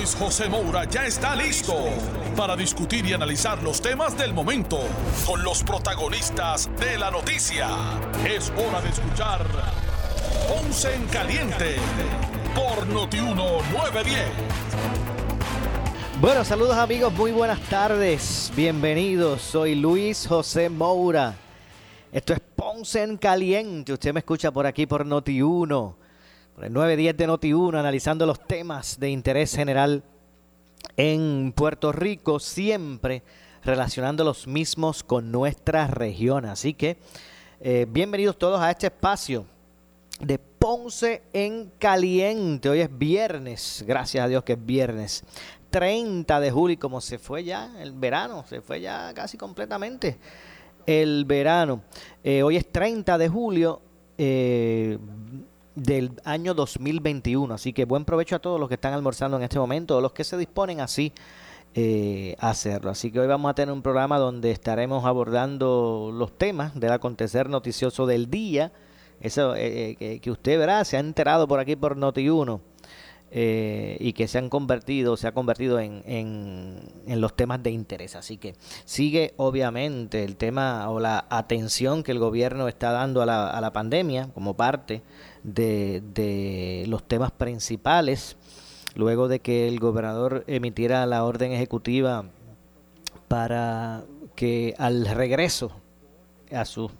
Luis 0.00 0.16
José 0.16 0.48
Moura 0.48 0.84
ya 0.84 1.04
está 1.04 1.36
listo 1.36 1.74
para 2.34 2.56
discutir 2.56 3.04
y 3.04 3.12
analizar 3.12 3.62
los 3.62 3.82
temas 3.82 4.16
del 4.16 4.32
momento 4.32 4.78
con 5.26 5.42
los 5.42 5.62
protagonistas 5.62 6.70
de 6.80 6.96
la 6.96 7.10
noticia. 7.10 7.68
Es 8.26 8.50
hora 8.56 8.80
de 8.80 8.88
escuchar 8.88 9.46
Ponce 10.48 10.94
en 10.94 11.04
Caliente 11.08 11.76
por 12.54 12.86
Notiuno 12.86 13.58
910. 13.72 14.24
Bueno, 16.18 16.46
saludos 16.46 16.78
amigos, 16.78 17.12
muy 17.12 17.32
buenas 17.32 17.60
tardes. 17.68 18.50
Bienvenidos, 18.56 19.42
soy 19.42 19.74
Luis 19.74 20.26
José 20.26 20.70
Moura. 20.70 21.34
Esto 22.10 22.32
es 22.32 22.40
Ponce 22.40 23.02
en 23.02 23.18
Caliente. 23.18 23.92
Usted 23.92 24.14
me 24.14 24.20
escucha 24.20 24.50
por 24.50 24.66
aquí 24.66 24.86
por 24.86 25.04
Noti1 26.60 26.66
el 26.66 26.72
910 26.72 27.16
de 27.16 27.28
Noti1, 27.28 27.78
analizando 27.78 28.26
los 28.26 28.40
temas 28.46 29.00
de 29.00 29.10
interés 29.10 29.54
general 29.54 30.02
en 30.96 31.52
Puerto 31.56 31.90
Rico, 31.92 32.38
siempre 32.38 33.22
relacionando 33.64 34.24
los 34.24 34.46
mismos 34.46 35.02
con 35.02 35.32
nuestra 35.32 35.86
región. 35.86 36.44
Así 36.44 36.74
que 36.74 36.98
eh, 37.60 37.86
bienvenidos 37.88 38.38
todos 38.38 38.60
a 38.60 38.70
este 38.70 38.88
espacio 38.88 39.46
de 40.20 40.38
Ponce 40.38 41.22
en 41.32 41.72
Caliente. 41.78 42.68
Hoy 42.68 42.80
es 42.80 42.98
viernes, 42.98 43.82
gracias 43.86 44.24
a 44.24 44.28
Dios 44.28 44.44
que 44.44 44.52
es 44.52 44.66
viernes. 44.66 45.24
30 45.70 46.40
de 46.40 46.50
julio, 46.50 46.78
como 46.78 47.00
se 47.00 47.18
fue 47.18 47.44
ya 47.44 47.72
el 47.80 47.92
verano, 47.92 48.44
se 48.46 48.60
fue 48.60 48.80
ya 48.80 49.14
casi 49.14 49.38
completamente 49.38 50.18
el 50.84 51.24
verano. 51.24 51.82
Eh, 52.22 52.42
hoy 52.42 52.56
es 52.56 52.70
30 52.70 53.16
de 53.16 53.28
julio. 53.28 53.80
Eh, 54.18 54.98
del 55.74 56.12
año 56.24 56.54
2021. 56.54 57.54
Así 57.54 57.72
que 57.72 57.84
buen 57.84 58.04
provecho 58.04 58.36
a 58.36 58.38
todos 58.38 58.58
los 58.58 58.68
que 58.68 58.74
están 58.74 58.92
almorzando 58.92 59.36
en 59.36 59.42
este 59.42 59.58
momento 59.58 59.96
o 59.96 60.00
los 60.00 60.12
que 60.12 60.24
se 60.24 60.36
disponen 60.36 60.80
así 60.80 61.12
eh, 61.74 62.36
a 62.38 62.50
hacerlo. 62.50 62.90
Así 62.90 63.12
que 63.12 63.20
hoy 63.20 63.26
vamos 63.26 63.50
a 63.50 63.54
tener 63.54 63.72
un 63.72 63.82
programa 63.82 64.18
donde 64.18 64.50
estaremos 64.50 65.04
abordando 65.04 66.10
los 66.12 66.36
temas 66.36 66.78
del 66.78 66.92
acontecer 66.92 67.48
noticioso 67.48 68.06
del 68.06 68.28
día. 68.30 68.72
Eso 69.20 69.54
eh, 69.54 69.96
eh, 70.00 70.18
que 70.20 70.30
usted 70.30 70.58
verá, 70.58 70.84
se 70.84 70.96
ha 70.96 71.00
enterado 71.00 71.46
por 71.46 71.60
aquí 71.60 71.76
por 71.76 71.96
Noti1. 71.96 72.60
Y 73.32 74.12
que 74.12 74.26
se 74.26 74.38
han 74.38 74.48
convertido, 74.48 75.16
se 75.16 75.28
ha 75.28 75.32
convertido 75.32 75.78
en, 75.78 76.02
en, 76.06 77.20
los 77.20 77.34
temas 77.36 77.62
de 77.62 77.70
interés. 77.70 78.16
Así 78.16 78.38
que 78.38 78.54
sigue 78.84 79.34
obviamente 79.36 80.24
el 80.24 80.36
tema 80.36 80.88
o 80.90 80.98
la 80.98 81.26
atención 81.30 82.02
que 82.02 82.12
el 82.12 82.18
gobierno 82.18 82.66
está 82.66 82.90
dando 82.90 83.22
a 83.22 83.26
la, 83.26 83.48
a 83.50 83.60
la 83.60 83.72
pandemia 83.72 84.30
como 84.34 84.54
parte 84.54 85.02
de, 85.42 86.84
los 86.88 87.02
temas 87.04 87.30
principales, 87.30 88.36
luego 88.94 89.28
de 89.28 89.40
que 89.40 89.68
el 89.68 89.78
gobernador 89.78 90.44
emitiera 90.46 91.06
la 91.06 91.24
orden 91.24 91.52
ejecutiva 91.52 92.24
para 93.28 94.04
que 94.34 94.74
al 94.78 95.06
regreso 95.06 95.72
a 96.50 96.64
su 96.64 96.90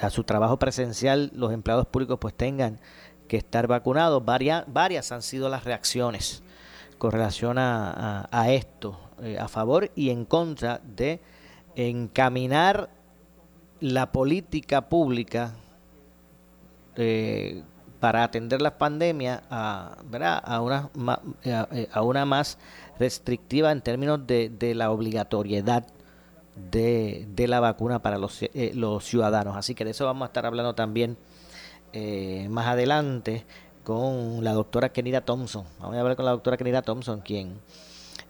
a 0.00 0.10
su 0.10 0.22
trabajo 0.22 0.60
presencial 0.60 1.32
los 1.34 1.52
empleados 1.52 1.86
públicos 1.88 2.18
pues 2.20 2.32
tengan 2.32 2.78
que 3.28 3.36
estar 3.36 3.66
vacunados. 3.66 4.24
Varias, 4.24 4.64
varias 4.66 5.12
han 5.12 5.22
sido 5.22 5.48
las 5.48 5.64
reacciones 5.64 6.42
con 6.98 7.12
relación 7.12 7.56
a, 7.58 8.46
esto, 8.48 8.98
eh, 9.22 9.38
a 9.38 9.46
favor 9.46 9.90
y 9.94 10.10
en 10.10 10.24
contra 10.24 10.80
de 10.84 11.20
encaminar 11.76 12.90
la 13.80 14.10
política 14.10 14.88
pública 14.88 15.54
eh, 16.96 17.62
para 18.00 18.24
atender 18.24 18.62
la 18.62 18.78
pandemia 18.78 19.42
a, 19.50 19.96
A, 20.44 20.60
una, 20.60 20.90
eh, 21.44 21.88
a, 21.92 22.02
una 22.02 22.24
más 22.24 22.58
restrictiva 22.98 23.72
en 23.72 23.80
términos 23.80 24.26
de, 24.26 24.74
la 24.74 24.90
obligatoriedad 24.90 25.86
de, 26.70 27.46
la 27.48 27.60
vacuna 27.60 28.00
para 28.00 28.18
los, 28.18 28.42
eh, 28.42 28.72
los 28.74 29.04
ciudadanos. 29.04 29.56
Así 29.56 29.74
que 29.74 29.84
de 29.84 29.92
eso 29.92 30.06
vamos 30.06 30.26
a 30.26 30.26
estar 30.26 30.46
hablando 30.46 30.74
también 30.74 31.16
más 32.48 32.66
adelante 32.66 33.44
con 33.84 34.44
la 34.44 34.52
doctora 34.52 34.90
Kenira 34.90 35.20
Thompson. 35.22 35.64
Vamos 35.80 35.96
a 35.96 36.00
hablar 36.00 36.16
con 36.16 36.24
la 36.24 36.32
doctora 36.32 36.56
Kenira 36.56 36.82
Thompson, 36.82 37.20
quien 37.20 37.58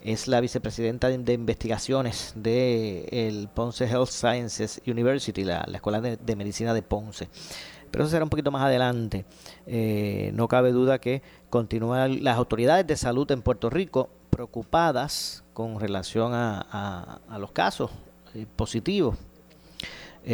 es 0.03 0.29
la 0.29 0.41
vicepresidenta 0.41 1.09
de, 1.09 1.33
investigaciones 1.33 2.33
de 2.37 3.09
el 3.11 3.49
Ponce 3.49 3.87
Health 3.87 4.11
Sciences 4.11 4.81
University, 4.87 5.45
la, 5.45 5.67
Escuela 5.73 6.01
de 6.01 6.37
Medicina 6.37 6.73
de 6.73 6.83
Ponce 6.83 7.29
pero 7.91 8.05
eso 8.05 8.11
será 8.11 8.25
un 8.25 8.31
poquito 8.31 8.51
más 8.51 8.63
adelante. 8.63 9.25
Eh, 9.67 10.31
no 10.35 10.49
cabe 10.49 10.73
duda 10.73 10.99
que 10.99 11.23
continúan 11.51 12.23
las 12.23 12.37
autoridades 12.37 12.87
de 12.87 12.97
salud 12.97 13.31
en 13.31 13.43
Puerto 13.43 13.71
Rico 13.71 14.11
preocupadas 14.31 15.45
con 15.53 15.81
relación 15.81 16.33
a, 16.35 17.21
los 17.39 17.51
casos 17.53 17.91
eh, 18.35 18.47
positivos 18.57 19.17
eh, 19.17 19.28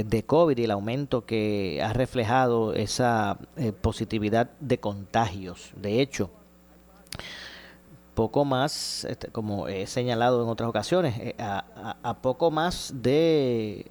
de 0.02 0.24
COVID 0.24 0.58
y 0.58 0.64
el 0.64 0.70
aumento 0.70 1.24
que 1.24 1.80
ha 1.82 1.92
reflejado 1.92 2.74
esa 2.74 3.38
positividad 3.80 4.50
de 4.58 4.78
contagios. 4.78 5.72
De 5.76 6.00
hecho, 6.00 6.30
poco 8.14 8.44
más, 8.44 9.04
este, 9.04 9.28
como 9.28 9.68
he 9.68 9.86
señalado 9.86 10.42
en 10.42 10.48
otras 10.48 10.68
ocasiones, 10.68 11.34
a, 11.38 12.18
poco 12.22 12.50
más 12.50 12.92
de, 12.96 13.90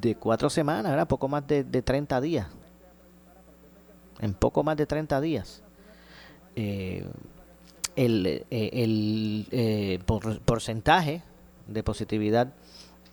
de 0.00 0.16
cuatro 0.16 0.50
semanas, 0.50 1.06
poco 1.06 1.28
más 1.28 1.46
de, 1.46 1.62
de 1.62 1.82
30 1.82 2.20
días 2.20 2.46
en 4.22 4.34
poco 4.34 4.62
más 4.62 4.76
de 4.76 4.86
30 4.86 5.20
días. 5.20 5.62
Eh, 6.56 7.04
el, 7.96 8.26
eh, 8.26 8.44
eh, 8.50 9.98
porcentaje 10.44 11.22
de 11.66 11.82
positividad 11.82 12.54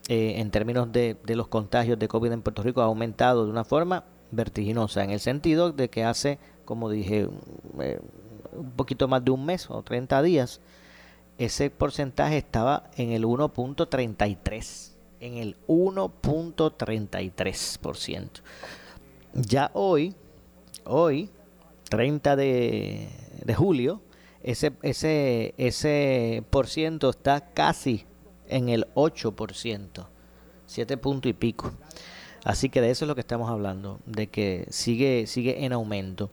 en 0.09 0.49
términos 0.49 0.91
de, 0.91 1.15
los 1.27 1.47
contagios 1.49 1.99
de 1.99 2.07
COVID 2.07 2.31
en 2.31 2.41
Puerto 2.41 2.63
Rico 2.63 2.81
ha 2.81 2.85
aumentado 2.85 3.45
de 3.45 3.51
una 3.51 3.63
forma 3.63 4.05
vertiginosa, 4.31 5.03
en 5.03 5.11
el 5.11 5.19
sentido 5.19 5.71
de 5.71 5.91
que 5.91 6.03
hace, 6.03 6.39
como 6.65 6.89
dije, 6.89 7.27
un 7.27 8.71
poquito 8.75 9.07
más 9.07 9.23
de 9.23 9.29
un 9.29 9.45
mes 9.45 9.69
o 9.69 9.83
30 9.83 10.23
días, 10.23 10.61
ese 11.37 11.69
porcentaje 11.69 12.37
estaba 12.37 12.89
en 12.97 13.11
el 13.11 13.23
1.33, 13.23 14.93
en 15.19 15.37
el 15.37 15.55
1.33%. 15.67 18.41
Ya 19.33 19.69
hoy, 19.75 20.15
hoy, 20.85 21.29
30 21.87 22.35
de, 22.35 23.09
julio, 23.55 24.01
ese, 24.41 24.71
ese, 24.81 25.53
ese 25.57 26.43
por 26.49 26.65
ciento 26.65 27.11
está 27.11 27.53
casi 27.53 28.07
en 28.49 28.69
el 28.69 28.87
8%, 28.95 30.05
7 30.65 30.97
puntos 30.97 31.29
y 31.29 31.33
pico. 31.33 31.71
Así 32.43 32.69
que 32.69 32.81
de 32.81 32.89
eso 32.89 33.05
es 33.05 33.07
lo 33.07 33.15
que 33.15 33.21
estamos 33.21 33.49
hablando, 33.49 33.99
de 34.05 34.27
que 34.27 34.65
sigue, 34.69 35.27
sigue 35.27 35.65
en 35.65 35.73
aumento. 35.73 36.29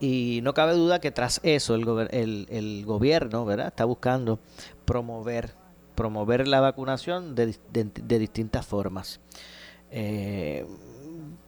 Y 0.00 0.40
no 0.42 0.54
cabe 0.54 0.72
duda 0.72 1.00
que 1.00 1.10
tras 1.10 1.40
eso 1.44 1.74
el, 1.74 1.86
el, 2.10 2.46
el 2.50 2.84
gobierno 2.84 3.44
¿verdad? 3.44 3.68
está 3.68 3.84
buscando 3.84 4.40
promover, 4.84 5.52
promover 5.94 6.48
la 6.48 6.60
vacunación 6.60 7.34
de, 7.34 7.56
de, 7.70 8.18
distintas 8.18 8.66
formas. 8.66 9.20
Eh, 9.90 10.66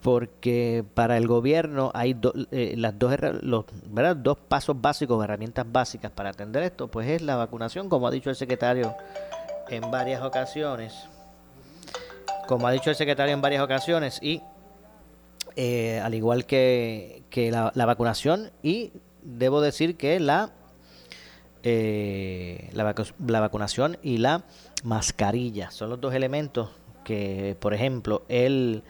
porque 0.03 0.85
para 0.95 1.17
el 1.17 1.27
gobierno 1.27 1.91
hay 1.95 2.15
eh, 2.53 2.75
las 2.77 2.97
dos, 2.99 3.17
los, 3.41 3.65
¿verdad? 3.87 4.15
dos 4.15 4.37
pasos 4.37 4.81
básicos, 4.81 5.25
herramientas 5.25 5.67
básicas 5.69 6.13
para 6.13 6.31
atender 6.31 6.63
esto, 6.63 6.89
pues 6.89 7.09
es 7.09 7.23
la 7.23 7.37
vacunación, 7.37 7.89
como 7.89 8.07
ha 8.07 8.11
dicho 8.11 8.31
el 8.31 8.37
secretario 8.37 8.95
en 9.69 9.91
varias 9.91 10.23
ocasiones, 10.23 10.95
como 12.47 12.67
ha 12.67 12.73
dicho 12.73 12.91
el 12.91 12.97
secretario 12.97 13.35
en 13.35 13.41
varias 13.41 13.63
ocasiones, 13.63 14.19
y 14.23 14.43
eh, 15.57 16.01
al 16.01 16.15
igual 16.15 16.47
que, 16.47 17.23
que 17.31 17.51
la, 17.51 17.71
vacunación, 17.87 18.51
y 18.63 18.93
debo 19.23 19.61
decir 19.61 19.97
que 19.97 20.21
la, 20.21 20.51
eh, 21.63 22.71
la, 22.73 22.95
la 23.27 23.41
vacunación 23.41 23.99
y 24.03 24.19
la 24.19 24.43
mascarilla 24.83 25.71
son 25.71 25.91
los 25.91 26.01
dos 26.01 26.15
elementos 26.15 26.71
que, 27.05 27.57
por 27.61 27.75
ejemplo, 27.75 28.25
el 28.29 28.83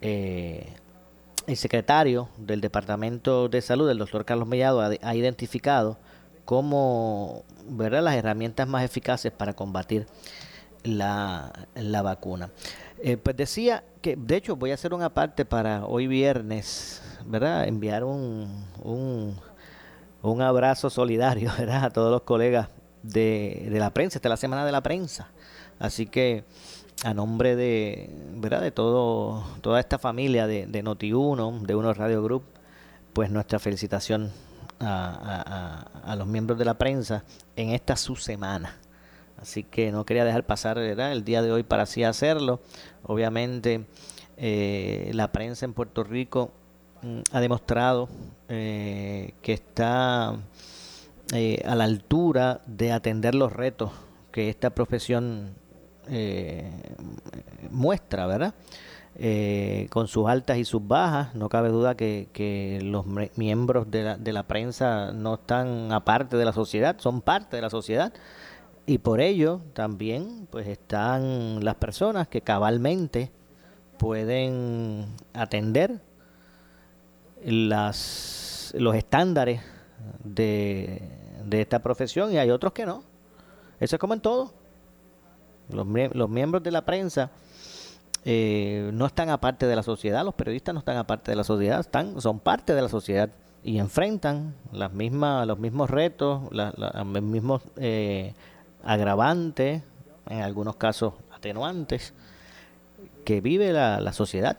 eh, 0.00 0.74
el 1.46 1.56
secretario 1.56 2.28
del 2.36 2.60
Departamento 2.60 3.48
de 3.48 3.62
Salud, 3.62 3.88
el 3.88 3.96
doctor 3.96 4.26
Carlos 4.26 4.46
Mellado, 4.46 4.80
ha, 4.80 5.14
identificado 5.14 5.98
como 6.48 7.44
¿verdad? 7.68 8.02
las 8.02 8.14
herramientas 8.14 8.66
más 8.66 8.82
eficaces 8.82 9.30
para 9.30 9.52
combatir 9.52 10.06
la, 10.82 11.52
la 11.74 12.00
vacuna. 12.00 12.48
Eh, 13.02 13.18
pues 13.18 13.36
decía 13.36 13.84
que, 14.00 14.16
de 14.16 14.36
hecho, 14.36 14.56
voy 14.56 14.70
a 14.70 14.74
hacer 14.74 14.94
una 14.94 15.12
parte 15.12 15.44
para 15.44 15.84
hoy 15.84 16.06
viernes, 16.06 17.02
¿verdad? 17.26 17.68
Enviar 17.68 18.02
un, 18.02 18.64
un, 18.82 19.36
un 20.22 20.40
abrazo 20.40 20.88
solidario, 20.88 21.52
¿verdad? 21.58 21.84
A 21.84 21.90
todos 21.90 22.10
los 22.10 22.22
colegas 22.22 22.70
de, 23.02 23.68
de 23.70 23.78
la 23.78 23.90
prensa, 23.90 24.16
esta 24.16 24.28
es 24.28 24.30
la 24.30 24.38
semana 24.38 24.64
de 24.64 24.72
la 24.72 24.82
prensa. 24.82 25.28
Así 25.78 26.06
que 26.06 26.44
a 27.04 27.12
nombre 27.12 27.56
de, 27.56 28.08
¿verdad? 28.36 28.62
de 28.62 28.70
todo, 28.70 29.44
toda 29.60 29.80
esta 29.80 29.98
familia 29.98 30.46
de, 30.46 30.66
de 30.66 30.82
Noti1, 30.82 31.60
de 31.66 31.74
Uno 31.74 31.92
Radio 31.92 32.22
Group, 32.22 32.44
pues 33.12 33.30
nuestra 33.30 33.58
felicitación 33.58 34.32
a, 34.80 36.14
los 36.16 36.26
miembros 36.26 36.58
de 36.58 36.64
la 36.64 36.74
prensa 36.74 37.24
en 37.56 37.70
esta 37.70 37.96
su 37.96 38.16
semana. 38.16 38.76
Así 39.40 39.62
que 39.62 39.92
no 39.92 40.04
quería 40.04 40.24
dejar 40.24 40.44
pasar 40.44 40.78
el 40.78 41.24
día 41.24 41.42
de 41.42 41.52
hoy 41.52 41.62
para 41.62 41.84
así 41.84 42.02
hacerlo. 42.02 42.60
Obviamente 43.04 43.86
eh, 44.36 45.10
la 45.14 45.30
prensa 45.32 45.64
en 45.64 45.74
Puerto 45.74 46.02
Rico 46.04 46.50
mm, 47.02 47.20
ha 47.32 47.40
demostrado 47.40 48.08
eh, 48.48 49.34
que 49.42 49.52
está 49.52 50.36
eh, 51.32 51.62
a 51.64 51.74
la 51.74 51.84
altura 51.84 52.60
de 52.66 52.92
atender 52.92 53.34
los 53.34 53.52
retos 53.52 53.92
que 54.32 54.48
esta 54.48 54.70
profesión 54.70 55.54
muestra, 57.70 58.26
¿verdad? 58.26 58.54
Con 59.90 60.06
sus 60.06 60.28
altas 60.28 60.58
y 60.58 60.64
sus 60.64 60.86
bajas, 60.86 61.34
no 61.34 61.48
cabe 61.48 61.70
duda 61.70 61.96
que, 61.96 62.80
los 62.82 63.04
miembros 63.36 63.90
de 63.90 64.02
la, 64.04 64.16
de 64.16 64.32
la 64.32 64.44
prensa 64.44 65.12
no 65.12 65.34
están 65.34 65.92
aparte 65.92 66.36
de 66.36 66.44
la 66.44 66.52
sociedad, 66.52 66.96
son 66.98 67.20
parte 67.20 67.56
de 67.56 67.62
la 67.62 67.70
sociedad 67.70 68.12
y 68.88 68.98
por 68.98 69.20
ello 69.20 69.60
también 69.74 70.48
pues 70.50 70.66
están 70.66 71.62
las 71.62 71.74
personas 71.74 72.26
que 72.26 72.40
cabalmente 72.40 73.30
pueden 73.98 75.04
atender 75.34 76.00
las, 77.44 78.74
los 78.78 78.94
estándares 78.94 79.60
de, 80.24 81.02
esta 81.50 81.80
profesión 81.80 82.32
y 82.32 82.38
hay 82.38 82.50
otros 82.50 82.72
que 82.72 82.86
no. 82.86 83.02
Eso 83.78 83.96
es 83.96 84.00
como 84.00 84.14
en 84.14 84.20
todo. 84.20 84.54
Los, 85.68 85.86
los 86.14 86.30
miembros 86.30 86.62
de 86.62 86.70
la 86.70 86.86
prensa 86.86 87.30
eh, 88.24 88.90
no 88.92 89.06
están 89.06 89.30
aparte 89.30 89.66
de 89.66 89.76
la 89.76 89.82
sociedad, 89.82 90.24
los 90.24 90.34
periodistas 90.34 90.74
no 90.74 90.80
están 90.80 90.96
aparte 90.96 91.30
de 91.30 91.36
la 91.36 91.44
sociedad, 91.44 91.80
están, 91.80 92.20
son 92.20 92.40
parte 92.40 92.74
de 92.74 92.82
la 92.82 92.88
sociedad 92.88 93.30
y 93.62 93.78
enfrentan 93.78 94.54
las 94.72 94.92
mismas, 94.92 95.46
los 95.46 95.58
mismos 95.58 95.90
retos, 95.90 96.42
los 96.50 97.22
mismos 97.22 97.62
eh, 97.76 98.34
agravantes, 98.84 99.82
en 100.28 100.42
algunos 100.42 100.76
casos 100.76 101.14
atenuantes, 101.32 102.14
que 103.24 103.40
vive 103.40 103.72
la, 103.72 104.12
sociedad. 104.12 104.58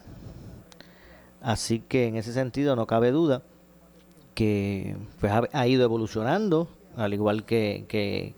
Así 1.41 1.79
que 1.79 2.07
en 2.07 2.17
ese 2.17 2.33
sentido 2.33 2.75
no 2.75 2.85
cabe 2.85 3.11
duda 3.11 3.41
que 4.35 4.95
pues, 5.19 5.31
ha, 5.51 5.67
ido 5.67 5.83
evolucionando, 5.83 6.67
al 6.95 7.13
igual 7.13 7.45
que, 7.45 7.85
que, 7.87 8.35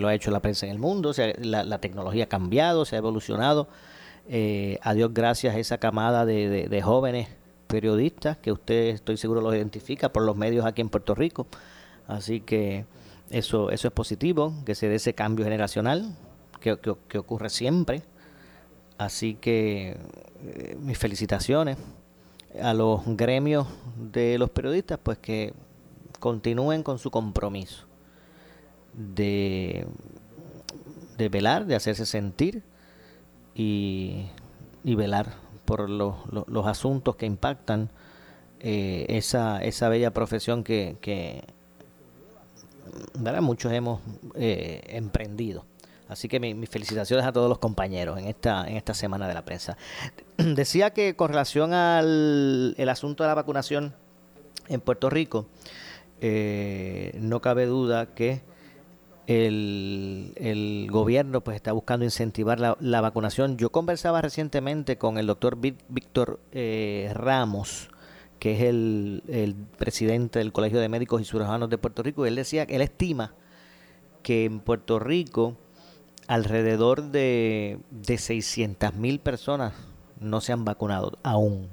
lo 0.00 0.08
ha 0.08 0.14
hecho 0.14 0.32
la 0.32 0.40
prensa 0.40 0.66
en 0.66 0.72
el 0.72 0.78
mundo, 0.78 1.12
la, 1.38 1.78
tecnología 1.78 2.24
ha 2.24 2.28
cambiado, 2.28 2.84
se 2.84 2.96
ha 2.96 2.98
evolucionado. 2.98 3.68
Eh, 4.28 4.78
a 4.82 4.94
Dios 4.94 5.12
gracias 5.12 5.54
a 5.54 5.58
esa 5.58 5.78
camada 5.78 6.24
de, 6.24 6.68
de 6.68 6.82
jóvenes 6.82 7.28
periodistas 7.66 8.36
que 8.38 8.52
usted 8.52 8.88
estoy 8.88 9.16
seguro 9.16 9.40
los 9.40 9.54
identifica 9.54 10.12
por 10.12 10.22
los 10.22 10.36
medios 10.36 10.64
aquí 10.64 10.80
en 10.80 10.88
Puerto 10.88 11.14
Rico. 11.14 11.46
Así 12.06 12.40
que 12.40 12.84
eso, 13.30 13.70
eso 13.70 13.88
es 13.88 13.94
positivo, 13.94 14.54
que 14.64 14.74
se 14.74 14.88
dé 14.88 14.96
ese 14.96 15.14
cambio 15.14 15.44
generacional 15.44 16.16
que, 16.60 16.78
que, 17.08 17.18
ocurre 17.18 17.50
siempre. 17.50 18.02
Así 18.96 19.34
que 19.34 19.96
eh, 20.44 20.76
mis 20.80 20.98
felicitaciones 20.98 21.76
a 22.62 22.74
los 22.74 23.02
gremios 23.04 23.66
de 23.96 24.38
los 24.38 24.50
periodistas, 24.50 24.98
pues 25.02 25.18
que 25.18 25.52
continúen 26.20 26.82
con 26.82 26.98
su 26.98 27.10
compromiso 27.10 27.86
de, 28.92 29.86
de 31.18 31.28
velar, 31.28 31.66
de 31.66 31.74
hacerse 31.74 32.06
sentir 32.06 32.62
y, 33.54 34.26
velar 34.84 35.34
por 35.64 35.88
los, 35.88 36.16
los, 36.46 36.66
asuntos 36.66 37.16
que 37.16 37.26
impactan 37.26 37.90
eh, 38.60 39.06
esa, 39.08 39.62
esa 39.62 39.88
bella 39.88 40.12
profesión 40.12 40.64
que, 40.64 40.96
que, 41.00 41.44
muchos 43.40 43.72
hemos 43.72 44.00
eh, 44.34 44.82
emprendido. 44.88 45.64
Así 46.08 46.28
que 46.28 46.38
mis 46.38 46.68
felicitaciones 46.68 47.24
a 47.24 47.32
todos 47.32 47.48
los 47.48 47.58
compañeros 47.58 48.18
en 48.18 48.26
esta, 48.26 48.68
en 48.68 48.76
esta 48.76 48.92
semana 48.92 49.26
de 49.26 49.34
la 49.34 49.44
prensa. 49.44 49.76
Decía 50.36 50.90
que 50.90 51.16
con 51.16 51.28
relación 51.28 51.72
al 51.72 52.74
el 52.76 52.88
asunto 52.88 53.24
de 53.24 53.28
la 53.28 53.34
vacunación 53.34 53.94
en 54.68 54.80
Puerto 54.80 55.08
Rico, 55.08 55.46
eh, 56.20 57.16
no 57.20 57.40
cabe 57.40 57.66
duda 57.66 58.14
que 58.14 58.42
el, 59.26 60.88
gobierno 60.90 61.40
pues 61.40 61.56
está 61.56 61.72
buscando 61.72 62.04
incentivar 62.04 62.60
la, 62.60 62.76
la, 62.80 63.00
vacunación. 63.00 63.56
Yo 63.56 63.70
conversaba 63.70 64.20
recientemente 64.20 64.98
con 64.98 65.18
el 65.18 65.26
doctor 65.26 65.58
Víctor 65.58 66.40
eh, 66.52 67.10
Ramos, 67.14 67.90
que 68.38 68.52
es 68.52 68.60
el, 68.62 69.56
presidente 69.78 70.38
del 70.38 70.52
Colegio 70.52 70.80
de 70.80 70.88
Médicos 70.88 71.22
y 71.22 71.24
Cirujanos 71.24 71.70
de 71.70 71.78
Puerto 71.78 72.02
Rico, 72.02 72.24
y 72.24 72.28
él 72.28 72.36
decía 72.36 72.66
que 72.66 72.76
él 72.76 72.82
estima 72.82 73.34
que 74.22 74.44
en 74.44 74.60
Puerto 74.60 74.98
Rico 74.98 75.56
alrededor 76.26 77.10
de, 77.10 77.78
de 77.90 78.18
600 78.18 78.94
mil 78.94 79.20
personas 79.20 79.74
no 80.20 80.40
se 80.40 80.52
han 80.52 80.64
vacunado 80.64 81.18
aún. 81.22 81.68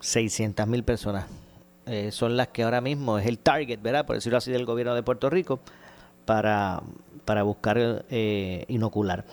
600 0.00 0.66
mil 0.66 0.84
personas 0.84 1.26
eh, 1.86 2.10
son 2.12 2.36
las 2.36 2.48
que 2.48 2.62
ahora 2.62 2.80
mismo 2.80 3.18
es 3.18 3.26
el 3.26 3.38
target, 3.38 3.80
¿verdad? 3.82 4.06
Por 4.06 4.16
decirlo 4.16 4.38
así, 4.38 4.50
del 4.50 4.64
gobierno 4.64 4.94
de 4.94 5.02
Puerto 5.02 5.28
Rico 5.28 5.60
para, 6.24 6.82
para 7.24 7.42
buscar 7.42 8.04
eh, 8.08 8.64
inocular. 8.68 9.24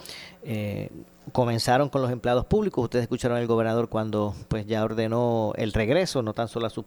Eh, 0.44 0.90
comenzaron 1.32 1.88
con 1.90 2.02
los 2.02 2.12
empleados 2.12 2.46
públicos. 2.46 2.84
Ustedes 2.84 3.04
escucharon 3.04 3.38
al 3.38 3.48
gobernador 3.48 3.88
cuando 3.88 4.36
pues 4.50 4.66
ya 4.66 4.84
ordenó 4.84 5.54
el 5.56 5.72
regreso, 5.72 6.22
no 6.22 6.34
tan 6.34 6.50
solo 6.50 6.68
a 6.68 6.70
su 6.70 6.86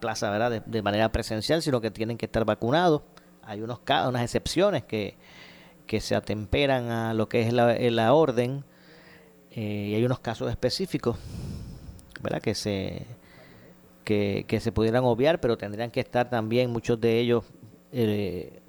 plaza, 0.00 0.30
¿verdad? 0.30 0.62
De, 0.66 0.82
manera 0.82 1.10
presencial, 1.10 1.62
sino 1.62 1.80
que 1.80 1.90
tienen 1.90 2.18
que 2.18 2.26
estar 2.26 2.44
vacunados. 2.44 3.00
Hay 3.42 3.62
unos 3.62 3.80
unas 4.08 4.22
excepciones 4.22 4.84
que, 4.84 5.16
que 5.86 6.00
se 6.00 6.14
atemperan 6.14 6.90
a 6.90 7.14
lo 7.14 7.30
que 7.30 7.42
es 7.42 7.52
la, 7.52 7.74
la 7.78 8.12
orden 8.12 8.64
y 9.52 9.94
hay 9.94 10.04
unos 10.04 10.18
casos 10.18 10.50
específicos, 10.50 11.16
¿verdad? 12.20 12.42
Que 12.42 12.54
se 12.54 13.06
que, 14.06 14.60
se 14.60 14.70
pudieran 14.70 15.04
obviar, 15.04 15.40
pero 15.40 15.58
tendrían 15.58 15.90
que 15.90 15.98
estar 15.98 16.30
también 16.30 16.70
muchos 16.70 17.00
de 17.00 17.18
ellos 17.18 17.44
eh, 17.90 18.60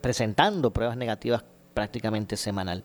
presentando 0.00 0.70
pruebas 0.70 0.96
negativas 0.96 1.44
prácticamente 1.74 2.38
semanal. 2.38 2.82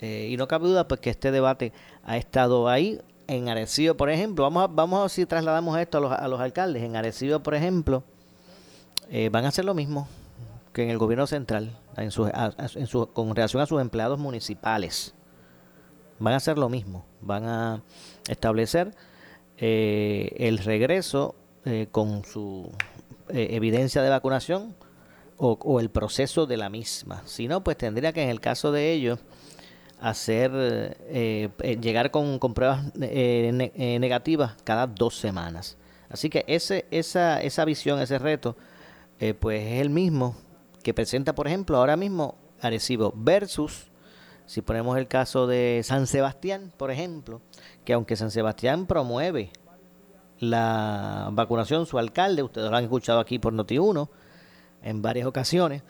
Eh, 0.00 0.28
y 0.30 0.36
no 0.36 0.46
cabe 0.46 0.68
duda 0.68 0.86
pues 0.86 1.00
que 1.00 1.10
este 1.10 1.32
debate 1.32 1.72
ha 2.04 2.16
estado 2.16 2.68
ahí. 2.68 3.00
En 3.26 3.48
Arecibo, 3.48 3.96
por 3.96 4.08
ejemplo, 4.08 4.44
vamos 4.44 4.62
a, 4.62 4.66
vamos 4.68 5.04
a 5.04 5.08
si 5.08 5.26
trasladamos 5.26 5.76
esto 5.78 5.98
a 5.98 6.00
los, 6.00 6.12
a 6.12 6.28
los 6.28 6.40
alcaldes. 6.40 6.84
En 6.84 6.94
Arecibo, 6.94 7.40
por 7.40 7.56
ejemplo, 7.56 8.04
eh, 9.10 9.30
van 9.30 9.46
a 9.46 9.48
hacer 9.48 9.64
lo 9.64 9.74
mismo 9.74 10.06
que 10.72 10.84
en 10.84 10.90
el 10.90 10.98
gobierno 10.98 11.26
central 11.26 11.76
en 11.96 12.10
su, 12.12 12.26
en 12.26 12.86
su, 12.86 13.06
con 13.12 13.34
relación 13.34 13.62
a 13.62 13.66
sus 13.66 13.80
empleados 13.80 14.18
municipales. 14.18 15.12
Van 16.20 16.34
a 16.34 16.36
hacer 16.36 16.56
lo 16.56 16.68
mismo. 16.68 17.04
Van 17.20 17.46
a 17.46 17.82
establecer 18.28 18.94
eh, 19.58 20.34
el 20.38 20.58
regreso 20.58 21.36
con 21.92 22.26
su 22.26 22.70
evidencia 23.30 24.02
de 24.02 24.10
vacunación 24.10 24.74
o, 25.36 25.80
el 25.80 25.90
proceso 25.90 26.46
de 26.46 26.56
la 26.56 26.68
misma. 26.68 27.22
Si 27.26 27.48
no, 27.48 27.62
pues 27.62 27.76
tendría 27.76 28.12
que 28.12 28.22
en 28.22 28.30
el 28.30 28.40
caso 28.40 28.72
de 28.72 28.92
ellos 28.92 29.18
hacer 30.00 30.50
eh, 30.54 31.48
eh, 31.60 31.76
llegar 31.80 32.10
con, 32.10 32.38
pruebas 32.38 32.92
eh, 33.00 33.98
negativas 34.00 34.54
cada 34.64 34.86
dos 34.86 35.16
semanas. 35.16 35.76
Así 36.08 36.30
que 36.30 36.44
ese, 36.46 36.86
esa, 36.90 37.40
esa 37.40 37.64
visión, 37.64 38.00
ese 38.00 38.18
reto, 38.18 38.56
pues 39.40 39.62
es 39.62 39.80
el 39.80 39.90
mismo 39.90 40.36
que 40.82 40.92
presenta, 40.92 41.34
por 41.34 41.46
ejemplo, 41.46 41.78
ahora 41.78 41.96
mismo 41.96 42.36
Arecibo 42.60 43.12
versus, 43.16 43.90
si 44.46 44.62
ponemos 44.62 44.98
el 44.98 45.08
caso 45.08 45.46
de 45.46 45.80
San 45.84 46.06
Sebastián, 46.06 46.72
por 46.76 46.90
ejemplo, 46.90 47.40
que 47.84 47.92
aunque 47.92 48.16
San 48.16 48.30
Sebastián 48.30 48.86
promueve 48.86 49.50
la 50.38 51.28
vacunación, 51.32 51.86
su 51.86 51.98
alcalde, 51.98 52.42
ustedes 52.42 52.70
lo 52.70 52.76
han 52.76 52.84
escuchado 52.84 53.20
aquí 53.20 53.38
por 53.38 53.54
Noti1 53.54 54.08
en 54.82 55.02
varias 55.02 55.26
ocasiones, 55.26 55.82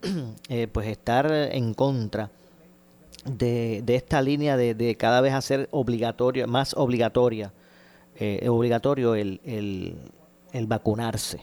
pues 0.72 0.86
estar 0.88 1.30
en 1.30 1.74
contra 1.74 2.30
de, 3.24 3.82
de 3.84 3.94
esta 3.94 4.22
línea 4.22 4.56
de, 4.56 4.74
de, 4.74 4.96
cada 4.96 5.20
vez 5.20 5.34
hacer 5.34 5.68
obligatorio, 5.70 6.46
más 6.46 6.74
obligatoria, 6.74 7.52
eh, 8.16 8.48
obligatorio 8.48 9.14
el, 9.14 9.40
el, 9.44 9.96
el 10.52 10.66
vacunarse. 10.66 11.40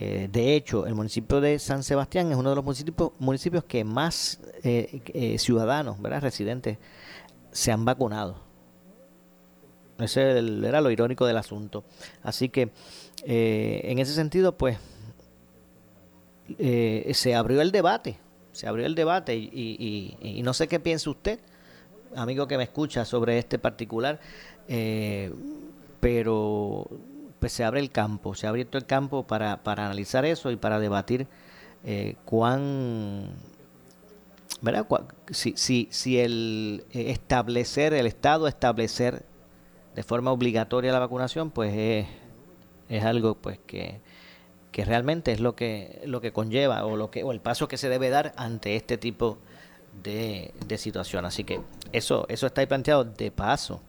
Eh, 0.00 0.28
de 0.32 0.56
hecho, 0.56 0.86
el 0.86 0.94
municipio 0.94 1.40
de 1.40 1.58
San 1.58 1.82
Sebastián 1.82 2.30
es 2.32 2.36
uno 2.36 2.50
de 2.50 2.56
los 2.56 2.64
municipios, 2.64 3.12
municipios 3.18 3.64
que 3.64 3.84
más 3.84 4.40
eh, 4.64 5.36
ciudadanos, 5.38 6.00
¿verdad? 6.00 6.22
residentes, 6.22 6.78
se 7.52 7.70
han 7.70 7.84
vacunado. 7.84 8.36
Ese 9.98 10.38
era 10.38 10.80
lo 10.80 10.90
irónico 10.90 11.26
del 11.26 11.36
asunto. 11.36 11.84
Así 12.22 12.48
que, 12.48 12.70
en 13.22 13.98
ese 13.98 14.14
sentido, 14.14 14.56
pues, 14.56 14.78
se 16.56 17.34
abrió 17.34 17.60
el 17.60 17.70
debate. 17.70 18.16
Se 18.52 18.66
abrió 18.66 18.86
el 18.86 18.94
debate 18.94 19.36
y, 19.36 20.40
no 20.42 20.54
sé 20.54 20.66
qué 20.68 20.80
piensa 20.80 21.10
usted 21.10 21.38
amigo 22.16 22.46
que 22.46 22.56
me 22.56 22.64
escucha 22.64 23.04
sobre 23.04 23.38
este 23.38 23.58
particular, 23.58 24.20
eh, 24.68 25.32
pero 26.00 26.88
pues 27.40 27.52
se 27.52 27.64
abre 27.64 27.80
el 27.80 27.90
campo, 27.90 28.34
se 28.34 28.46
ha 28.46 28.50
abierto 28.50 28.78
el 28.78 28.86
campo 28.86 29.26
para, 29.26 29.62
para 29.62 29.86
analizar 29.86 30.24
eso 30.24 30.50
y 30.50 30.56
para 30.56 30.78
debatir 30.78 31.26
eh, 31.84 32.16
cuán, 32.24 33.30
¿verdad? 34.60 34.86
Si, 35.30 35.54
si, 35.56 35.88
si 35.90 36.18
el 36.20 36.84
eh, 36.92 37.10
establecer, 37.10 37.94
el 37.94 38.06
Estado 38.06 38.46
establecer 38.46 39.24
de 39.94 40.02
forma 40.02 40.30
obligatoria 40.30 40.92
la 40.92 40.98
vacunación, 40.98 41.50
pues 41.50 41.74
es, 41.74 42.06
es 42.88 43.04
algo 43.04 43.34
pues 43.34 43.58
que, 43.66 44.00
que 44.70 44.84
realmente 44.84 45.32
es 45.32 45.40
lo 45.40 45.56
que, 45.56 46.02
lo 46.04 46.20
que 46.20 46.32
conlleva 46.32 46.84
o, 46.84 46.96
lo 46.96 47.10
que, 47.10 47.24
o 47.24 47.32
el 47.32 47.40
paso 47.40 47.66
que 47.66 47.78
se 47.78 47.88
debe 47.88 48.10
dar 48.10 48.32
ante 48.36 48.76
este 48.76 48.98
tipo 48.98 49.34
de 49.34 49.50
de, 50.02 50.78
situación. 50.78 51.24
Así 51.24 51.44
que 51.44 51.60
eso, 51.92 52.26
eso 52.28 52.46
está 52.46 52.60
ahí 52.60 52.66
planteado 52.66 53.04
de 53.04 53.30
paso. 53.30 53.82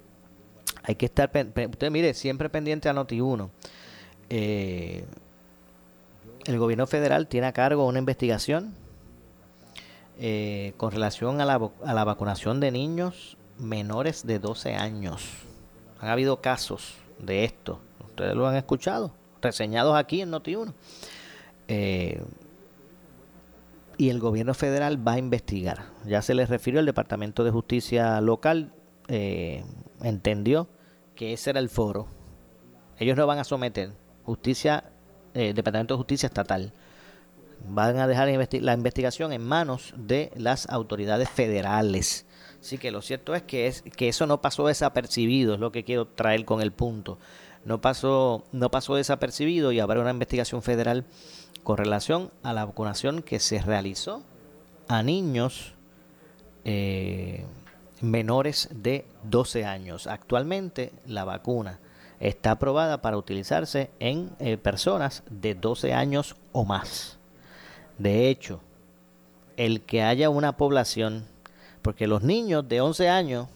Hay 0.84 0.96
que 0.96 1.06
estar, 1.06 1.32
usted 1.34 1.92
mire, 1.92 2.14
siempre 2.14 2.50
pendiente 2.50 2.90
a 2.90 2.94
Noti1. 2.94 3.50
Eh, 4.30 5.06
el 6.46 6.58
gobierno 6.58 6.88
federal 6.88 7.28
tiene 7.28 7.48
a 7.48 7.54
cargo 7.54 7.86
una 7.86 8.00
investigación 8.00 8.74
eh, 10.20 10.74
con 10.78 10.92
relación 10.92 11.42
a 11.42 11.46
la, 11.46 12.04
vacunación 12.04 12.60
de 12.60 12.72
niños 12.72 13.38
menores 13.58 14.26
de 14.26 14.40
12 14.40 14.76
años. 14.76 15.24
Han 16.00 16.10
habido 16.10 16.42
casos 16.42 16.96
de 17.20 17.44
esto. 17.44 17.80
Ustedes 18.08 18.36
lo 18.36 18.48
han 18.48 18.56
escuchado, 18.56 19.14
reseñados 19.42 19.96
aquí 19.96 20.22
en 20.22 20.32
Noti1. 20.32 20.74
Eh, 21.68 22.22
y 23.98 24.10
el 24.10 24.20
gobierno 24.20 24.54
federal 24.54 25.08
va 25.08 25.14
a 25.14 25.20
investigar. 25.20 25.86
Ya 26.06 26.22
se 26.22 26.34
les 26.34 26.50
refirió 26.50 26.80
el 26.80 26.86
Departamento 26.86 27.44
de 27.44 27.52
Justicia 27.52 28.20
local, 28.20 28.74
eh, 29.08 29.64
entendió 30.02 30.68
que 31.16 31.34
ese 31.34 31.52
era 31.52 31.60
el 31.60 31.70
foro. 31.70 32.08
Ellos 32.98 33.18
no 33.18 33.28
van 33.28 33.40
a 33.40 33.44
someter 33.44 33.92
justicia, 34.24 34.86
eh, 35.34 35.54
Departamento 35.54 35.94
de 35.94 35.98
Justicia 36.00 36.28
estatal. 36.28 36.74
Van 37.68 37.98
a 37.98 38.08
dejar 38.08 38.28
la 38.52 38.74
investigación 38.74 39.34
en 39.34 39.44
manos 39.44 39.94
de 39.96 40.32
las 40.36 40.68
autoridades 40.70 41.30
federales. 41.30 42.26
Así 42.60 42.78
que 42.78 42.92
lo 42.92 43.02
cierto 43.02 43.34
es 43.36 43.42
que, 43.44 43.68
es 43.68 43.82
que 43.82 44.08
eso 44.08 44.28
no 44.28 44.42
pasó 44.42 44.68
desapercibido, 44.68 45.56
es 45.56 45.60
lo 45.60 45.72
que 45.72 45.84
quiero 45.84 46.08
traer 46.08 46.46
con 46.46 46.62
el 46.62 46.72
punto. 46.72 47.18
No 47.66 47.82
pasó, 47.82 48.46
no 48.52 48.72
pasó 48.72 48.96
desapercibido 48.96 49.72
y 49.72 49.80
habrá 49.80 50.00
una 50.00 50.12
investigación 50.12 50.62
federal 50.62 51.06
con 51.64 51.78
relación 51.78 52.32
a 52.44 52.54
la 52.54 52.66
vacunación 52.66 53.22
que 53.22 53.40
se 53.40 53.62
realizó 53.62 54.24
a 54.88 55.04
niños 55.04 55.74
eh, 56.66 57.46
menores 58.02 58.70
de 58.72 59.06
12 59.24 59.66
años. 59.66 60.08
Actualmente 60.08 60.92
la 61.06 61.24
vacuna 61.24 61.80
está 62.20 62.52
aprobada 62.52 63.02
para 63.02 63.18
utilizarse 63.18 63.90
en 64.00 64.32
eh, 64.40 64.58
personas 64.58 65.24
de 65.30 65.56
12 65.56 65.94
años 65.94 66.36
o 66.52 66.66
más. 66.66 67.18
De 67.98 68.30
hecho, 68.30 68.62
el 69.58 69.82
que 69.82 70.04
haya 70.04 70.30
una 70.30 70.58
población, 70.58 71.26
porque 71.82 72.08
los 72.08 72.24
niños 72.24 72.68
de 72.68 72.82
11 72.82 73.10
años, 73.10 73.48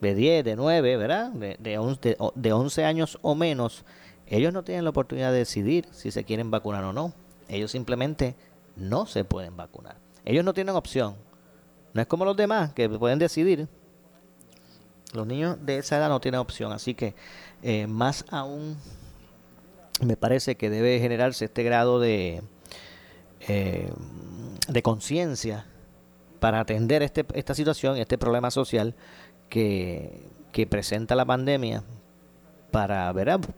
de 0.00 0.14
10, 0.14 0.44
de 0.44 0.56
9, 0.56 0.96
¿verdad? 0.96 1.30
De, 1.30 1.56
de, 1.58 2.30
de 2.34 2.52
11 2.52 2.84
años 2.84 3.18
o 3.22 3.34
menos, 3.34 3.84
ellos 4.26 4.52
no 4.52 4.64
tienen 4.64 4.84
la 4.84 4.90
oportunidad 4.90 5.32
de 5.32 5.38
decidir 5.38 5.86
si 5.92 6.10
se 6.10 6.24
quieren 6.24 6.50
vacunar 6.50 6.84
o 6.84 6.92
no. 6.92 7.12
Ellos 7.48 7.70
simplemente 7.70 8.34
no 8.76 9.06
se 9.06 9.24
pueden 9.24 9.56
vacunar. 9.56 9.96
Ellos 10.24 10.44
no 10.44 10.54
tienen 10.54 10.74
opción. 10.74 11.16
No 11.94 12.00
es 12.00 12.06
como 12.06 12.24
los 12.24 12.36
demás 12.36 12.72
que 12.72 12.88
pueden 12.88 13.18
decidir. 13.18 13.68
Los 15.12 15.26
niños 15.26 15.58
de 15.60 15.78
esa 15.78 15.98
edad 15.98 16.08
no 16.08 16.20
tienen 16.20 16.40
opción. 16.40 16.72
Así 16.72 16.94
que 16.94 17.14
eh, 17.62 17.86
más 17.86 18.24
aún 18.30 18.76
me 20.00 20.16
parece 20.16 20.56
que 20.56 20.70
debe 20.70 20.98
generarse 20.98 21.44
este 21.44 21.62
grado 21.62 22.00
de, 22.00 22.42
eh, 23.48 23.92
de 24.68 24.82
conciencia 24.82 25.66
para 26.40 26.60
atender 26.60 27.02
este, 27.02 27.26
esta 27.34 27.54
situación, 27.54 27.98
este 27.98 28.18
problema 28.18 28.50
social 28.50 28.94
que, 29.48 30.26
que 30.50 30.66
presenta 30.66 31.14
la 31.14 31.24
pandemia 31.24 31.84
para 32.70 33.12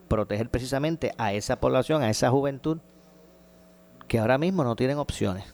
proteger 0.09 0.51
precisamente 0.51 1.15
a 1.17 1.33
esa 1.33 1.61
población, 1.61 2.03
a 2.03 2.11
esa 2.11 2.31
juventud 2.31 2.79
que 4.09 4.19
ahora 4.19 4.39
mismo 4.39 4.65
no 4.65 4.77
tienen 4.77 4.99
opciones. 4.99 5.45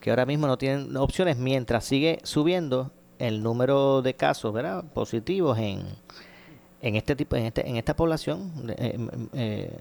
Que 0.00 0.10
ahora 0.10 0.26
mismo 0.26 0.46
no 0.46 0.56
tienen 0.56 0.96
opciones 0.96 1.36
mientras 1.36 1.84
sigue 1.84 2.20
subiendo 2.22 2.90
el 3.18 3.42
número 3.42 4.02
de 4.02 4.14
casos 4.14 4.52
¿verdad? 4.52 4.82
positivos 4.94 5.58
en, 5.58 5.82
en 6.80 6.96
este 6.96 7.14
tipo 7.14 7.36
en, 7.36 7.46
este, 7.46 7.68
en 7.68 7.76
esta 7.76 7.94
población 7.94 8.66
de, 8.66 8.74
eh, 9.34 9.72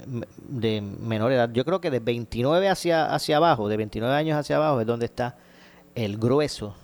eh, 0.61 0.81
menor 0.81 1.31
edad. 1.31 1.49
Yo 1.51 1.63
creo 1.63 1.79
que 1.79 1.89
de 1.89 1.99
29 1.99 2.67
hacia, 2.67 3.13
hacia 3.13 3.37
abajo, 3.37 3.69
de 3.69 3.77
29 3.77 4.13
años 4.13 4.37
hacia 4.37 4.57
abajo 4.57 4.81
es 4.81 4.87
donde 4.87 5.05
está 5.05 5.37
el 5.95 6.17
grueso 6.17 6.75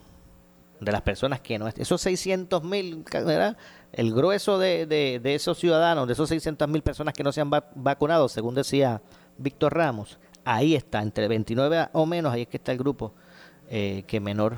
de 0.79 0.91
las 0.91 1.01
personas 1.01 1.41
que 1.41 1.59
no... 1.59 1.67
Esos 1.67 2.01
600 2.01 2.63
mil, 2.63 3.03
el 3.91 4.13
grueso 4.13 4.57
de, 4.57 4.85
de, 4.85 5.35
esos 5.35 5.57
ciudadanos, 5.57 6.07
de 6.07 6.13
esos 6.13 6.29
600 6.29 6.67
mil 6.69 6.81
personas 6.81 7.13
que 7.13 7.23
no 7.23 7.31
se 7.31 7.41
han 7.41 7.49
vacunado, 7.49 8.29
según 8.29 8.55
decía 8.55 9.01
Víctor 9.37 9.75
Ramos, 9.75 10.19
ahí 10.43 10.75
está, 10.75 11.01
entre 11.01 11.27
29 11.27 11.89
o 11.93 12.05
menos, 12.05 12.33
ahí 12.33 12.43
es 12.43 12.47
que 12.47 12.57
está 12.57 12.71
el 12.71 12.77
grupo 12.77 13.13
eh, 13.69 14.03
que 14.07 14.19
menor 14.19 14.57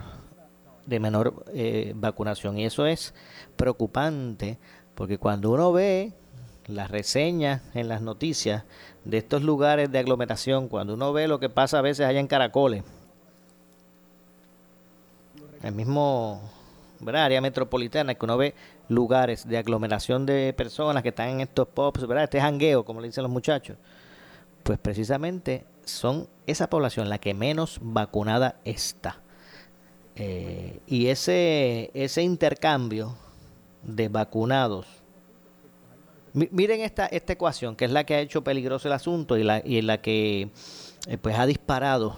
de 0.88 1.00
menor 1.00 1.46
eh, 1.54 1.94
vacunación. 1.96 2.58
Y 2.58 2.66
eso 2.66 2.88
es 2.88 3.14
preocupante, 3.56 4.58
porque 4.96 5.18
cuando 5.18 5.52
uno 5.52 5.72
ve 5.72 6.14
las 6.66 6.90
reseñas 6.90 7.62
en 7.76 7.88
las 7.88 8.02
noticias 8.02 8.64
de 9.06 9.18
estos 9.18 9.44
lugares 9.44 9.92
de 9.92 10.00
aglomeración, 10.00 10.68
cuando 10.68 10.96
uno 10.96 11.14
ve 11.14 11.28
lo 11.28 11.40
que 11.40 11.50
pasa 11.50 11.80
a 11.80 11.82
veces 11.82 12.06
allá 12.06 12.20
en 12.20 12.28
Caracoles, 12.28 12.84
el 15.64 15.74
mismo 15.74 16.42
área 17.06 17.42
metropolitana, 17.42 18.16
que 18.16 18.26
uno 18.26 18.38
ve 18.38 18.56
lugares 18.90 19.48
de 19.48 19.58
aglomeración 19.58 20.26
de 20.26 20.54
personas 20.54 21.04
que 21.04 21.10
están 21.10 21.30
en 21.30 21.42
estos 21.42 21.68
pops, 21.68 22.08
¿verdad? 22.08 22.26
este 22.26 22.42
jangueo, 22.42 22.84
como 22.86 23.02
le 23.02 23.08
dicen 23.08 23.24
los 23.24 23.32
muchachos, 23.32 23.78
pues 24.64 24.80
precisamente 24.80 25.66
son 25.88 26.27
esa 26.46 26.70
población 26.70 27.10
la 27.10 27.17
que 27.17 27.34
menos 27.34 27.79
vacunada 27.82 28.60
está. 28.63 29.22
Eh, 30.15 30.79
y 30.88 31.08
ese, 31.08 31.91
ese 31.94 32.24
intercambio 32.24 33.15
de 33.84 34.10
vacunados, 34.10 34.88
miren 36.34 36.82
esta, 36.82 37.06
esta 37.08 37.34
ecuación, 37.34 37.75
que 37.75 37.86
es 37.86 37.91
la 37.91 38.03
que 38.03 38.15
ha 38.15 38.20
hecho 38.20 38.44
peligroso 38.44 38.88
el 38.88 38.94
asunto 38.94 39.38
y 39.38 39.44
la, 39.44 39.62
y 39.63 39.82
la 39.82 40.01
que 40.01 40.50
eh, 41.08 41.17
pues 41.17 41.38
ha 41.38 41.46
disparado 41.46 42.15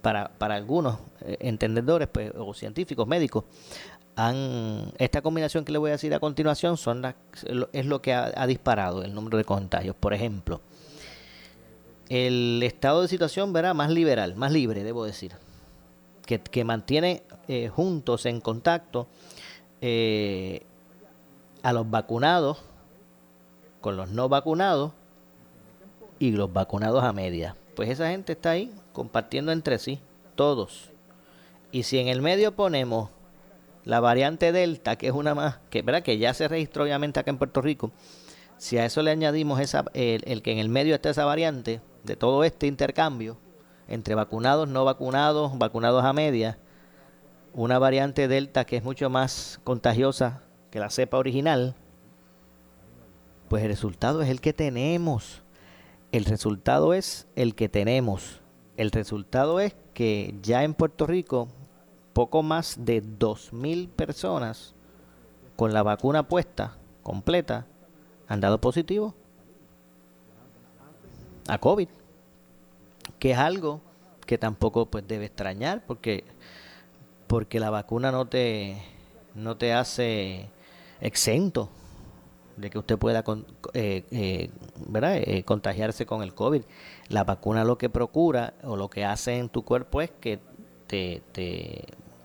para, 0.00 0.30
para 0.38 0.54
algunos 0.54 0.98
eh, 1.20 1.36
entendedores 1.40 2.08
pues, 2.08 2.32
o 2.36 2.54
científicos, 2.54 3.06
médicos, 3.06 3.44
han, 4.16 4.92
esta 4.98 5.22
combinación 5.22 5.64
que 5.64 5.72
le 5.72 5.78
voy 5.78 5.90
a 5.90 5.92
decir 5.92 6.12
a 6.14 6.20
continuación 6.20 6.76
son 6.76 7.14
es 7.72 7.86
lo 7.86 8.02
que 8.02 8.12
ha, 8.12 8.46
disparado 8.46 9.02
el 9.02 9.14
número 9.14 9.38
de 9.38 9.44
contagios. 9.44 9.96
Por 9.96 10.12
ejemplo, 10.14 10.60
el 12.08 12.62
estado 12.62 13.02
de 13.02 13.08
situación 13.08 13.52
verá 13.52 13.74
más 13.74 13.90
liberal, 13.90 14.34
más 14.36 14.52
libre, 14.52 14.84
debo 14.84 15.04
decir, 15.04 15.32
que, 16.26 16.64
mantiene 16.64 17.22
eh, 17.48 17.68
juntos 17.68 18.26
en 18.26 18.40
contacto 18.40 19.06
eh, 19.80 20.62
a 21.62 21.72
los 21.72 21.90
vacunados 21.90 22.62
con 23.80 23.96
los 23.96 24.10
no 24.10 24.28
vacunados 24.30 24.92
y 26.18 26.30
los 26.30 26.52
vacunados 26.52 27.04
a 27.04 27.12
media. 27.12 27.56
Pues 27.74 27.90
esa 27.90 28.08
gente 28.08 28.32
está 28.32 28.52
ahí 28.52 28.72
compartiendo 28.92 29.52
entre 29.52 29.78
sí, 29.78 29.98
todos. 30.36 30.90
Y 31.72 31.82
si 31.82 31.98
en 31.98 32.08
el 32.08 32.22
medio 32.22 32.52
ponemos 32.52 33.10
la 33.84 34.00
variante 34.00 34.52
Delta, 34.52 34.96
que 34.96 35.08
es 35.08 35.12
una 35.12 35.34
más, 35.34 35.58
que, 35.68 35.82
¿verdad? 35.82 36.02
que 36.02 36.18
ya 36.18 36.32
se 36.32 36.48
registró 36.48 36.84
obviamente 36.84 37.18
acá 37.18 37.30
en 37.30 37.38
Puerto 37.38 37.60
Rico, 37.60 37.90
si 38.62 38.78
a 38.78 38.84
eso 38.84 39.02
le 39.02 39.10
añadimos 39.10 39.58
esa, 39.58 39.86
el, 39.92 40.40
que 40.40 40.52
en 40.52 40.58
el 40.58 40.68
medio 40.68 40.94
está 40.94 41.10
esa 41.10 41.24
variante 41.24 41.80
de 42.04 42.14
todo 42.14 42.44
este 42.44 42.68
intercambio 42.68 43.36
entre 43.88 44.14
vacunados, 44.14 44.68
no 44.68 44.84
vacunados, 44.84 45.58
vacunados 45.58 46.04
a 46.04 46.12
media, 46.12 46.58
una 47.54 47.80
variante 47.80 48.28
Delta 48.28 48.64
que 48.64 48.76
es 48.76 48.84
mucho 48.84 49.10
más 49.10 49.58
contagiosa 49.64 50.42
que 50.70 50.78
la 50.78 50.90
cepa 50.90 51.18
original, 51.18 51.74
pues 53.48 53.64
el 53.64 53.70
resultado 53.70 54.22
es 54.22 54.28
el 54.28 54.40
que 54.40 54.52
tenemos. 54.52 55.42
El 56.12 56.24
resultado 56.24 56.94
es 56.94 57.26
el 57.34 57.56
que 57.56 57.68
tenemos. 57.68 58.42
El 58.76 58.92
resultado 58.92 59.58
es 59.58 59.74
que 59.92 60.36
ya 60.40 60.62
en 60.62 60.74
Puerto 60.74 61.08
Rico 61.08 61.48
poco 62.12 62.44
más 62.44 62.76
de 62.78 63.02
2.000 63.02 63.88
personas 63.88 64.76
con 65.56 65.72
la 65.72 65.82
vacuna 65.82 66.28
puesta 66.28 66.76
completa 67.02 67.66
han 68.32 68.40
dado 68.40 68.62
positivo 68.62 69.14
a 71.48 71.58
COVID, 71.58 71.88
que 73.18 73.32
es 73.32 73.38
algo 73.38 73.82
que 74.24 74.38
tampoco 74.38 74.86
pues 74.86 75.06
debe 75.06 75.26
extrañar 75.26 75.84
porque 75.86 76.24
porque 77.26 77.60
la 77.60 77.68
vacuna 77.68 78.10
no 78.10 78.24
te 78.26 78.82
no 79.34 79.58
te 79.58 79.74
hace 79.74 80.48
exento 81.02 81.68
de 82.56 82.70
que 82.70 82.78
usted 82.78 82.96
pueda 82.96 83.22
eh, 83.74 84.04
eh, 84.10 84.50
eh, 84.94 85.42
contagiarse 85.44 86.06
con 86.06 86.22
el 86.22 86.32
COVID. 86.34 86.62
La 87.08 87.24
vacuna 87.24 87.64
lo 87.64 87.76
que 87.76 87.90
procura 87.90 88.54
o 88.62 88.76
lo 88.76 88.88
que 88.88 89.04
hace 89.04 89.36
en 89.36 89.50
tu 89.50 89.62
cuerpo 89.62 90.00
es 90.00 90.10
que 90.10 90.38
te, 90.86 91.22
te 91.32 91.84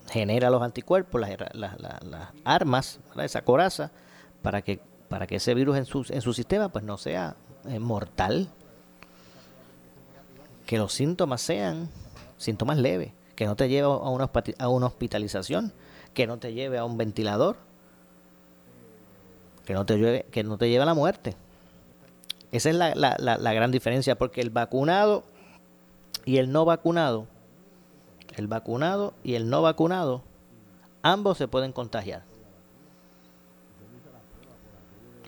genera 0.10 0.50
los 0.50 0.62
anticuerpos, 0.62 1.20
las, 1.20 1.78
armas, 2.46 3.00
esa 3.22 3.42
coraza, 3.44 3.92
para 4.42 4.62
que, 4.62 4.80
para 5.10 5.28
que 5.28 5.38
ese 5.38 5.54
virus 5.54 5.78
en 5.78 5.86
su, 5.86 6.06
en 6.10 6.22
su 6.22 6.34
sistema 6.34 6.70
pues 6.70 6.84
no 6.84 6.98
sea 6.98 7.36
mortal. 7.80 8.50
Que 10.66 10.78
los 10.78 10.94
síntomas 10.94 11.42
sean 11.42 11.90
síntomas 12.38 12.78
leves, 12.78 13.12
que 13.36 13.46
no 13.46 13.56
te 13.56 13.70
lleve 13.70 13.88
a 13.88 14.10
una, 14.10 14.30
a 14.60 14.70
una 14.70 14.86
hospitalización, 14.88 15.74
que 16.14 16.28
no 16.28 16.38
te 16.38 16.54
lleve 16.54 16.78
a 16.78 16.86
un 16.86 16.98
ventilador, 16.98 17.58
que 19.66 19.74
no 19.74 19.86
te 19.86 19.98
lleve, 19.98 20.26
que 20.32 20.44
no 20.44 20.58
te 20.58 20.70
lleve 20.70 20.84
a 20.84 20.86
la 20.86 20.94
muerte. 20.94 21.36
Esa 22.52 22.70
es 22.70 22.76
la, 22.76 22.96
la, 22.96 23.18
la, 23.18 23.54
gran 23.54 23.72
diferencia, 23.72 24.18
porque 24.18 24.42
el 24.42 24.50
vacunado 24.50 25.26
y 26.24 26.38
el 26.38 26.52
no 26.52 26.64
vacunado, 26.64 27.28
el 28.36 28.48
vacunado 28.48 29.14
y 29.24 29.36
el 29.36 29.50
no 29.50 29.62
vacunado, 29.62 30.24
ambos 31.02 31.38
se 31.38 31.48
pueden 31.48 31.74
contagiar. 31.74 32.24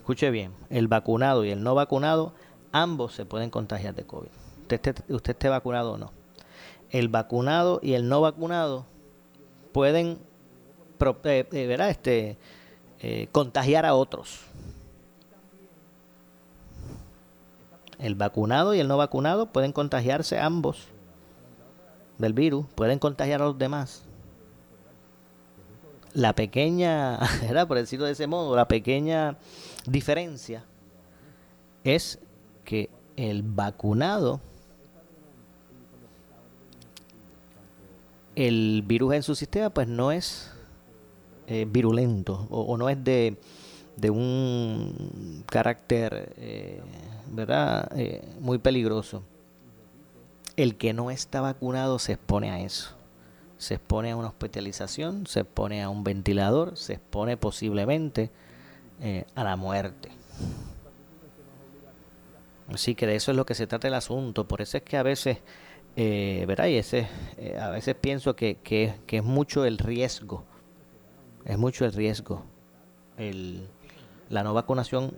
Escuche 0.10 0.32
bien, 0.32 0.56
el 0.72 0.88
vacunado 0.88 1.46
y 1.46 1.52
el 1.52 1.62
no 1.62 1.76
vacunado, 1.76 2.34
ambos 2.72 3.14
se 3.14 3.28
pueden 3.28 3.52
contagiar 3.52 3.94
de 3.94 4.08
COVID. 4.08 4.30
Usted, 4.62 5.04
usted 5.08 5.34
esté 5.34 5.50
vacunado 5.50 5.92
o 5.92 5.98
no. 6.00 6.12
El 6.90 7.10
vacunado 7.10 7.80
y 7.84 7.94
el 7.94 8.10
no 8.10 8.20
vacunado 8.20 8.88
pueden 9.72 10.18
eh, 11.26 11.48
eh, 11.52 11.78
este, 11.92 12.38
eh, 13.02 13.28
contagiar 13.32 13.86
a 13.86 13.94
otros. 13.94 14.46
El 18.00 18.16
vacunado 18.16 18.74
y 18.74 18.80
el 18.80 18.88
no 18.88 18.98
vacunado 18.98 19.52
pueden 19.52 19.74
contagiarse 19.74 20.40
ambos 20.40 20.88
del 22.18 22.34
virus, 22.34 22.66
pueden 22.74 22.98
contagiar 22.98 23.44
a 23.44 23.46
los 23.46 23.60
demás. 23.60 24.06
La 26.16 26.34
pequeña, 26.34 27.20
¿verdad? 27.44 27.68
por 27.68 27.78
decirlo 27.78 28.08
de 28.08 28.14
ese 28.14 28.26
modo, 28.26 28.56
la 28.56 28.68
pequeña 28.68 29.38
diferencia 29.90 30.66
es 31.84 32.20
que 32.64 32.90
el 33.16 33.44
vacunado, 33.44 34.40
el 38.36 38.84
virus 38.86 39.16
en 39.16 39.24
su 39.24 39.36
sistema, 39.36 39.70
pues 39.70 39.88
no 39.88 40.12
es 40.12 40.52
eh, 41.48 41.66
virulento 41.70 42.48
o, 42.50 42.78
no 42.78 42.90
es 42.90 43.04
de, 43.04 43.38
de 43.98 44.10
un 44.10 45.44
carácter, 45.48 46.34
eh, 46.38 46.82
¿verdad? 47.32 47.92
Eh, 47.96 48.24
muy 48.40 48.58
peligroso. 48.60 49.24
El 50.56 50.76
que 50.76 50.94
no 50.94 51.10
está 51.10 51.42
vacunado 51.42 52.00
se 52.00 52.14
expone 52.14 52.52
a 52.52 52.60
eso. 52.62 52.92
Se 53.58 53.76
expone 53.76 54.12
a 54.12 54.16
una 54.16 54.30
hospitalización, 54.30 55.26
se 55.28 55.42
expone 55.42 55.82
a 55.84 55.90
un 55.90 56.04
ventilador, 56.04 56.78
se 56.78 56.94
expone 56.94 57.36
posiblemente 57.36 58.30
a 59.36 59.44
la 59.44 59.56
muerte. 59.56 60.10
Así 62.74 62.96
que 62.96 63.08
de 63.08 63.16
eso 63.16 63.32
es 63.32 63.38
lo 63.38 63.46
que 63.46 63.56
se 63.56 63.68
trata 63.68 63.88
el 63.88 63.94
asunto. 63.94 64.48
Por 64.48 64.62
eso 64.62 64.78
es 64.78 64.84
que 64.84 64.98
a 64.98 65.04
veces, 65.04 65.38
¿verdad? 65.96 66.68
Y 66.68 66.76
ese, 66.76 67.08
a 67.60 67.70
veces 67.70 67.96
pienso 67.96 68.36
que, 68.36 68.58
que, 68.58 68.96
que 69.08 69.18
es 69.18 69.24
mucho 69.24 69.66
el 69.66 69.78
riesgo 69.78 70.46
es 71.46 71.58
mucho 71.58 71.86
el 71.86 71.94
riesgo. 71.94 72.44
El, 73.18 73.68
la 74.30 74.44
no 74.44 74.54
vacunación 74.54 75.14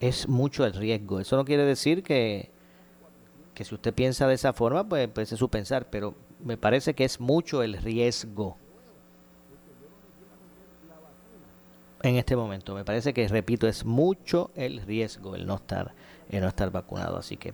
es 0.00 0.28
mucho 0.28 0.66
el 0.66 0.72
riesgo. 0.72 1.20
Eso 1.20 1.36
no 1.36 1.44
quiere 1.44 1.64
decir 1.64 2.02
que, 2.02 2.50
que 3.54 3.64
si 3.64 3.74
usted 3.74 3.94
piensa 3.94 4.26
de 4.26 4.34
esa 4.34 4.52
forma, 4.52 4.88
pues, 4.88 5.08
pues 5.08 5.32
es 5.32 5.38
su 5.38 5.48
pensar, 5.48 5.88
pero 5.88 6.14
me 6.42 6.56
parece 6.56 6.94
que 6.94 7.04
es 7.04 7.20
mucho 7.20 7.62
el 7.62 7.78
riesgo. 7.78 8.58
En 12.06 12.14
este 12.14 12.36
momento, 12.36 12.72
me 12.72 12.84
parece 12.84 13.12
que, 13.12 13.26
repito, 13.26 13.66
es 13.66 13.84
mucho 13.84 14.52
el 14.54 14.80
riesgo 14.82 15.34
el 15.34 15.44
no 15.44 15.56
estar, 15.56 15.92
el 16.30 16.40
no 16.40 16.46
estar 16.46 16.70
vacunado. 16.70 17.16
Así 17.16 17.36
que 17.36 17.52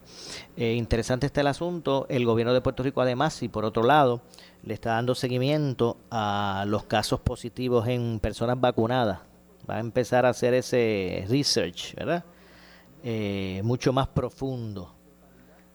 eh, 0.58 0.74
interesante 0.74 1.24
está 1.24 1.40
el 1.40 1.46
asunto. 1.46 2.04
El 2.10 2.26
gobierno 2.26 2.52
de 2.52 2.60
Puerto 2.60 2.82
Rico, 2.82 3.00
además, 3.00 3.42
y 3.42 3.48
por 3.48 3.64
otro 3.64 3.82
lado, 3.82 4.20
le 4.62 4.74
está 4.74 4.90
dando 4.90 5.14
seguimiento 5.14 5.96
a 6.10 6.66
los 6.68 6.84
casos 6.84 7.20
positivos 7.20 7.88
en 7.88 8.20
personas 8.20 8.60
vacunadas. 8.60 9.20
Va 9.68 9.76
a 9.76 9.80
empezar 9.80 10.26
a 10.26 10.28
hacer 10.28 10.52
ese 10.52 11.24
research, 11.30 11.94
¿verdad? 11.94 12.22
Eh, 13.02 13.62
mucho 13.64 13.94
más 13.94 14.08
profundo. 14.08 14.94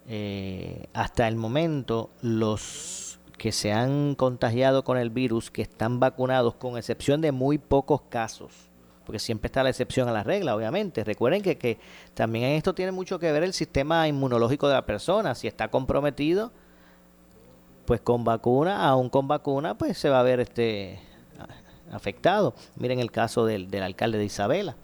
Eh, 0.07 0.85
hasta 0.93 1.27
el 1.27 1.35
momento, 1.35 2.11
los 2.21 3.19
que 3.39 3.51
se 3.51 3.71
han 3.71 4.13
contagiado 4.13 4.83
con 4.83 4.99
el 4.99 5.09
virus, 5.09 5.49
que 5.49 5.63
están 5.63 5.99
vacunados, 5.99 6.53
con 6.53 6.77
excepción 6.77 7.21
de 7.21 7.31
muy 7.31 7.57
pocos 7.57 8.01
casos, 8.03 8.66
porque 9.07 9.19
siempre 9.19 9.47
está 9.47 9.63
la 9.63 9.69
excepción 9.69 10.09
a 10.09 10.11
la 10.11 10.21
regla, 10.21 10.53
obviamente. 10.53 11.05
Recuerden 11.05 11.41
que, 11.41 11.57
que 11.57 11.79
también 12.13 12.43
en 12.43 12.51
esto 12.57 12.75
tiene 12.75 12.91
mucho 12.91 13.17
que 13.19 13.31
ver 13.31 13.41
el 13.41 13.53
sistema 13.53 14.05
inmunológico 14.05 14.67
de 14.67 14.73
la 14.73 14.85
persona. 14.85 15.33
Si 15.33 15.47
está 15.47 15.69
comprometido, 15.69 16.51
pues 17.85 18.01
con 18.01 18.25
vacuna, 18.25 18.85
aún 18.85 19.09
con 19.09 19.29
vacuna, 19.29 19.77
pues 19.77 19.97
se 19.97 20.09
va 20.09 20.19
a 20.19 20.23
ver 20.23 20.41
este 20.41 20.99
afectado. 21.89 22.53
Miren 22.75 22.99
el 22.99 23.09
caso 23.09 23.45
del, 23.45 23.73
alcalde 23.81 24.17
de 24.17 24.25
Isabela. 24.25 24.75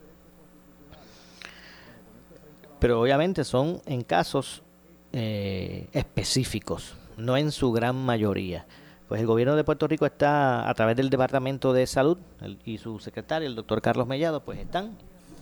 Pero 2.79 3.01
obviamente 3.01 3.43
son 3.43 3.81
en 3.85 4.03
casos 4.03 4.63
eh, 5.11 5.89
específicos, 5.91 6.95
no 7.17 7.35
en 7.35 7.51
su 7.51 7.73
gran 7.73 7.97
mayoría. 7.97 8.65
Pues 9.07 9.21
el 9.21 9.27
gobierno 9.27 9.55
de 9.55 9.63
Puerto 9.63 9.87
Rico 9.87 10.05
está, 10.05 10.69
a 10.69 10.73
través 10.73 10.95
del 10.95 11.09
Departamento 11.09 11.73
de 11.73 11.85
Salud 11.87 12.17
y 12.65 12.77
su 12.77 12.99
secretario, 12.99 13.47
el 13.47 13.55
doctor 13.55 13.81
Carlos 13.81 14.07
Mellado, 14.07 14.43
pues 14.43 14.59
están 14.59 14.97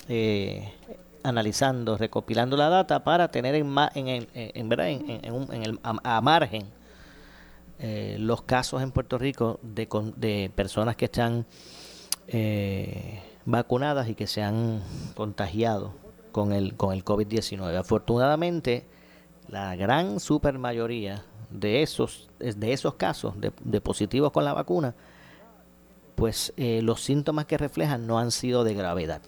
eh, 0.09 0.73
analizando, 1.23 1.97
recopilando 1.97 2.57
la 2.57 2.69
data 2.69 3.03
para 3.03 3.29
tener 3.29 3.55
en, 3.55 3.73
en, 3.95 4.27
en, 4.33 4.69
¿verdad? 4.69 4.89
en, 4.89 5.63
el, 5.63 5.79
a 5.83 6.21
margen 6.21 6.63
eh, 7.83 8.17
los 8.19 8.43
casos 8.43 8.83
en 8.83 8.91
Puerto 8.91 9.17
Rico 9.17 9.59
de, 9.63 9.87
de 10.15 10.51
personas 10.53 10.95
que 10.95 11.05
están 11.05 11.47
eh, 12.27 13.23
vacunadas 13.45 14.07
y 14.07 14.13
que 14.13 14.27
se 14.27 14.43
han 14.43 14.83
contagiado 15.15 15.95
con 16.31 16.53
el, 16.53 16.75
con 16.75 16.93
el 16.93 17.03
COVID-19. 17.03 17.75
Afortunadamente, 17.75 18.85
la 19.47 19.75
gran 19.75 20.19
super 20.19 20.59
mayoría 20.59 21.25
de 21.51 21.81
esos, 21.81 22.29
de 22.39 22.73
esos 22.73 22.95
casos 22.95 23.33
de, 23.39 23.81
positivos 23.81 24.31
con 24.31 24.45
la 24.45 24.53
vacuna, 24.53 24.95
pues 26.15 26.53
eh, 26.57 26.81
los 26.81 27.01
síntomas 27.01 27.45
que 27.45 27.57
reflejan 27.57 28.07
no 28.07 28.19
han 28.19 28.31
sido 28.31 28.63
de 28.63 28.73
gravedad. 28.73 29.21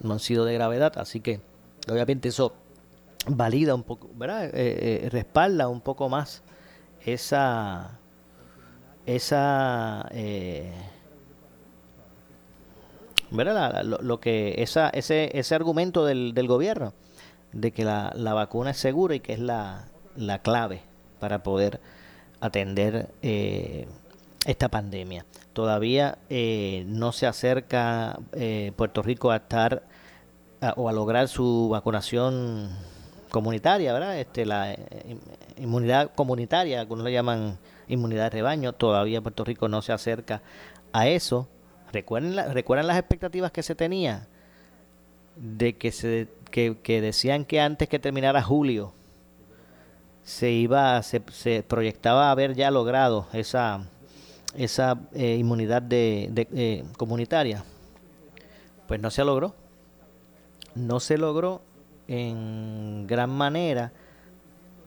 No 0.00 0.12
han 0.12 0.20
sido 0.20 0.44
de 0.44 0.54
gravedad, 0.54 0.92
así 0.98 1.20
que 1.20 1.40
obviamente 1.88 2.28
eso 2.28 2.54
valida 3.26 3.74
un 3.74 3.82
poco, 3.82 4.10
¿verdad? 4.14 4.46
Eh, 4.46 4.50
eh, 5.04 5.08
respalda 5.10 5.68
un 5.68 5.80
poco 5.80 6.08
más 6.08 6.42
esa, 7.04 7.98
esa, 9.06 10.08
eh, 10.12 10.72
¿verdad? 13.30 13.84
lo, 13.84 14.20
que, 14.20 14.62
esa, 14.62 14.88
ese, 14.90 15.36
ese 15.38 15.54
argumento 15.54 16.04
del, 16.04 16.34
del 16.34 16.46
gobierno 16.46 16.94
de 17.52 17.72
que 17.72 17.84
la, 17.84 18.12
la, 18.14 18.34
vacuna 18.34 18.70
es 18.70 18.76
segura 18.78 19.14
y 19.14 19.20
que 19.20 19.32
es 19.32 19.40
la, 19.40 19.88
la 20.16 20.40
clave 20.40 20.82
para 21.18 21.42
poder 21.42 21.80
atender 22.40 23.08
esta 23.22 24.68
pandemia. 24.68 25.24
Todavía 25.52 26.18
no 26.86 27.12
se 27.12 27.26
acerca 27.26 28.18
Puerto 28.76 29.02
Rico 29.02 29.30
a 29.30 29.36
estar 29.36 29.82
o 30.76 30.88
a 30.88 30.92
lograr 30.92 31.28
su 31.28 31.68
vacunación 31.70 32.70
comunitaria, 33.30 33.92
¿verdad? 33.92 34.18
Este, 34.18 34.44
la 34.44 34.72
eh, 34.72 34.78
inmunidad 35.56 36.10
comunitaria, 36.14 36.80
algunos 36.80 37.04
le 37.04 37.12
llaman 37.12 37.58
inmunidad 37.88 38.24
de 38.24 38.30
rebaño, 38.30 38.72
todavía 38.72 39.20
Puerto 39.20 39.44
Rico 39.44 39.68
no 39.68 39.82
se 39.82 39.92
acerca 39.92 40.42
a 40.92 41.08
eso. 41.08 41.48
¿Recuerdan 41.92 42.86
las 42.86 42.98
expectativas 42.98 43.50
que 43.50 43.62
se 43.62 43.74
tenía 43.74 44.28
de 45.36 45.76
que 45.76 45.90
se, 45.90 46.28
que 46.50 47.00
decían 47.00 47.44
que 47.44 47.60
antes 47.60 47.88
que 47.88 47.98
terminara 47.98 48.42
julio 48.42 48.92
se 50.30 50.52
iba, 50.52 51.02
se, 51.02 51.20
se 51.32 51.64
proyectaba 51.64 52.30
haber 52.30 52.54
ya 52.54 52.70
logrado 52.70 53.26
esa, 53.32 53.80
esa 54.54 54.96
eh, 55.12 55.34
inmunidad 55.34 55.82
de, 55.82 56.28
de, 56.30 56.46
eh, 56.54 56.84
comunitaria, 56.96 57.64
pues 58.86 59.00
no 59.00 59.10
se 59.10 59.24
logró. 59.24 59.54
No 60.76 61.00
se 61.00 61.18
logró 61.18 61.62
en 62.06 63.08
gran 63.08 63.28
manera 63.28 63.92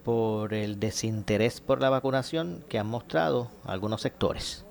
por 0.02 0.54
el 0.54 0.80
desinterés 0.80 1.60
por 1.60 1.78
la 1.82 1.90
vacunación 1.90 2.64
que 2.70 2.78
han 2.78 2.86
mostrado 2.86 3.50
algunos 3.66 4.00
sectores 4.00 4.64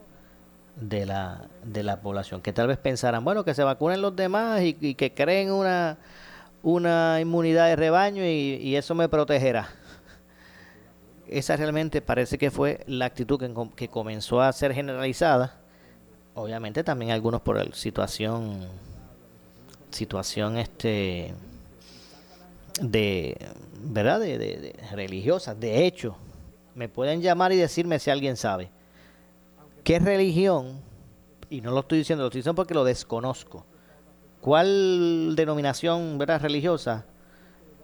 de 0.76 1.06
la, 1.06 1.50
de 1.64 1.84
la 1.84 2.02
población, 2.02 2.42
que 2.42 2.52
tal 2.52 2.68
vez 2.68 2.80
pensarán, 2.80 3.24
bueno, 3.24 3.46
que 3.46 3.54
se 3.54 3.64
vacunen 3.64 4.02
los 4.02 4.16
demás 4.16 4.62
y, 4.64 4.96
que 4.96 5.14
creen 5.14 5.52
una, 5.52 6.00
una 6.64 7.22
inmunidad 7.22 7.68
de 7.68 7.76
rebaño 7.76 8.26
y 8.26 8.76
eso 8.76 8.96
me 8.96 9.08
protegerá 9.08 9.70
esa 11.28 11.56
realmente 11.56 12.02
parece 12.02 12.38
que 12.38 12.52
fue 12.52 12.84
la 12.88 13.06
actitud 13.06 13.40
que, 13.40 13.54
que, 13.76 13.88
comenzó 13.88 14.42
a 14.42 14.52
ser 14.54 14.74
generalizada. 14.74 15.60
Obviamente 16.36 16.84
también 16.84 17.12
algunos 17.12 17.42
por 17.42 17.58
la 17.58 17.74
situación 17.74 18.68
situación 19.92 20.58
este 20.58 21.34
de 22.82 23.38
verdad 23.84 24.20
de, 24.20 24.38
de, 24.38 24.58
de 24.58 24.76
religiosa. 24.92 25.54
De 25.54 25.86
hecho, 25.86 26.18
me 26.74 26.90
pueden 26.90 27.22
llamar 27.22 27.52
y 27.52 27.58
decirme 27.58 28.00
si 28.00 28.10
alguien 28.10 28.36
sabe 28.36 28.72
qué 29.84 30.00
religión 30.00 30.82
y 31.50 31.62
no 31.62 31.72
lo 31.72 31.82
estoy 31.82 32.00
diciendo, 32.00 32.24
lo 32.24 32.28
estoy 32.28 32.40
diciendo 32.40 32.56
porque 32.56 32.74
lo 32.74 32.84
desconozco. 32.84 33.66
¿Cuál 34.42 35.36
denominación 35.36 36.18
verdad 36.18 36.42
religiosa 36.42 37.06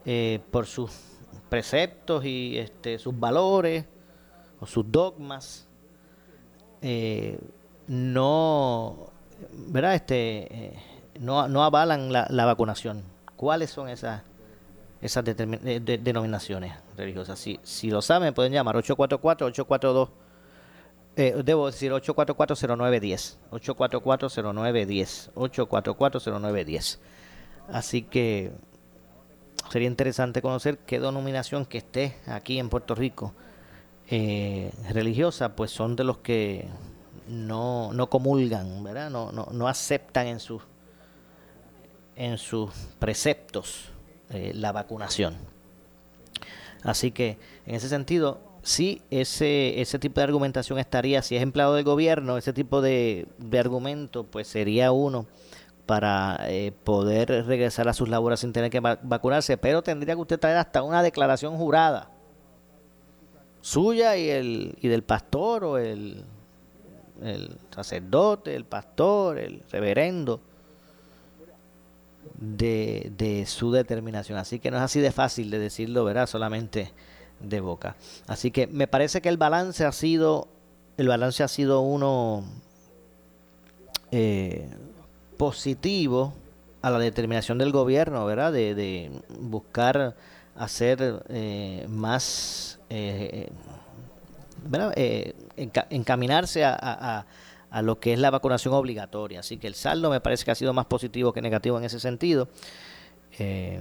eh, 0.05 0.39
por 0.51 0.65
sus 0.65 0.91
preceptos 1.49 2.23
y 2.25 2.57
este, 2.57 2.99
sus 2.99 3.19
valores 3.19 3.85
o 4.59 4.65
sus 4.65 4.89
dogmas 4.91 5.67
eh, 6.81 7.39
no 7.87 9.11
verdad 9.51 9.95
este 9.95 10.65
eh, 10.67 10.79
no, 11.19 11.47
no 11.47 11.63
avalan 11.63 12.11
la, 12.13 12.27
la, 12.29 12.45
vacunación. 12.45 13.03
Cuáles 13.35 13.69
son 13.71 13.89
esas 13.89 14.21
esas 15.01 15.23
de, 15.23 15.33
denominaciones 16.01 16.73
religiosas 16.97 17.39
si, 17.39 17.59
si 17.63 17.89
lo 17.89 18.01
saben 18.01 18.33
pueden 18.33 18.51
llamar 18.51 18.75
844 18.75 19.47
842 19.47 20.09
eh, 21.15 21.41
debo 21.43 21.67
decir 21.67 21.91
844-0910 21.93 23.37
844-0910 23.51 25.31
844-0910 25.33 26.99
así 27.71 28.01
que 28.01 28.51
sería 29.69 29.87
interesante 29.87 30.41
conocer 30.41 30.79
qué 30.79 30.99
denominación 30.99 31.65
que 31.65 31.79
esté 31.79 32.15
aquí 32.25 32.59
en 32.59 32.69
Puerto 32.69 32.95
Rico 32.95 33.33
eh, 34.09 34.71
religiosa, 34.91 35.55
pues 35.55 35.71
son 35.71 35.95
de 35.95 36.03
los 36.03 36.17
que 36.17 36.67
no, 37.27 37.93
no 37.93 38.09
comulgan, 38.09 38.83
¿verdad? 38.83 39.09
No, 39.09 39.31
no, 39.31 39.47
no 39.51 39.67
aceptan 39.67 40.27
en 40.27 40.39
sus 40.39 40.63
en 42.15 42.37
sus 42.37 42.71
preceptos 42.99 43.85
eh, 44.29 44.51
la 44.53 44.73
vacunación. 44.73 45.37
Así 46.83 47.11
que 47.11 47.37
en 47.65 47.75
ese 47.75 47.87
sentido, 47.87 48.39
sí, 48.61 49.01
ese, 49.09 49.79
ese 49.79 49.99
tipo 49.99 50.19
de 50.19 50.25
argumentación 50.25 50.79
estaría, 50.79 51.21
si 51.21 51.37
es 51.37 51.41
empleado 51.41 51.75
del 51.75 51.85
gobierno, 51.85 52.37
ese 52.37 52.51
tipo 52.51 52.81
de, 52.81 53.27
de 53.37 53.59
argumento, 53.59 54.25
pues 54.25 54.47
sería 54.47 54.91
uno 54.91 55.27
para 55.89 56.37
eh, 56.47 56.71
poder 56.71 57.47
regresar 57.47 57.87
a 57.87 57.93
sus 57.93 58.09
labores 58.09 58.41
sin 58.41 58.53
tener 58.53 58.69
que 58.69 58.79
vacunarse, 58.79 59.57
pero 59.57 59.81
tendría 59.81 60.13
que 60.13 60.21
usted 60.21 60.39
traer 60.39 60.57
hasta 60.57 60.83
una 60.83 61.01
declaración 61.01 61.57
jurada 61.57 62.11
suya 63.61 64.15
y 64.15 64.29
el 64.29 64.77
y 64.81 64.87
del 64.87 65.01
pastor 65.01 65.63
o 65.63 65.77
el, 65.79 66.23
el 67.23 67.57
sacerdote, 67.73 68.55
el 68.55 68.65
pastor, 68.65 69.39
el 69.39 69.63
reverendo 69.71 70.41
de, 72.35 73.11
de 73.17 73.47
su 73.47 73.71
determinación. 73.71 74.37
Así 74.37 74.59
que 74.59 74.69
no 74.69 74.77
es 74.77 74.83
así 74.83 74.99
de 74.99 75.11
fácil 75.11 75.49
de 75.49 75.57
decirlo, 75.57 76.03
¿verdad? 76.03 76.27
Solamente 76.27 76.93
de 77.39 77.61
boca. 77.61 77.95
Así 78.27 78.51
que 78.51 78.67
me 78.67 78.85
parece 78.85 79.21
que 79.21 79.29
el 79.29 79.37
balance 79.37 79.83
ha 79.85 79.91
sido 79.91 80.49
el 80.97 81.07
balance 81.07 81.41
ha 81.41 81.47
sido 81.47 81.81
uno 81.81 82.43
eh, 84.11 84.69
positivo 85.39 86.33
a 86.81 86.89
la 86.89 86.99
determinación 86.99 87.57
del 87.59 87.71
gobierno, 87.71 88.25
¿verdad? 88.25 88.51
De, 88.51 89.09
buscar 89.39 90.17
hacer 90.53 91.23
eh, 91.29 91.85
más, 91.87 92.77
eh, 92.89 93.49
¿verdad? 94.65 94.91
Eh, 94.97 95.33
enca 95.55 95.87
encaminarse 95.89 96.65
a, 96.65 96.77
a, 96.77 97.25
a, 97.71 97.81
lo 97.81 98.01
que 98.01 98.11
es 98.11 98.19
la 98.19 98.31
vacunación 98.31 98.73
obligatoria. 98.73 99.39
Así 99.39 99.55
que 99.55 99.67
el 99.67 99.75
saldo 99.75 100.09
me 100.09 100.19
parece 100.19 100.43
que 100.43 100.51
ha 100.51 100.55
sido 100.55 100.73
más 100.73 100.87
positivo 100.87 101.31
que 101.31 101.41
negativo 101.41 101.77
en 101.77 101.85
ese 101.85 102.01
sentido. 102.01 102.49
Eh, 103.37 103.79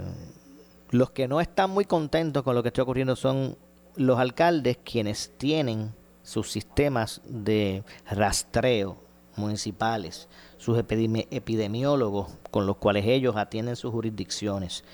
los 0.90 1.10
que 1.10 1.26
no 1.26 1.40
están 1.40 1.70
muy 1.70 1.86
contentos 1.86 2.44
con 2.44 2.54
lo 2.54 2.62
que 2.62 2.68
está 2.68 2.82
ocurriendo 2.82 3.16
son 3.16 3.58
los 3.96 4.20
alcaldes 4.20 4.78
quienes 4.84 5.32
tienen 5.36 5.92
sus 6.22 6.52
sistemas 6.52 7.20
de 7.24 7.82
rastreo 8.08 9.07
municipales 9.38 10.28
sus 10.58 10.78
epidemiólogos 10.78 12.28
con 12.50 12.66
los 12.66 12.76
cuales 12.76 13.06
ellos 13.06 13.36
atienden 13.36 13.76
sus 13.76 13.92
jurisdicciones. 13.92 14.84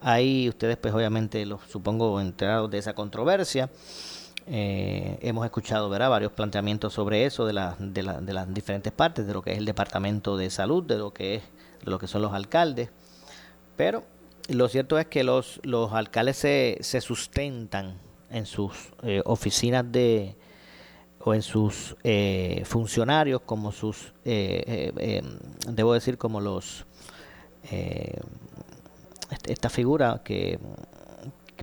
Ahí 0.00 0.48
ustedes 0.48 0.76
pues 0.76 0.92
obviamente 0.92 1.46
los 1.46 1.62
supongo 1.70 2.20
enterados 2.20 2.70
de 2.70 2.78
esa 2.78 2.94
controversia. 2.94 3.70
Eh, 4.48 5.18
hemos 5.22 5.44
escuchado 5.44 5.88
¿verdad? 5.88 6.10
varios 6.10 6.32
planteamientos 6.32 6.92
sobre 6.92 7.24
eso 7.24 7.46
de, 7.46 7.52
de, 7.78 8.02
las 8.32 8.54
diferentes 8.54 8.92
partes, 8.92 9.26
de 9.26 9.32
lo 9.32 9.42
que 9.42 9.52
es 9.52 9.58
el 9.58 9.64
Departamento 9.64 10.36
de 10.36 10.50
Salud, 10.50 10.84
de 10.84 10.98
lo 10.98 11.12
que, 11.12 11.36
es, 11.36 11.42
de 11.84 11.90
lo 11.90 11.98
que 11.98 12.06
son 12.06 12.22
los 12.22 12.32
alcaldes. 12.32 12.90
Pero 13.76 14.04
lo 14.48 14.68
cierto 14.68 14.98
es 14.98 15.06
que 15.06 15.24
los, 15.24 15.60
los 15.64 15.92
alcaldes 15.92 16.36
se, 16.36 16.78
se 16.80 17.00
sustentan 17.00 17.98
en 18.30 18.46
sus 18.46 18.72
eh, 19.02 19.22
oficinas 19.24 19.84
de, 19.90 20.36
o 21.26 21.34
en 21.34 21.42
sus 21.42 21.96
eh, 22.04 22.62
funcionarios 22.66 23.40
como 23.40 23.72
sus, 23.72 24.14
eh, 24.24 24.62
eh, 24.64 24.92
eh 24.96 25.22
debo 25.68 25.92
decir, 25.92 26.18
como 26.18 26.40
los, 26.40 26.86
esta 29.48 29.68
figura 29.68 30.22
que, 30.24 30.60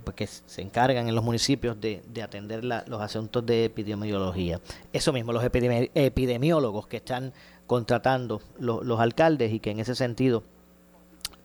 pues, 0.04 0.16
que, 0.18 0.28
se 0.28 0.62
encargan 0.62 1.08
en 1.08 1.16
los 1.16 1.24
municipios 1.24 1.80
de, 1.80 2.04
de 2.10 2.22
atender 2.22 2.66
la, 2.66 2.84
los 2.88 3.02
asuntos 3.02 3.46
de 3.46 3.64
epidemiología. 3.64 4.60
Eso 4.92 5.14
mismo, 5.14 5.32
los 5.32 5.46
epidemi 5.46 5.90
epidemiólogos 5.96 6.88
que 6.88 6.98
están 6.98 7.32
contratando 7.66 8.42
los 8.60 9.00
alcaldes 9.00 9.54
y 9.54 9.62
que 9.62 9.72
en 9.72 9.80
ese 9.80 9.96
sentido, 9.96 10.44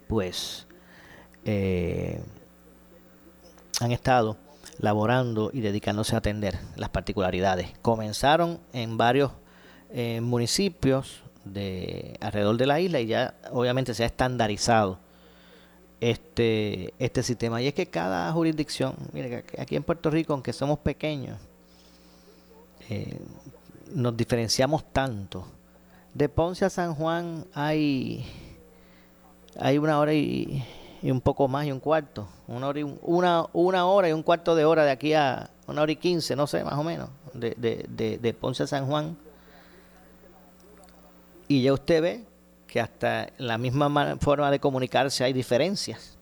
pues, 0.09 0.67
han 3.81 3.93
estado 3.93 4.37
laborando 4.79 5.51
y 5.53 5.61
dedicándose 5.61 6.15
a 6.15 6.19
atender 6.19 6.59
las 6.77 6.89
particularidades. 6.91 7.71
Comenzaron 7.83 8.61
en 8.73 8.97
varios 8.97 9.33
eh, 9.91 10.21
municipios 10.21 11.23
de 11.45 12.17
alrededor 12.21 12.57
de 12.57 12.67
la 12.67 12.81
isla 12.81 13.01
y 13.01 13.07
ya 13.07 13.35
obviamente 13.51 13.95
se 13.95 14.03
ha 14.03 14.07
estandarizado 14.07 14.99
este, 16.01 16.95
este 16.99 17.23
sistema. 17.23 17.61
Y 17.63 17.69
es 17.69 17.75
que 17.75 17.87
cada 17.87 18.31
jurisdicción, 18.33 18.95
mire, 19.13 19.45
aquí 19.59 19.77
en 19.77 19.83
Puerto 19.83 20.11
Rico, 20.11 20.33
aunque 20.33 20.53
somos 20.53 20.79
pequeños, 20.79 21.39
eh, 22.89 23.19
nos 23.93 24.17
diferenciamos 24.17 24.85
tanto. 24.93 25.47
De 26.15 26.29
Ponce 26.29 26.65
a 26.65 26.71
San 26.71 26.95
Juan 26.95 27.47
hay, 27.53 28.27
hay 29.59 29.79
una 29.79 29.99
hora 29.99 30.15
y 30.15 30.65
y 31.03 31.11
un 31.11 31.21
poco 31.21 31.49
más 31.49 31.67
y 31.67 31.73
un 31.73 31.81
cuarto. 31.81 32.29
Una 32.47 32.69
hora 32.69 32.81
y, 32.81 32.83
un, 32.83 32.99
una, 33.03 33.47
una 33.53 33.87
hora 33.87 34.09
y 34.09 34.13
un 34.13 34.23
cuarto 34.23 34.55
de 34.55 34.65
hora 34.65 34.85
de 34.85 34.91
aquí 34.91 35.15
a 35.15 35.51
una 35.67 35.83
hora 35.83 35.93
y 35.93 35.97
quince, 35.97 36.35
no 36.35 36.47
sé, 36.47 36.65
más 36.65 36.75
o 36.75 36.83
menos, 36.83 37.11
de, 37.35 37.55
de, 37.57 37.85
de, 37.89 38.19
de 38.19 38.35
Ponce 38.35 38.63
a 38.63 38.67
San 38.67 38.87
Juan. 38.87 39.17
Y 41.47 41.63
ya 41.63 41.73
usted 41.73 42.03
ve 42.03 42.25
que 42.67 42.81
hasta 42.81 43.25
en 43.25 43.47
la 43.47 43.59
misma 43.59 44.17
forma 44.21 44.51
de 44.51 44.61
comunicarse 44.61 45.25
hay 45.25 45.33
diferencias. 45.33 46.17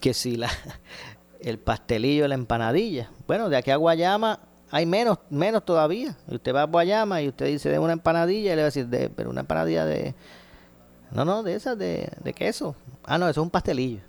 Que 0.00 0.14
si 0.14 0.36
la, 0.36 0.50
el 1.40 1.58
pastelillo, 1.58 2.28
la 2.28 2.34
empanadilla. 2.34 3.10
Bueno, 3.26 3.48
de 3.48 3.56
aquí 3.56 3.70
a 3.70 3.76
Guayama 3.76 4.40
hay 4.70 4.86
menos, 4.86 5.18
menos 5.30 5.64
todavía. 5.64 6.16
Usted 6.28 6.54
va 6.54 6.62
a 6.62 6.66
Guayama 6.66 7.22
y 7.22 7.28
usted 7.28 7.46
dice 7.46 7.68
de 7.68 7.78
una 7.78 7.92
empanadilla 7.92 8.52
y 8.52 8.56
le 8.56 8.62
va 8.62 8.62
a 8.62 8.64
decir, 8.66 8.86
de, 8.86 9.08
pero 9.10 9.30
una 9.30 9.40
empanadilla 9.40 9.84
de 9.84 10.14
no, 11.10 11.24
no, 11.24 11.42
de 11.42 11.54
esas 11.54 11.78
de, 11.78 12.10
de 12.22 12.32
queso. 12.32 12.74
Ah, 13.04 13.18
no, 13.18 13.28
eso 13.28 13.40
es 13.40 13.44
un 13.44 13.50
pastelillo. 13.50 14.00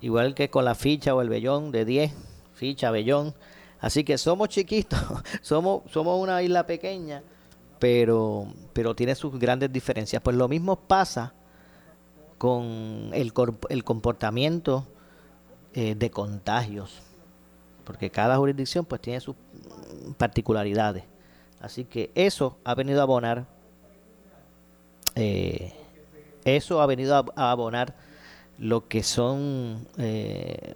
Igual 0.00 0.34
que 0.34 0.50
con 0.50 0.64
la 0.64 0.74
ficha 0.74 1.14
o 1.14 1.22
el 1.22 1.28
vellón 1.28 1.72
de 1.72 1.84
10, 1.84 2.12
ficha, 2.54 2.90
vellón. 2.90 3.34
Así 3.80 4.04
que 4.04 4.18
somos 4.18 4.48
chiquitos, 4.48 5.00
somos, 5.42 5.82
somos 5.90 6.20
una 6.20 6.42
isla 6.42 6.66
pequeña, 6.66 7.22
pero, 7.78 8.46
pero 8.72 8.94
tiene 8.94 9.14
sus 9.14 9.38
grandes 9.38 9.72
diferencias. 9.72 10.22
Pues 10.22 10.36
lo 10.36 10.48
mismo 10.48 10.76
pasa 10.76 11.34
con 12.38 13.10
el, 13.12 13.32
el 13.68 13.84
comportamiento 13.84 14.86
eh, 15.74 15.94
de 15.94 16.10
contagios, 16.10 17.02
porque 17.84 18.10
cada 18.10 18.36
jurisdicción 18.36 18.84
pues 18.84 19.00
tiene 19.00 19.20
sus 19.20 19.36
particularidades. 20.16 21.04
Así 21.60 21.84
que 21.84 22.10
eso 22.14 22.58
ha 22.64 22.74
venido 22.74 23.00
a 23.00 23.04
abonar, 23.04 23.46
eh, 25.16 25.72
eso 26.44 26.80
ha 26.80 26.86
venido 26.86 27.16
a, 27.34 27.50
abonar 27.50 27.94
lo 28.58 28.86
que 28.86 29.02
son 29.02 29.88
eh, 29.98 30.74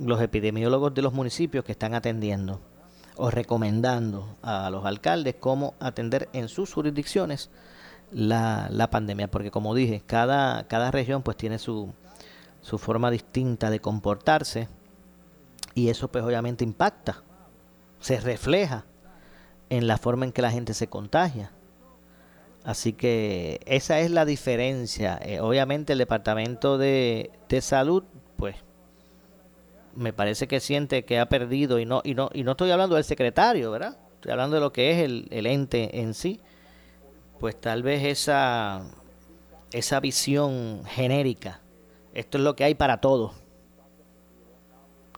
los 0.00 0.20
epidemiólogos 0.20 0.94
de 0.94 1.02
los 1.02 1.12
municipios 1.12 1.64
que 1.64 1.72
están 1.72 1.94
atendiendo 1.94 2.60
o 3.16 3.30
recomendando 3.30 4.36
a 4.42 4.70
los 4.70 4.84
alcaldes 4.84 5.36
cómo 5.40 5.74
atender 5.80 6.28
en 6.32 6.48
sus 6.48 6.72
jurisdicciones 6.72 7.50
la, 8.12 8.68
la 8.70 8.90
pandemia, 8.90 9.28
porque 9.28 9.50
como 9.50 9.74
dije, 9.74 10.02
cada, 10.06 10.68
cada 10.68 10.90
región 10.90 11.22
pues 11.22 11.36
tiene 11.36 11.58
su, 11.58 11.92
su 12.60 12.78
forma 12.78 13.10
distinta 13.10 13.70
de 13.70 13.80
comportarse 13.80 14.68
y 15.74 15.88
eso 15.88 16.08
pues 16.08 16.24
obviamente 16.24 16.62
impacta, 16.62 17.22
se 18.00 18.20
refleja 18.20 18.84
en 19.70 19.86
la 19.86 19.98
forma 19.98 20.26
en 20.26 20.32
que 20.32 20.42
la 20.42 20.50
gente 20.50 20.74
se 20.74 20.88
contagia. 20.88 21.50
Así 22.66 22.94
que 22.94 23.60
esa 23.64 24.00
es 24.00 24.10
la 24.10 24.24
diferencia. 24.24 25.20
Eh, 25.22 25.38
obviamente 25.38 25.92
el 25.92 26.00
Departamento 26.00 26.78
de, 26.78 27.30
de 27.48 27.60
Salud 27.60 28.02
pues 28.36 28.56
me 29.94 30.12
parece 30.12 30.48
que 30.48 30.58
siente 30.58 31.04
que 31.04 31.20
ha 31.20 31.28
perdido 31.28 31.78
y 31.78 31.86
no 31.86 32.02
y 32.02 32.14
no 32.14 32.28
y 32.34 32.42
no 32.42 32.50
estoy 32.50 32.72
hablando 32.72 32.96
del 32.96 33.04
secretario, 33.04 33.70
¿verdad? 33.70 33.96
Estoy 34.14 34.32
hablando 34.32 34.56
de 34.56 34.60
lo 34.60 34.72
que 34.72 34.90
es 34.90 35.04
el, 35.04 35.28
el 35.30 35.46
ente 35.46 36.00
en 36.00 36.12
sí. 36.12 36.40
Pues 37.38 37.54
tal 37.60 37.84
vez 37.84 38.02
esa 38.02 38.82
esa 39.70 40.00
visión 40.00 40.82
genérica. 40.86 41.60
Esto 42.14 42.36
es 42.38 42.42
lo 42.42 42.56
que 42.56 42.64
hay 42.64 42.74
para 42.74 43.00
todos. 43.00 43.32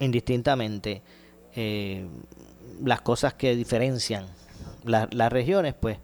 Indistintamente 0.01 1.01
eh, 1.55 2.07
las 2.85 3.01
cosas 3.01 3.33
que 3.33 3.57
diferencian 3.57 4.27
las 4.85 5.33
regiones, 5.33 5.73
pues 5.73 5.99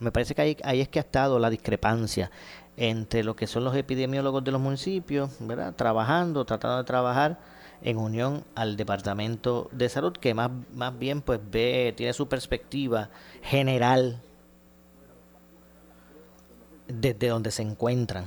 me 0.00 0.10
parece 0.10 0.34
que 0.34 0.42
ahí, 0.42 0.56
ahí 0.64 0.80
es 0.80 0.88
que 0.88 0.98
ha 0.98 1.02
estado 1.02 1.38
la 1.38 1.50
discrepancia 1.50 2.30
entre 2.76 3.22
lo 3.22 3.36
que 3.36 3.46
son 3.46 3.64
los 3.64 3.76
epidemiólogos 3.76 4.42
de 4.42 4.52
los 4.52 4.60
municipios, 4.60 5.30
¿verdad? 5.40 5.74
Trabajando, 5.74 6.44
tratando 6.44 6.78
de 6.78 6.84
trabajar 6.84 7.38
en 7.82 7.98
unión 7.98 8.44
al 8.54 8.76
Departamento 8.76 9.68
de 9.72 9.88
Salud, 9.88 10.12
que 10.12 10.34
más, 10.34 10.50
más 10.74 10.98
bien 10.98 11.22
pues 11.22 11.40
ve, 11.50 11.94
tiene 11.96 12.12
su 12.12 12.28
perspectiva 12.28 13.10
general 13.42 14.20
desde 16.88 17.28
donde 17.28 17.50
se 17.50 17.62
encuentran, 17.62 18.24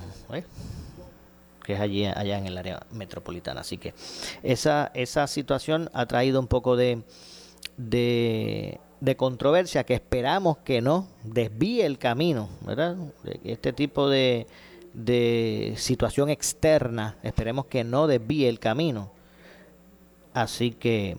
que 1.64 1.74
es 1.74 1.80
allí 1.80 2.06
allá 2.06 2.38
en 2.38 2.46
el 2.46 2.58
área 2.58 2.82
metropolitana. 2.90 3.60
Así 3.60 3.78
que 3.78 3.94
esa, 4.42 4.90
esa 4.94 5.26
situación 5.26 5.90
ha 5.92 6.06
traído 6.06 6.40
un 6.40 6.46
poco 6.46 6.76
de, 6.76 7.02
de, 7.76 8.80
de 9.00 9.16
controversia 9.16 9.84
que 9.84 9.94
esperamos 9.94 10.58
que 10.58 10.80
no 10.80 11.08
desvíe 11.22 11.84
el 11.84 11.98
camino, 11.98 12.48
¿verdad? 12.62 12.96
Este 13.44 13.72
tipo 13.72 14.08
de, 14.08 14.46
de 14.92 15.74
situación 15.76 16.30
externa, 16.30 17.16
esperemos 17.22 17.66
que 17.66 17.84
no 17.84 18.06
desvíe 18.06 18.48
el 18.48 18.58
camino 18.58 19.10
Así 20.34 20.72
que, 20.72 21.16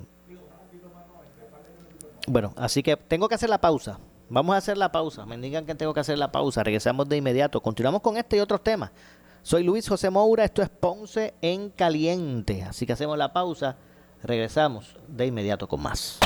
bueno, 2.28 2.54
así 2.58 2.84
que 2.84 2.98
tengo 2.98 3.30
que 3.30 3.36
hacer 3.36 3.50
la 3.50 3.62
pausa. 3.62 3.98
Vamos 4.28 4.56
a 4.56 4.58
hacer 4.58 4.78
la 4.78 4.92
pausa. 4.92 5.26
Me 5.26 5.38
digan 5.38 5.66
que 5.66 5.74
tengo 5.74 5.94
que 5.94 6.02
hacer 6.02 6.18
la 6.18 6.34
pausa. 6.34 6.64
Regresamos 6.64 7.08
de 7.08 7.16
inmediato. 7.16 7.62
Continuamos 7.62 8.02
con 8.02 8.18
este 8.18 8.36
y 8.36 8.40
otros 8.42 8.62
temas. 8.62 8.92
Soy 9.42 9.64
Luis 9.64 9.88
José 9.88 10.10
Moura. 10.10 10.44
Esto 10.44 10.62
es 10.62 10.70
Ponce 10.70 11.34
en 11.42 11.70
Caliente. 11.70 12.64
Así 12.64 12.86
que 12.86 12.94
hacemos 12.94 13.18
la 13.18 13.32
pausa. 13.32 13.78
Regresamos 14.22 14.98
de 15.08 15.28
inmediato 15.28 15.68
con 15.68 15.82
más. 15.82 16.20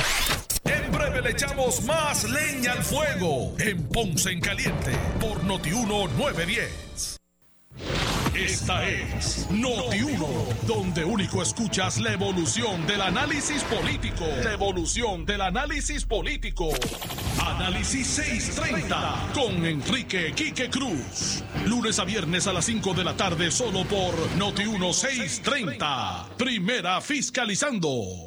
En 0.70 0.92
breve 0.92 1.20
le 1.22 1.30
echamos 1.30 1.82
más 1.82 2.24
leña 2.30 2.72
al 2.72 2.84
fuego 2.84 3.54
en 3.58 3.82
Ponce 3.88 4.30
en 4.30 4.40
Caliente 4.40 4.92
por 5.20 5.42
Notiuno 5.42 6.06
910. 6.16 7.16
Esta 8.34 8.88
es 8.88 9.50
Noti1, 9.50 10.26
donde 10.66 11.04
único 11.04 11.42
escuchas 11.42 11.98
la 11.98 12.12
evolución 12.12 12.86
del 12.86 13.00
análisis 13.00 13.64
político. 13.64 14.24
La 14.44 14.52
evolución 14.52 15.26
del 15.26 15.40
análisis 15.40 16.06
político. 16.06 16.68
Análisis 17.44 18.06
630 18.06 19.32
con 19.34 19.66
Enrique 19.66 20.32
Quique 20.34 20.70
Cruz. 20.70 21.42
Lunes 21.66 21.98
a 21.98 22.04
viernes 22.04 22.46
a 22.46 22.52
las 22.52 22.64
5 22.64 22.94
de 22.94 23.04
la 23.04 23.16
tarde 23.16 23.50
solo 23.50 23.84
por 23.84 24.14
Noti1 24.38 24.92
630. 24.92 26.28
Primera 26.38 27.00
fiscalizando. 27.00 28.26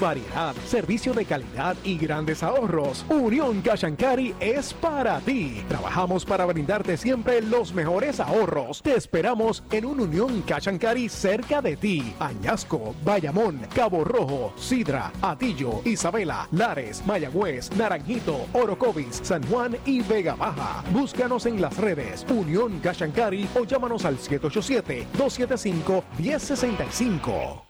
variedad, 0.00 0.54
servicio 0.66 1.12
de 1.12 1.24
calidad 1.24 1.76
y 1.84 1.98
grandes 1.98 2.42
ahorros. 2.42 3.04
Unión 3.08 3.60
Cashancari 3.60 4.34
es 4.40 4.72
para 4.74 5.20
ti. 5.20 5.62
Trabajamos 5.68 6.24
para 6.24 6.46
brindarte 6.46 6.96
siempre 6.96 7.42
los 7.42 7.72
mejores 7.72 8.18
ahorros. 8.18 8.82
Te 8.82 8.96
esperamos 8.96 9.62
en 9.70 9.84
un 9.84 10.00
Unión 10.00 10.42
Cashancari 10.42 11.08
cerca 11.08 11.60
de 11.60 11.76
ti. 11.76 12.14
Añasco, 12.18 12.94
Bayamón, 13.04 13.60
Cabo 13.74 14.02
Rojo, 14.02 14.52
Sidra, 14.56 15.12
Atillo, 15.22 15.82
Isabela, 15.84 16.48
Lares, 16.52 17.04
Mayagüez, 17.06 17.70
Naranjito, 17.76 18.46
Orocovis, 18.52 19.20
San 19.22 19.42
Juan 19.48 19.76
y 19.84 20.00
Vega 20.00 20.34
Baja. 20.34 20.82
Búscanos 20.92 21.46
en 21.46 21.60
las 21.60 21.76
redes 21.76 22.26
Unión 22.30 22.80
Cashancari 22.80 23.48
o 23.54 23.64
llámanos 23.64 24.04
al 24.04 24.18
787 24.18 25.06
275 25.16 26.04
1065. 26.18 27.69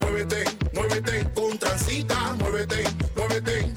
Muévete, 0.00 0.44
muévete 0.72 1.30
con 1.34 1.58
transita, 1.58 2.34
muévete, 2.38 2.84
muévete. 3.16 3.72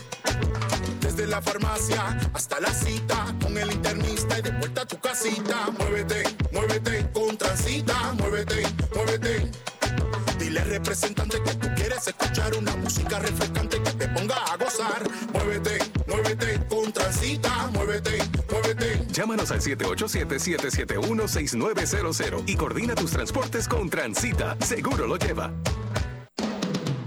Desde 1.02 1.28
la 1.28 1.42
farmacia 1.42 2.18
hasta 2.34 2.60
la 2.60 2.74
cita, 2.74 3.26
con 3.42 3.58
el 3.58 3.72
internista 3.72 4.40
y 4.40 4.42
de 4.42 4.52
vuelta 4.52 4.82
a 4.82 4.86
tu 4.86 4.98
casita. 5.00 5.68
Muévete, 5.78 6.24
muévete 6.52 7.10
con 7.14 7.38
transita, 7.38 8.14
muévete, 8.14 8.64
muévete. 8.96 9.52
Dile 10.40 10.60
al 10.62 10.70
representante 10.70 11.42
que 11.44 11.54
tú 11.56 11.68
quieres 11.76 12.08
escuchar 12.08 12.56
una 12.56 12.76
música 12.78 13.20
refrescante 13.20 13.82
que 13.82 13.92
te 13.92 14.08
ponga 14.10 14.36
a 14.36 14.58
gozar. 14.58 15.04
Muévete, 15.34 15.80
muévete 16.08 16.66
con 16.68 16.92
transita, 16.92 17.68
muévete. 17.74 18.41
Llámanos 19.12 19.52
al 19.52 19.62
787-771-6900 19.62 22.44
y 22.48 22.56
coordina 22.56 22.96
tus 22.96 23.12
transportes 23.12 23.68
con 23.68 23.90
Transita. 23.90 24.56
Seguro 24.62 25.06
lo 25.06 25.18
lleva. 25.18 25.52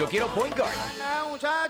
Yo 0.00 0.08
quiero 0.08 0.28
point 0.28 0.56
guard. 0.56 0.69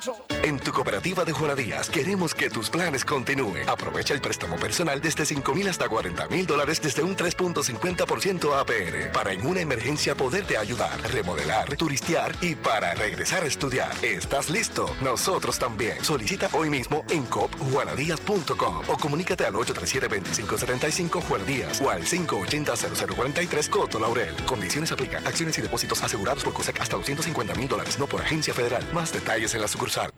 그. 0.00 0.39
En 0.42 0.58
tu 0.58 0.72
cooperativa 0.72 1.22
de 1.26 1.32
Juana 1.32 1.54
Díaz 1.54 1.90
queremos 1.90 2.34
que 2.34 2.48
tus 2.48 2.70
planes 2.70 3.04
continúen. 3.04 3.68
Aprovecha 3.68 4.14
el 4.14 4.22
préstamo 4.22 4.56
personal 4.56 4.98
desde 5.00 5.26
5 5.26 5.54
mil 5.54 5.68
hasta 5.68 5.86
40 5.86 6.28
mil 6.28 6.46
dólares 6.46 6.80
desde 6.80 7.02
un 7.02 7.14
3.50% 7.14 8.58
APR 8.58 9.12
para 9.12 9.32
en 9.32 9.46
una 9.46 9.60
emergencia 9.60 10.14
poderte 10.14 10.56
ayudar, 10.56 10.98
remodelar, 11.12 11.76
turistear 11.76 12.34
y 12.40 12.54
para 12.54 12.94
regresar 12.94 13.42
a 13.42 13.46
estudiar. 13.46 13.92
¿Estás 14.02 14.48
listo? 14.48 14.88
Nosotros 15.02 15.58
también. 15.58 16.02
Solicita 16.02 16.48
hoy 16.54 16.70
mismo 16.70 17.04
en 17.10 17.26
copjuanadíaz.com 17.26 18.82
o 18.88 18.96
comunícate 18.96 19.44
al 19.44 19.52
837-2575 19.52 21.22
Juan 21.22 21.44
Díaz 21.44 21.82
o 21.82 21.90
al 21.90 22.04
580-0043 22.04 23.68
Coto 23.68 23.98
Laurel. 23.98 24.34
Condiciones 24.46 24.90
aplican. 24.90 25.26
Acciones 25.26 25.58
y 25.58 25.60
depósitos 25.60 26.02
asegurados 26.02 26.42
por 26.44 26.54
COSEC 26.54 26.80
hasta 26.80 26.96
250 26.96 27.54
mil 27.56 27.68
dólares, 27.68 27.98
no 27.98 28.06
por 28.06 28.22
agencia 28.22 28.54
federal. 28.54 28.82
Más 28.94 29.12
detalles 29.12 29.54
en 29.54 29.60
la 29.60 29.68
sucursal. 29.68 30.10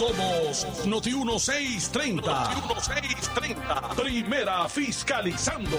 Somos 0.00 0.86
Noti 0.86 1.12
1630. 1.12 2.24
Noti 2.24 2.54
1630. 2.72 3.94
Primera 3.96 4.66
fiscalizando. 4.66 5.76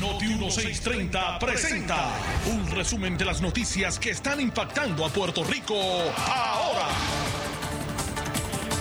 Noti 0.00 0.26
1630 0.26 1.38
presenta 1.38 2.10
un 2.46 2.68
resumen 2.72 3.16
de 3.16 3.26
las 3.26 3.40
noticias 3.40 4.00
que 4.00 4.10
están 4.10 4.40
impactando 4.40 5.04
a 5.04 5.08
Puerto 5.08 5.44
Rico 5.44 5.76
ahora. 6.16 6.57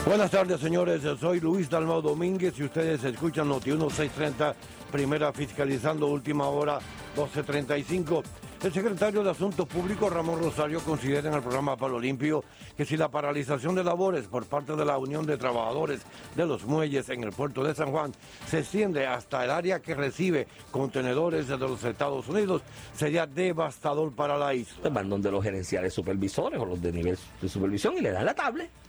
Buenas 0.07 0.31
tardes, 0.31 0.61
señores. 0.61 1.01
Soy 1.19 1.41
Luis 1.41 1.69
Dalmau 1.69 2.01
Domínguez 2.01 2.57
y 2.57 2.63
ustedes 2.63 3.03
escuchan 3.03 3.49
Noti 3.49 3.71
1630, 3.71 4.55
primera 4.89 5.33
fiscalizando, 5.33 6.07
última 6.07 6.47
hora 6.47 6.79
1235. 7.17 8.23
El 8.63 8.71
secretario 8.71 9.21
de 9.21 9.31
Asuntos 9.31 9.67
Públicos, 9.67 10.11
Ramón 10.11 10.39
Rosario, 10.39 10.79
considera 10.79 11.27
en 11.27 11.35
el 11.35 11.41
programa 11.41 11.75
Palo 11.75 11.99
Limpio 11.99 12.41
que 12.77 12.85
si 12.85 12.95
la 12.95 13.09
paralización 13.09 13.75
de 13.75 13.83
labores 13.83 14.27
por 14.27 14.45
parte 14.45 14.77
de 14.77 14.85
la 14.85 14.97
Unión 14.97 15.25
de 15.25 15.35
Trabajadores 15.35 16.03
de 16.37 16.45
los 16.45 16.63
Muelles 16.63 17.09
en 17.09 17.25
el 17.25 17.33
puerto 17.33 17.61
de 17.61 17.75
San 17.75 17.91
Juan 17.91 18.13
se 18.47 18.59
extiende 18.59 19.05
hasta 19.05 19.43
el 19.43 19.51
área 19.51 19.81
que 19.81 19.93
recibe 19.93 20.47
contenedores 20.71 21.49
de 21.49 21.58
los 21.58 21.83
Estados 21.83 22.29
Unidos, 22.29 22.62
sería 22.95 23.27
devastador 23.27 24.13
para 24.13 24.37
la 24.37 24.53
isla. 24.53 24.89
Van 24.89 25.10
donde 25.10 25.29
los 25.29 25.43
gerenciales 25.43 25.93
supervisores 25.93 26.58
o 26.62 26.65
los 26.65 26.81
de 26.81 26.93
nivel 26.93 27.17
de 27.41 27.49
supervisión 27.49 27.97
y 27.97 28.01
le 28.01 28.12
dan 28.12 28.25
la 28.25 28.33
tablet. 28.33 28.87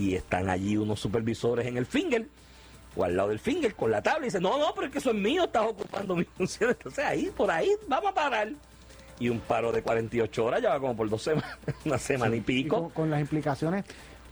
Y 0.00 0.14
están 0.14 0.48
allí 0.48 0.76
unos 0.76 0.98
supervisores 1.00 1.66
en 1.66 1.76
el 1.76 1.84
finger 1.86 2.26
o 2.96 3.04
al 3.04 3.16
lado 3.16 3.28
del 3.28 3.38
finger 3.38 3.74
con 3.74 3.90
la 3.90 4.02
tabla 4.02 4.20
y 4.22 4.24
dicen, 4.28 4.42
no, 4.42 4.58
no, 4.58 4.74
pero 4.74 4.86
es 4.86 4.92
que 4.92 4.98
eso 4.98 5.10
es 5.10 5.16
mío, 5.16 5.44
estás 5.44 5.66
ocupando 5.66 6.16
mis 6.16 6.26
funciones. 6.36 6.76
Entonces 6.78 7.04
ahí, 7.04 7.30
por 7.36 7.50
ahí, 7.50 7.70
vamos 7.86 8.10
a 8.10 8.14
parar. 8.14 8.48
Y 9.18 9.28
un 9.28 9.40
paro 9.40 9.70
de 9.70 9.82
48 9.82 10.44
horas 10.44 10.62
ya 10.62 10.70
va 10.70 10.80
como 10.80 10.96
por 10.96 11.08
dos 11.10 11.22
semanas, 11.22 11.58
una 11.84 11.98
semana 11.98 12.34
y 12.34 12.38
Y 12.38 12.42
pico. 12.42 12.82
con, 12.84 12.90
con 12.90 13.10
las 13.10 13.20
implicaciones, 13.20 13.84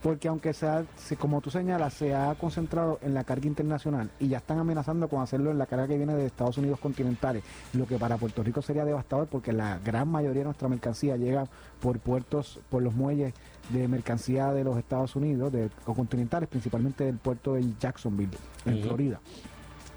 porque 0.03 0.29
aunque 0.29 0.55
sea, 0.55 0.85
se- 0.97 1.17
como 1.17 1.41
tú 1.43 1.51
señalas, 1.51 1.93
se 1.93 2.15
ha 2.15 2.35
concentrado 2.37 2.99
en 3.03 3.13
la 3.13 3.23
carga 3.25 3.47
internacional 3.47 4.11
y 4.19 4.29
ya 4.29 4.39
están 4.39 4.59
amenazando 4.59 5.09
con 5.09 5.21
hacerlo 5.21 5.51
en 5.51 5.59
la 5.59 5.67
carga 5.67 5.87
que 5.89 5.97
viene 5.99 6.15
de 6.15 6.25
Estados 6.27 6.57
Unidos 6.57 6.81
continentales, 6.81 7.43
lo 7.75 7.87
que 7.87 7.99
para 7.99 8.17
Puerto 8.17 8.43
Rico 8.43 8.63
sería 8.63 8.85
devastador 8.87 9.27
porque 9.27 9.53
la 9.53 9.79
gran 9.85 10.09
mayoría 10.09 10.41
de 10.41 10.45
nuestra 10.47 10.69
mercancía 10.69 11.17
llega 11.17 11.47
por 11.81 11.99
puertos, 12.01 12.59
por 12.71 12.83
los 12.83 12.95
muelles 12.95 13.35
de 13.69 13.89
mercancía 13.89 14.53
de 14.53 14.65
los 14.65 14.77
Estados 14.79 15.15
Unidos, 15.17 15.53
de, 15.53 15.71
o 15.87 15.95
continentales, 15.95 16.49
principalmente 16.49 17.05
del 17.05 17.17
puerto 17.19 17.55
de 17.55 17.65
Jacksonville, 17.79 18.37
en. 18.65 18.83
Florida. 18.83 19.21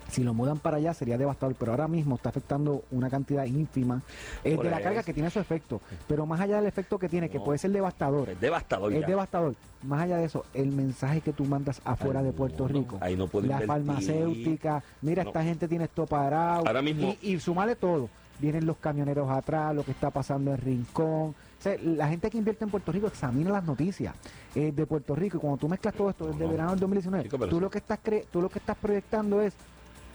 Si 0.09 0.25
lo 0.25 0.33
mudan 0.33 0.59
para 0.59 0.75
allá 0.75 0.93
sería 0.93 1.17
devastador, 1.17 1.55
pero 1.57 1.71
ahora 1.71 1.87
mismo 1.87 2.15
está 2.15 2.27
afectando 2.27 2.83
una 2.91 3.09
cantidad 3.09 3.45
ínfima 3.45 4.01
eh, 4.43 4.57
de 4.57 4.69
la 4.69 4.81
carga 4.81 5.03
que 5.03 5.13
tiene 5.13 5.29
su 5.29 5.39
efecto. 5.39 5.79
Pero 6.05 6.25
más 6.25 6.41
allá 6.41 6.57
del 6.57 6.65
efecto 6.65 6.99
que 6.99 7.07
tiene, 7.07 7.29
que 7.29 7.39
puede 7.39 7.57
ser 7.57 7.71
devastador, 7.71 8.27
Es 8.29 8.41
devastador 8.41 8.91
es 8.91 8.99
ya. 8.99 9.07
devastador. 9.07 9.55
Más 9.83 10.01
allá 10.01 10.17
de 10.17 10.25
eso, 10.25 10.43
el 10.53 10.67
mensaje 10.73 11.21
que 11.21 11.31
tú 11.31 11.45
mandas 11.45 11.79
afuera 11.85 12.21
de 12.21 12.33
Puerto 12.33 12.67
Rico, 12.67 12.97
ahí 12.99 13.15
no 13.15 13.29
la 13.31 13.39
invertir. 13.39 13.67
farmacéutica, 13.67 14.83
mira, 15.01 15.23
No. 15.23 15.29
esta 15.29 15.43
gente 15.43 15.67
tiene 15.69 15.85
esto 15.85 16.05
parado. 16.05 16.67
Ahora 16.67 16.81
mismo- 16.81 17.15
Y, 17.21 17.31
y 17.35 17.39
sumale 17.39 17.77
todo. 17.77 18.09
Vienen 18.41 18.65
los 18.65 18.77
camioneros 18.77 19.29
atrás, 19.29 19.73
lo 19.75 19.83
que 19.83 19.91
está 19.91 20.09
pasando 20.09 20.51
en 20.51 20.57
Rincón. 20.57 21.29
O 21.29 21.35
sea, 21.59 21.75
la 21.83 22.07
gente 22.07 22.29
que 22.31 22.37
invierte 22.39 22.63
en 22.65 22.71
Puerto 22.71 22.91
Rico 22.91 23.05
examina 23.07 23.51
las 23.51 23.63
noticias 23.63 24.15
eh, 24.55 24.71
de 24.75 24.85
Puerto 24.87 25.15
Rico 25.15 25.37
y 25.37 25.39
cuando 25.39 25.57
tú 25.57 25.69
mezclas 25.69 25.93
todo 25.93 26.09
esto 26.09 26.25
desde 26.27 26.47
verano 26.47 26.71
del 26.71 26.79
2019, 26.79 27.23
Chico, 27.25 27.37
pero 27.37 27.49
tú 27.51 27.61
lo 27.61 27.69
que 27.69 27.77
estás 27.77 27.99
cre- 28.03 28.25
tú 28.31 28.41
lo 28.41 28.49
que 28.49 28.57
estás 28.59 28.75
proyectando 28.77 29.41
es 29.41 29.53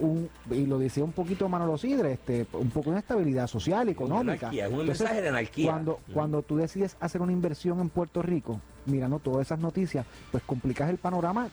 un, 0.01 0.29
y 0.51 0.67
lo 0.67 0.79
decía 0.79 1.05
un 1.05 1.13
poquito 1.13 1.49
Manolo 1.49 1.79
Sidre, 1.79 2.15
este, 2.15 2.47
un 2.53 2.69
poco 2.71 2.91
de 2.91 2.97
inestabilidad 2.97 3.47
social, 3.47 3.89
económica. 3.89 4.49
anarquía, 4.49 4.67
es 4.67 4.73
un 4.73 4.81
Entonces, 4.81 5.01
mensaje 5.03 5.23
de 5.23 5.29
anarquía. 5.29 5.71
Cuando, 5.71 6.01
Mm. 6.09 6.13
cuando 6.13 6.43
tú 6.43 6.57
decides 6.57 6.97
hacer 7.01 7.23
una 7.23 7.33
inversión 7.33 7.81
en 7.81 7.89
Puerto 7.91 8.21
Rico, 8.23 8.61
mirando 8.87 9.21
todas 9.21 9.47
esas 9.47 9.59
noticias, 9.61 10.05
pues 10.33 10.43
complicas 10.45 10.91
el 10.91 10.99
panorama 10.99 11.49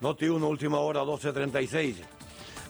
Noti 0.00 0.28
1, 0.28 0.46
última 0.46 0.78
hora, 0.78 1.00
12.36. 1.02 1.96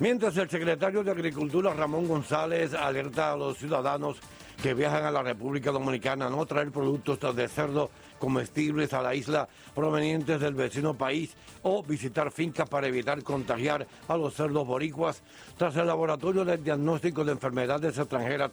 Mientras 0.01 0.36
el 0.38 0.51
secretario 0.51 1.05
de 1.05 1.12
Agricultura, 1.12 1.72
Ramón 1.72 2.09
González, 2.09 2.74
alerta 2.74 3.30
a 3.30 3.36
los 3.36 3.57
ciudadanos 3.57 4.18
que 4.61 4.74
viajan 4.74 5.05
a 5.05 5.11
la 5.11 5.22
República 5.22 5.70
Dominicana 5.70 6.28
no 6.28 6.45
traer 6.47 6.70
productos 6.70 7.18
de 7.36 7.49
cerdo 7.49 7.90
comestibles 8.18 8.92
a 8.92 9.03
la 9.03 9.14
isla 9.14 9.49
provenientes 9.74 10.40
del 10.40 10.55
vecino 10.55 10.95
país 10.95 11.36
o 11.62 11.82
visitar 11.82 12.30
fincas 12.30 12.68
para 12.68 12.88
evitar 12.88 13.22
contagiar 13.22 13.86
a 14.09 14.16
los 14.16 14.34
cerdos 14.34 14.66
boricuas. 14.66 15.22
Tras 15.57 15.76
el 15.76 15.86
laboratorio 15.86 16.45
de 16.45 16.59
diagnóstico 16.59 17.24
de 17.24 17.32
enfermedades 17.32 17.99
extranjeras 17.99 18.51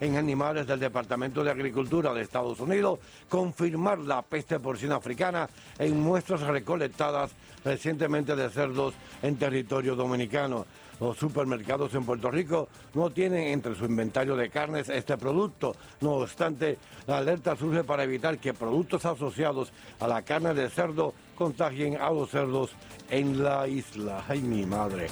en 0.00 0.16
animales 0.16 0.66
del 0.66 0.80
Departamento 0.80 1.42
de 1.42 1.50
Agricultura 1.50 2.14
de 2.14 2.22
Estados 2.22 2.60
Unidos, 2.60 2.98
confirmar 3.28 3.98
la 3.98 4.22
peste 4.22 4.60
porcina 4.60 4.96
africana 4.96 5.48
en 5.78 6.00
muestras 6.00 6.42
recolectadas 6.42 7.32
recientemente 7.64 8.36
de 8.36 8.50
cerdos 8.50 8.94
en 9.22 9.36
territorio 9.36 9.94
dominicano. 9.96 10.66
Los 11.00 11.16
supermercados 11.16 11.94
en 11.94 12.04
Puerto 12.04 12.30
Rico 12.30 12.68
no 12.94 13.10
tienen 13.10 13.48
entre 13.48 13.76
su 13.76 13.84
inventario 13.84 14.34
de 14.34 14.50
carnes 14.50 14.88
este 14.88 15.16
producto. 15.16 15.76
No 16.00 16.14
obstante, 16.14 16.76
la 17.06 17.18
alerta 17.18 17.54
surge 17.54 17.84
para 17.84 18.02
evitar 18.02 18.38
que 18.38 18.52
productos 18.52 19.04
asociados 19.04 19.72
a 20.00 20.08
la 20.08 20.22
carne 20.22 20.54
de 20.54 20.68
cerdo 20.68 21.14
contagien 21.38 21.96
a 21.96 22.10
los 22.10 22.30
cerdos 22.30 22.72
en 23.08 23.42
la 23.42 23.68
isla. 23.68 24.24
Ay, 24.28 24.40
mi 24.40 24.66
madre. 24.66 25.06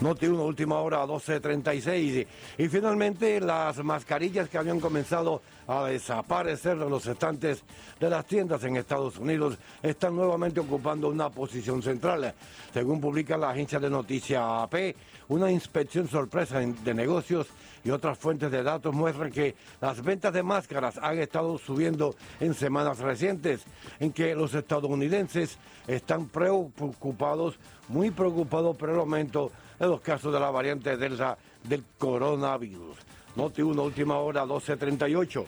Noti 0.00 0.26
una 0.26 0.44
última 0.44 0.78
hora, 0.78 1.04
12.36. 1.04 2.26
Y 2.58 2.68
finalmente, 2.68 3.40
las 3.40 3.82
mascarillas 3.82 4.48
que 4.48 4.58
habían 4.58 4.78
comenzado 4.78 5.42
a 5.66 5.86
desaparecer 5.86 6.78
de 6.78 6.88
los 6.88 7.04
estantes 7.06 7.64
de 7.98 8.08
las 8.08 8.24
tiendas 8.26 8.62
en 8.62 8.76
Estados 8.76 9.18
Unidos 9.18 9.58
están 9.82 10.14
nuevamente 10.14 10.60
ocupando 10.60 11.08
una 11.08 11.30
posición 11.30 11.82
central. 11.82 12.32
Según 12.72 13.00
publica 13.00 13.36
la 13.36 13.50
agencia 13.50 13.80
de 13.80 13.90
noticias 13.90 14.40
AP, 14.40 14.94
una 15.28 15.50
inspección 15.50 16.08
sorpresa 16.08 16.60
de 16.60 16.94
negocios 16.94 17.48
y 17.84 17.90
otras 17.90 18.18
fuentes 18.18 18.50
de 18.50 18.62
datos 18.62 18.94
muestran 18.94 19.30
que 19.30 19.54
las 19.80 20.02
ventas 20.02 20.32
de 20.32 20.42
máscaras 20.42 20.98
han 20.98 21.18
estado 21.18 21.58
subiendo 21.58 22.14
en 22.40 22.54
semanas 22.54 22.98
recientes, 22.98 23.64
en 24.00 24.12
que 24.12 24.34
los 24.34 24.54
estadounidenses 24.54 25.58
están 25.86 26.28
preocupados, 26.28 27.58
muy 27.88 28.10
preocupados 28.10 28.76
por 28.76 28.90
el 28.90 28.98
aumento 28.98 29.50
de 29.78 29.86
los 29.86 30.00
casos 30.00 30.32
de 30.32 30.40
la 30.40 30.50
variante 30.50 30.96
Delta 30.96 31.36
del 31.64 31.84
coronavirus. 31.98 32.98
Noti 33.36 33.62
1, 33.62 33.82
última 33.82 34.18
hora, 34.18 34.44
12.38. 34.44 35.46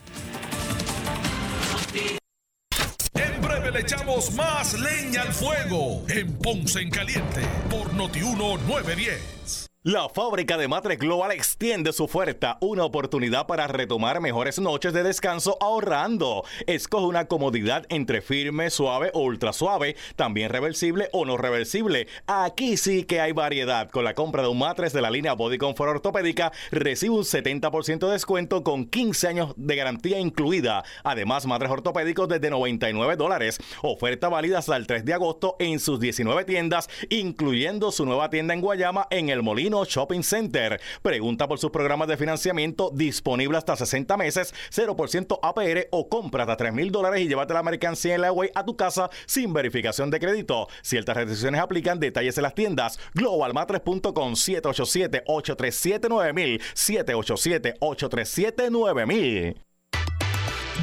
En 3.14 3.42
breve 3.42 3.70
le 3.70 3.80
echamos 3.80 4.34
más 4.34 4.78
leña 4.80 5.22
al 5.22 5.32
fuego 5.32 6.02
en 6.08 6.36
Ponce 6.38 6.80
en 6.80 6.90
Caliente 6.90 7.42
por 7.70 7.92
Notiuno 7.94 8.56
910. 8.66 9.73
La 9.86 10.08
fábrica 10.08 10.56
de 10.56 10.66
Matres 10.66 10.98
Global 10.98 11.30
extiende 11.30 11.92
su 11.92 12.04
oferta, 12.04 12.56
una 12.62 12.84
oportunidad 12.84 13.46
para 13.46 13.66
retomar 13.66 14.22
mejores 14.22 14.58
noches 14.58 14.94
de 14.94 15.02
descanso 15.02 15.58
ahorrando. 15.60 16.42
Escoge 16.66 17.04
una 17.04 17.26
comodidad 17.26 17.84
entre 17.90 18.22
firme, 18.22 18.70
suave 18.70 19.10
o 19.12 19.20
ultra 19.20 19.52
suave, 19.52 19.94
también 20.16 20.48
reversible 20.48 21.10
o 21.12 21.26
no 21.26 21.36
reversible. 21.36 22.08
Aquí 22.26 22.78
sí 22.78 23.04
que 23.04 23.20
hay 23.20 23.32
variedad. 23.32 23.90
Con 23.90 24.04
la 24.04 24.14
compra 24.14 24.40
de 24.40 24.48
un 24.48 24.58
matres 24.58 24.94
de 24.94 25.02
la 25.02 25.10
línea 25.10 25.34
Body 25.34 25.58
Comfort 25.58 25.96
Ortopédica, 25.96 26.50
recibe 26.70 27.16
un 27.16 27.24
70% 27.24 28.06
de 28.06 28.12
descuento 28.12 28.64
con 28.64 28.86
15 28.86 29.28
años 29.28 29.52
de 29.58 29.76
garantía 29.76 30.18
incluida. 30.18 30.82
Además, 31.02 31.44
matres 31.44 31.70
ortopédicos 31.70 32.26
desde 32.30 32.48
99 32.48 33.16
dólares. 33.16 33.58
Oferta 33.82 34.30
válida 34.30 34.60
hasta 34.60 34.76
el 34.76 34.86
3 34.86 35.04
de 35.04 35.12
agosto 35.12 35.56
en 35.58 35.78
sus 35.78 36.00
19 36.00 36.46
tiendas, 36.46 36.88
incluyendo 37.10 37.92
su 37.92 38.06
nueva 38.06 38.30
tienda 38.30 38.54
en 38.54 38.62
Guayama 38.62 39.08
en 39.10 39.28
el 39.28 39.42
Molino 39.42 39.73
Shopping 39.82 40.22
Center. 40.22 40.80
Pregunta 41.02 41.48
por 41.48 41.58
sus 41.58 41.72
programas 41.72 42.06
de 42.06 42.16
financiamiento 42.16 42.92
disponible 42.94 43.58
hasta 43.58 43.74
60 43.74 44.16
meses, 44.16 44.54
0% 44.72 45.40
APR 45.42 45.88
o 45.90 46.08
compra 46.08 46.44
hasta 46.44 46.56
3 46.56 46.72
mil 46.72 46.92
dólares 46.92 47.22
y 47.22 47.28
llévate 47.28 47.54
la 47.54 47.64
mercancía 47.64 48.14
en 48.14 48.20
la 48.20 48.32
a 48.54 48.64
tu 48.64 48.76
casa 48.76 49.10
sin 49.26 49.52
verificación 49.52 50.10
de 50.10 50.20
crédito. 50.20 50.68
Ciertas 50.82 51.16
restricciones 51.16 51.60
aplican, 51.60 51.98
detalles 51.98 52.36
en 52.36 52.42
las 52.42 52.54
tiendas. 52.54 53.00
Globalmatres.com 53.14 54.34
787-837-9000 54.34 56.60
787-837-9000 56.74 59.73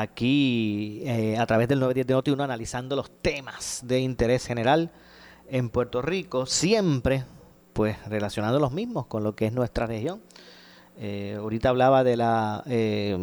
aquí 0.00 1.02
eh, 1.04 1.36
a 1.38 1.46
través 1.46 1.68
del 1.68 1.80
910 1.80 2.06
de 2.06 2.14
Noti1 2.14 2.42
analizando 2.44 2.96
los 2.96 3.10
temas 3.22 3.82
de 3.84 4.00
interés 4.00 4.46
general 4.46 4.90
en 5.48 5.70
Puerto 5.70 6.02
Rico, 6.02 6.46
siempre 6.46 7.24
pues 7.72 7.96
relacionando 8.08 8.58
los 8.58 8.72
mismos 8.72 9.06
con 9.06 9.22
lo 9.24 9.34
que 9.34 9.46
es 9.46 9.52
nuestra 9.52 9.86
región. 9.86 10.20
Eh, 10.98 11.36
ahorita 11.38 11.68
hablaba 11.68 12.02
de 12.04 12.16
la 12.16 12.62
eh, 12.66 13.16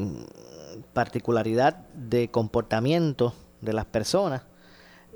particularidad 0.93 1.75
de 1.93 2.29
comportamiento 2.29 3.33
de 3.61 3.73
las 3.73 3.85
personas 3.85 4.43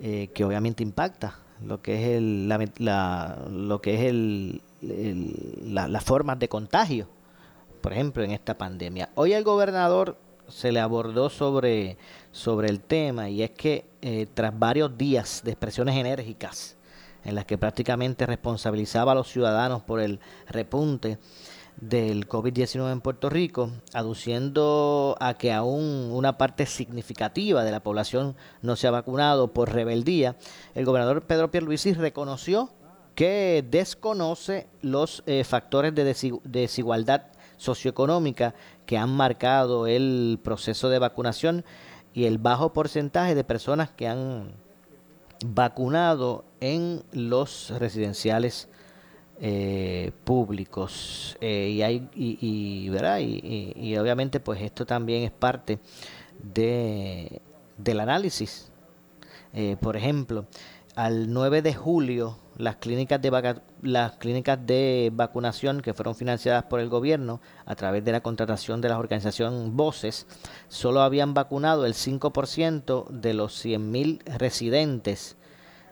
que 0.01 0.45
obviamente 0.45 0.81
impacta 0.81 1.39
lo 1.65 1.81
que 1.81 1.95
es 2.01 2.17
el, 2.17 2.47
la, 2.77 3.37
lo 3.51 3.81
que 3.81 3.95
es 3.95 4.01
el, 4.09 4.61
el- 4.81 5.73
la- 5.73 5.89
las 5.89 6.05
formas 6.05 6.39
de 6.39 6.47
contagio 6.47 7.09
por 7.81 7.91
ejemplo 7.91 8.23
en 8.23 8.31
esta 8.31 8.57
pandemia 8.57 9.09
hoy 9.15 9.33
el 9.33 9.43
gobernador 9.43 10.15
se 10.51 10.71
le 10.71 10.79
abordó 10.79 11.29
sobre 11.29 11.97
sobre 12.31 12.69
el 12.69 12.79
tema 12.79 13.29
y 13.29 13.41
es 13.43 13.51
que 13.51 13.89
eh, 14.01 14.27
tras 14.33 14.57
varios 14.57 14.97
días 14.97 15.41
de 15.43 15.51
expresiones 15.51 15.95
enérgicas 15.95 16.77
en 17.25 17.35
las 17.35 17.45
que 17.45 17.57
prácticamente 17.57 18.25
responsabilizaba 18.25 19.11
a 19.11 19.15
los 19.15 19.27
ciudadanos 19.29 19.81
por 19.83 19.99
el 19.99 20.19
repunte 20.47 21.17
del 21.81 22.27
COVID-19 22.27 22.91
en 22.91 23.01
Puerto 23.01 23.29
Rico, 23.29 23.71
aduciendo 23.93 25.15
a 25.19 25.33
que 25.35 25.51
aún 25.53 26.09
una 26.11 26.37
parte 26.37 26.65
significativa 26.65 27.63
de 27.63 27.71
la 27.71 27.81
población 27.81 28.35
no 28.61 28.75
se 28.75 28.87
ha 28.87 28.91
vacunado 28.91 29.53
por 29.53 29.71
rebeldía, 29.71 30.35
el 30.75 30.85
gobernador 30.85 31.23
Pedro 31.23 31.51
Pierluisi 31.51 31.93
reconoció 31.93 32.69
que 33.15 33.65
desconoce 33.69 34.67
los 34.81 35.23
eh, 35.25 35.43
factores 35.43 35.95
de 35.95 36.09
desi- 36.11 36.41
desigualdad 36.43 37.23
socioeconómica 37.59 38.55
que 38.87 38.97
han 38.97 39.11
marcado 39.11 39.85
el 39.85 40.39
proceso 40.41 40.89
de 40.89 40.97
vacunación 40.97 41.63
y 42.13 42.25
el 42.25 42.39
bajo 42.39 42.73
porcentaje 42.73 43.35
de 43.35 43.43
personas 43.43 43.91
que 43.91 44.07
han 44.07 44.53
vacunado 45.45 46.45
en 46.59 47.03
los 47.11 47.71
residenciales 47.77 48.67
eh, 49.41 50.11
públicos 50.25 51.37
Eh, 51.39 51.69
y 51.69 51.81
hay 51.81 52.09
y, 52.13 52.37
y, 52.41 52.89
¿verdad? 52.89 53.19
Y, 53.21 53.95
obviamente 53.97 54.39
pues 54.39 54.61
esto 54.61 54.85
también 54.85 55.23
es 55.23 55.31
parte 55.31 55.79
de 56.41 57.41
del 57.77 57.99
análisis 57.99 58.71
Eh, 59.53 59.77
por 59.79 59.95
ejemplo 59.95 60.45
al 60.95 61.31
9 61.31 61.61
de 61.61 61.73
julio 61.73 62.37
las 62.59 62.75
clínicas 62.75 63.21
de 63.21 63.29
vaca- 63.29 63.61
las 63.81 64.17
clínicas 64.17 64.59
de 64.65 65.11
vacunación 65.13 65.79
que 65.81 65.93
fueron 65.93 66.13
financiadas 66.13 66.63
por 66.65 66.81
el 66.81 66.89
gobierno 66.89 67.39
a 67.65 67.73
través 67.75 68.03
de 68.03 68.11
la 68.11 68.21
contratación 68.21 68.81
de 68.81 68.89
la 68.89 68.99
organización 68.99 69.77
Voces 69.77 70.27
solo 70.67 71.01
habían 71.01 71.33
vacunado 71.33 71.85
el 71.85 71.93
5% 71.93 73.07
de 73.09 73.33
los 73.33 73.65
100.000 73.65 74.19
residentes 74.37 75.37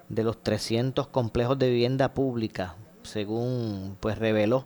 de 0.10 0.24
los 0.26 0.44
300 0.44 1.08
complejos 1.08 1.58
de 1.58 1.70
vivienda 1.70 2.14
pública, 2.14 2.76
según 3.02 3.96
pues 4.02 4.18
reveló 4.18 4.66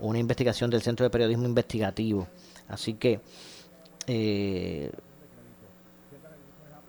una 0.00 0.18
investigación 0.18 0.70
del 0.70 0.80
Centro 0.80 1.04
de 1.04 1.10
Periodismo 1.10 1.44
Investigativo. 1.44 2.26
Así 2.68 2.94
que 2.94 3.20
eh, 4.06 4.90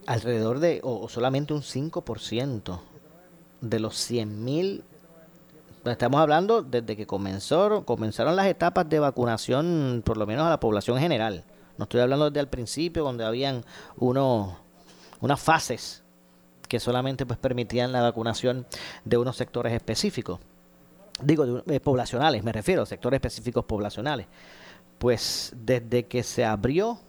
alrededor 0.05 0.59
de, 0.59 0.79
o, 0.81 1.01
o 1.01 1.09
solamente 1.09 1.53
un 1.53 1.61
5% 1.61 2.79
de 3.69 3.79
los 3.79 3.95
100.000 4.09 4.83
Estamos 5.91 6.19
hablando 6.19 6.63
desde 6.63 6.95
que 6.95 7.05
comenzó, 7.05 7.85
comenzaron 7.85 8.35
las 8.35 8.47
etapas 8.47 8.89
de 8.89 8.97
vacunación, 8.97 10.01
por 10.03 10.17
lo 10.17 10.25
menos 10.25 10.47
a 10.47 10.49
la 10.49 10.59
población 10.59 10.97
general. 10.97 11.43
No 11.77 11.83
estoy 11.83 12.01
hablando 12.01 12.31
desde 12.31 12.39
el 12.39 12.47
principio, 12.47 13.03
donde 13.03 13.23
habían 13.23 13.63
unos, 13.97 14.55
unas 15.21 15.39
fases 15.39 16.03
que 16.67 16.79
solamente 16.79 17.27
pues 17.27 17.37
permitían 17.37 17.91
la 17.91 18.01
vacunación 18.01 18.65
de 19.03 19.17
unos 19.17 19.37
sectores 19.37 19.73
específicos. 19.73 20.39
Digo, 21.21 21.45
de 21.45 21.75
eh, 21.75 21.79
poblacionales, 21.79 22.43
me 22.43 22.51
refiero, 22.51 22.83
sectores 22.87 23.19
específicos 23.19 23.63
poblacionales. 23.65 24.25
Pues 24.97 25.53
desde 25.55 26.07
que 26.07 26.23
se 26.23 26.45
abrió 26.45 26.99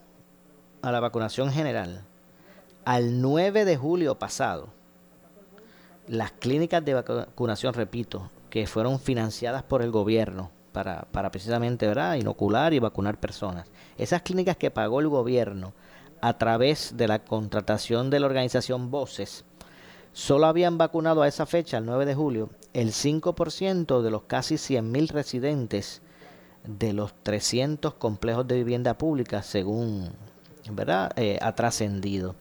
a 0.82 0.92
la 0.92 1.00
vacunación 1.00 1.50
general, 1.50 2.04
al 2.84 3.22
9 3.22 3.64
de 3.64 3.76
julio 3.78 4.18
pasado, 4.18 4.68
las 6.09 6.32
clínicas 6.32 6.84
de 6.84 6.94
vacunación, 6.94 7.74
repito, 7.74 8.30
que 8.50 8.66
fueron 8.66 9.00
financiadas 9.00 9.62
por 9.62 9.82
el 9.82 9.90
gobierno 9.90 10.50
para, 10.72 11.30
precisamente 11.30 11.86
¿verdad? 11.86 12.14
inocular 12.16 12.74
y 12.74 12.78
vacunar 12.78 13.18
personas. 13.18 13.66
Esas 13.96 14.22
clínicas 14.22 14.57
que 14.57 14.70
pagó 14.70 15.00
el 15.00 15.09
gobierno 15.09 15.72
a 16.20 16.36
través 16.36 16.96
de 16.96 17.09
la 17.09 17.24
contratación 17.24 18.11
de 18.11 18.20
la 18.20 18.26
organización 18.26 18.90
Voces, 18.90 19.44
solo 20.12 20.46
habían 20.46 20.76
vacunado 20.76 21.22
a 21.22 21.28
esa 21.28 21.46
fecha, 21.46 21.78
el 21.78 21.86
9 21.86 22.07
de 22.07 22.14
julio, 22.14 22.50
el 22.74 22.92
5% 22.92 24.02
de 24.02 24.11
los 24.11 24.22
casi 24.24 24.57
100.000 24.57 25.09
residentes 25.09 26.02
de 26.66 26.92
los 26.92 27.14
300 27.22 27.94
complejos 27.94 28.46
de 28.46 28.57
vivienda 28.57 28.98
pública, 28.98 29.42
según 29.42 30.11
¿verdad? 30.70 31.12
Eh, 31.16 31.38
ha 31.40 31.54
trascendido. 31.54 32.34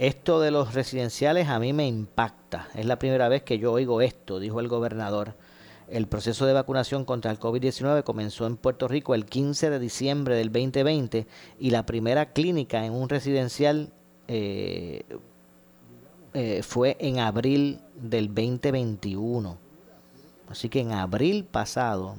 Esto 0.00 0.40
de 0.40 0.50
los 0.50 0.72
residenciales 0.72 1.48
a 1.48 1.58
mí 1.58 1.74
me 1.74 1.86
impacta. 1.86 2.68
Es 2.74 2.86
la 2.86 2.98
primera 2.98 3.28
vez 3.28 3.42
que 3.42 3.58
yo 3.58 3.70
oigo 3.70 4.00
esto, 4.00 4.40
dijo 4.40 4.58
el 4.58 4.66
gobernador. 4.66 5.34
El 5.88 6.06
proceso 6.06 6.46
de 6.46 6.54
vacunación 6.54 7.04
contra 7.04 7.30
el 7.30 7.38
COVID-19 7.38 8.02
comenzó 8.02 8.46
en 8.46 8.56
Puerto 8.56 8.88
Rico 8.88 9.14
el 9.14 9.26
15 9.26 9.68
de 9.68 9.78
diciembre 9.78 10.36
del 10.36 10.50
2020 10.52 11.26
y 11.58 11.68
la 11.68 11.84
primera 11.84 12.32
clínica 12.32 12.86
en 12.86 12.94
un 12.94 13.10
residencial 13.10 13.92
eh, 14.26 15.02
eh, 16.32 16.62
fue 16.62 16.96
en 16.98 17.18
abril 17.18 17.82
del 17.94 18.28
2021. 18.28 19.58
Así 20.48 20.70
que 20.70 20.80
en 20.80 20.92
abril 20.92 21.44
pasado, 21.44 22.14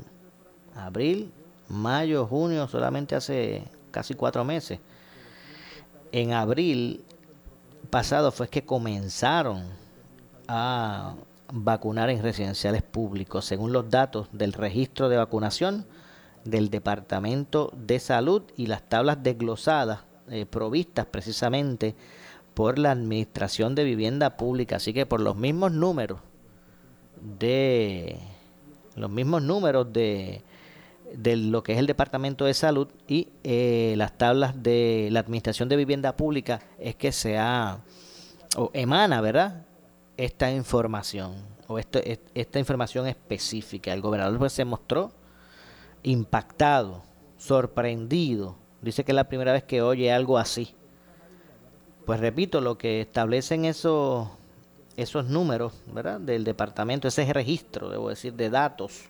abril, 0.75 1.31
mayo, 1.67 2.27
junio, 2.27 2.67
solamente 2.67 3.15
hace 3.15 3.63
casi 3.89 4.13
cuatro 4.13 4.45
meses. 4.45 4.79
En 6.11 6.33
abril 6.33 7.05
pasado 7.91 8.31
fue 8.31 8.47
que 8.47 8.65
comenzaron 8.65 9.65
a 10.47 11.13
vacunar 11.53 12.09
en 12.09 12.23
residenciales 12.23 12.81
públicos, 12.81 13.45
según 13.45 13.73
los 13.73 13.89
datos 13.89 14.29
del 14.31 14.53
registro 14.53 15.09
de 15.09 15.17
vacunación 15.17 15.85
del 16.45 16.69
Departamento 16.69 17.71
de 17.75 17.99
Salud 17.99 18.43
y 18.57 18.65
las 18.67 18.87
tablas 18.89 19.21
desglosadas 19.21 19.99
eh, 20.29 20.45
provistas 20.45 21.05
precisamente 21.05 21.95
por 22.53 22.79
la 22.79 22.91
Administración 22.91 23.75
de 23.75 23.83
Vivienda 23.83 24.37
Pública. 24.37 24.77
Así 24.77 24.93
que 24.93 25.05
por 25.05 25.19
los 25.19 25.35
mismos 25.35 25.71
números 25.71 26.19
de 27.21 28.17
los 28.95 29.09
mismos 29.09 29.43
números 29.43 29.91
de 29.93 30.43
de 31.15 31.35
lo 31.35 31.63
que 31.63 31.73
es 31.73 31.79
el 31.79 31.87
Departamento 31.87 32.45
de 32.45 32.53
Salud 32.53 32.87
y 33.07 33.29
eh, 33.43 33.93
las 33.97 34.17
tablas 34.17 34.61
de 34.63 35.09
la 35.11 35.19
Administración 35.19 35.69
de 35.69 35.75
Vivienda 35.75 36.15
Pública 36.15 36.61
es 36.79 36.95
que 36.95 37.11
se 37.11 37.37
ha 37.37 37.79
o 38.57 38.69
emana, 38.73 39.21
¿verdad? 39.21 39.65
Esta 40.17 40.51
información 40.51 41.33
o 41.67 41.79
esto, 41.79 41.99
es- 41.99 42.19
esta 42.33 42.59
información 42.59 43.07
específica. 43.07 43.93
El 43.93 44.01
gobernador 44.01 44.37
pues, 44.39 44.53
se 44.53 44.65
mostró 44.65 45.11
impactado, 46.03 47.01
sorprendido. 47.37 48.55
Dice 48.81 49.03
que 49.03 49.11
es 49.11 49.15
la 49.15 49.29
primera 49.29 49.53
vez 49.53 49.63
que 49.63 49.81
oye 49.81 50.11
algo 50.11 50.37
así. 50.37 50.73
Pues 52.05 52.19
repito, 52.19 52.61
lo 52.61 52.77
que 52.77 53.01
establecen 53.01 53.65
esos, 53.65 54.27
esos 54.97 55.25
números, 55.25 55.73
¿verdad? 55.93 56.19
Del 56.19 56.43
departamento, 56.43 57.07
ese 57.07 57.31
registro, 57.31 57.89
debo 57.89 58.09
decir, 58.09 58.33
de 58.33 58.49
datos 58.49 59.03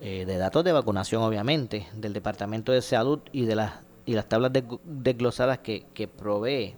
eh, 0.00 0.24
de 0.26 0.36
datos 0.36 0.64
de 0.64 0.72
vacunación, 0.72 1.22
obviamente, 1.22 1.86
del 1.94 2.12
Departamento 2.12 2.72
de 2.72 2.82
Salud 2.82 3.20
y 3.32 3.44
de 3.46 3.54
las 3.56 3.72
y 4.08 4.12
las 4.12 4.28
tablas 4.28 4.52
desg- 4.52 4.78
desglosadas 4.84 5.58
que, 5.58 5.84
que 5.92 6.06
provee 6.06 6.76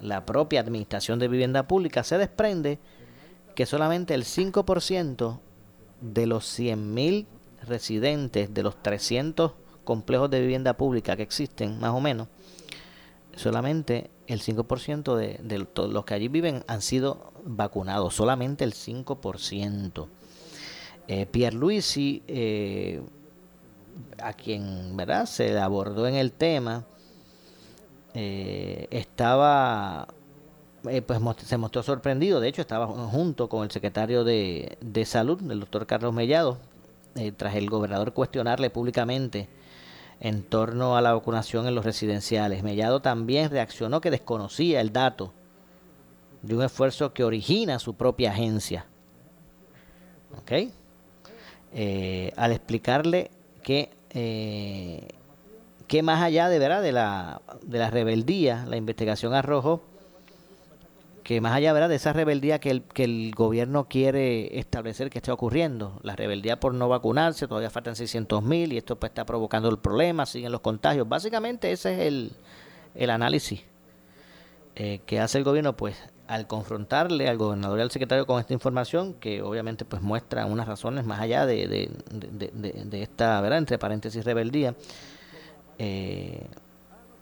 la 0.00 0.24
propia 0.24 0.60
Administración 0.60 1.18
de 1.18 1.26
Vivienda 1.26 1.66
Pública, 1.66 2.04
se 2.04 2.16
desprende 2.16 2.78
que 3.56 3.66
solamente 3.66 4.14
el 4.14 4.22
5% 4.24 5.40
de 6.00 6.26
los 6.26 6.44
100.000 6.58 7.26
residentes 7.66 8.54
de 8.54 8.62
los 8.62 8.80
300 8.82 9.52
complejos 9.82 10.30
de 10.30 10.40
vivienda 10.40 10.74
pública 10.76 11.16
que 11.16 11.24
existen, 11.24 11.80
más 11.80 11.90
o 11.90 12.00
menos, 12.00 12.28
solamente 13.36 14.10
el 14.28 14.40
5% 14.40 15.16
de, 15.16 15.40
de 15.42 15.66
los 15.88 16.04
que 16.04 16.14
allí 16.14 16.28
viven 16.28 16.62
han 16.68 16.82
sido 16.82 17.32
vacunados, 17.44 18.14
solamente 18.14 18.62
el 18.64 18.74
5%. 18.74 20.06
Eh, 21.06 21.26
Pierluisi, 21.26 22.22
eh, 22.26 23.02
a 24.22 24.32
quien 24.32 24.96
¿verdad? 24.96 25.26
se 25.26 25.58
abordó 25.58 26.06
en 26.06 26.14
el 26.14 26.32
tema, 26.32 26.84
eh, 28.14 28.86
estaba, 28.90 30.08
eh, 30.88 31.02
pues 31.02 31.20
se 31.44 31.58
mostró 31.58 31.82
sorprendido, 31.82 32.40
de 32.40 32.48
hecho 32.48 32.62
estaba 32.62 32.86
junto 32.86 33.48
con 33.48 33.64
el 33.64 33.70
secretario 33.70 34.24
de, 34.24 34.78
de 34.80 35.04
Salud, 35.04 35.40
el 35.50 35.60
doctor 35.60 35.86
Carlos 35.86 36.14
Mellado, 36.14 36.58
tras 37.36 37.54
el 37.54 37.70
gobernador 37.70 38.12
cuestionarle 38.12 38.70
públicamente 38.70 39.48
en 40.18 40.42
torno 40.42 40.96
a 40.96 41.00
la 41.00 41.12
vacunación 41.12 41.66
en 41.68 41.74
los 41.74 41.84
residenciales. 41.84 42.62
Mellado 42.64 43.00
también 43.02 43.50
reaccionó 43.50 44.00
que 44.00 44.10
desconocía 44.10 44.80
el 44.80 44.92
dato 44.92 45.32
de 46.42 46.56
un 46.56 46.62
esfuerzo 46.62 47.12
que 47.12 47.22
origina 47.22 47.78
su 47.78 47.94
propia 47.94 48.32
agencia. 48.32 48.86
¿Ok? 50.38 50.72
Eh, 51.74 52.32
al 52.36 52.52
explicarle 52.52 53.30
que, 53.62 53.90
eh, 54.10 55.08
que 55.88 56.02
más 56.02 56.22
allá 56.22 56.48
de, 56.48 56.58
¿verdad? 56.58 56.82
de, 56.82 56.92
la, 56.92 57.42
de 57.62 57.78
la 57.78 57.90
rebeldía, 57.90 58.64
la 58.68 58.76
investigación 58.76 59.34
arrojó 59.34 59.82
que 61.24 61.40
más 61.40 61.54
allá 61.54 61.72
¿verdad? 61.72 61.88
de 61.88 61.96
esa 61.96 62.12
rebeldía 62.12 62.60
que 62.60 62.70
el, 62.70 62.82
que 62.82 63.04
el 63.04 63.32
gobierno 63.34 63.88
quiere 63.88 64.58
establecer 64.58 65.10
que 65.10 65.18
está 65.18 65.32
ocurriendo, 65.32 65.98
la 66.02 66.14
rebeldía 66.14 66.60
por 66.60 66.74
no 66.74 66.88
vacunarse, 66.88 67.48
todavía 67.48 67.70
faltan 67.70 67.96
600 67.96 68.42
mil 68.42 68.72
y 68.72 68.76
esto 68.76 68.96
pues 68.96 69.10
está 69.10 69.24
provocando 69.24 69.68
el 69.70 69.78
problema, 69.78 70.26
siguen 70.26 70.52
los 70.52 70.60
contagios. 70.60 71.08
Básicamente 71.08 71.72
ese 71.72 71.94
es 71.94 72.00
el, 72.00 72.32
el 72.94 73.10
análisis 73.10 73.62
eh, 74.76 75.00
que 75.06 75.18
hace 75.18 75.38
el 75.38 75.44
gobierno, 75.44 75.76
pues 75.76 75.96
al 76.26 76.46
confrontarle 76.46 77.28
al 77.28 77.36
gobernador 77.36 77.78
y 77.78 77.82
al 77.82 77.90
secretario 77.90 78.26
con 78.26 78.40
esta 78.40 78.54
información, 78.54 79.14
que 79.14 79.42
obviamente 79.42 79.84
pues 79.84 80.02
muestra 80.02 80.46
unas 80.46 80.66
razones 80.66 81.04
más 81.04 81.20
allá 81.20 81.46
de, 81.46 81.68
de, 81.68 82.50
de, 82.84 83.02
esta, 83.02 83.40
¿verdad? 83.40 83.58
Entre 83.58 83.78
paréntesis, 83.78 84.24
rebeldía, 84.24 84.74
eh, 85.78 86.46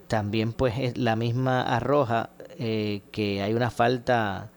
también 0.07 0.53
pues 0.53 0.75
es 0.77 0.97
la 0.97 1.15
misma 1.15 1.61
arroja 1.61 2.29
eh, 2.59 3.01
que 3.11 3.41
hay 3.41 3.53
una 3.53 3.71
falta 3.71 4.51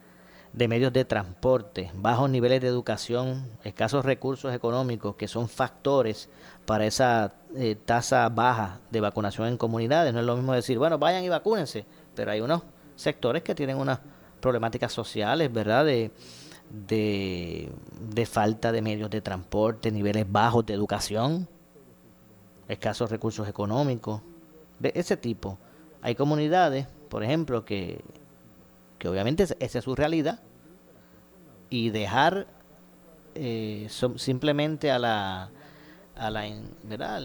de 0.53 0.69
medios 0.69 0.93
de 0.93 1.05
transporte, 1.05 1.91
bajos 1.95 2.31
niveles 2.31 2.63
de 2.63 2.69
educación, 2.69 3.47
escasos 3.63 4.05
recursos 4.05 4.55
económicos, 4.55 5.15
que 5.17 5.29
son 5.29 5.49
factores 5.49 6.31
para 6.65 6.87
esa 6.87 7.35
eh, 7.55 7.77
tasa 7.85 8.29
baja 8.31 8.81
de 8.91 9.01
vacunación 9.01 9.49
en 9.49 9.59
comunidades. 9.59 10.15
No 10.15 10.21
es 10.21 10.27
lo 10.27 10.35
mismo 10.35 10.55
decir, 10.55 10.79
bueno, 10.79 10.99
vayan 10.99 11.25
y 11.25 11.29
vacúnense, 11.29 11.85
pero 12.15 12.31
hay 12.31 12.41
unos 12.41 12.63
sectores 12.97 13.43
que 13.43 13.55
tienen 13.55 13.77
unas 13.77 14.01
problemáticas 14.47 14.93
sociales, 14.93 15.53
¿verdad? 15.53 15.85
De, 15.85 16.13
de, 16.89 17.69
falta 18.27 18.71
de 18.71 18.81
medios 18.81 19.11
de 19.11 19.21
transporte, 19.21 19.91
niveles 19.91 20.25
bajos 20.31 20.65
de 20.67 20.75
educación, 20.75 21.49
escasos 22.69 23.11
recursos 23.11 23.49
económicos, 23.49 24.21
de 24.79 24.93
ese 24.95 25.17
tipo. 25.17 25.59
Hay 26.01 26.15
comunidades, 26.15 26.87
por 27.09 27.25
ejemplo, 27.25 27.65
que, 27.65 28.01
que 29.01 29.09
obviamente 29.09 29.43
es- 29.43 29.57
esa 29.59 29.79
es 29.81 29.85
su 29.85 29.97
realidad 29.97 30.39
y 31.69 31.91
dejar 31.91 32.47
eh, 33.35 33.89
simplemente 34.17 34.93
a 34.93 34.99
la 35.01 35.51
a 36.19 36.31
la 36.31 36.45
¿verdad? 36.85 37.21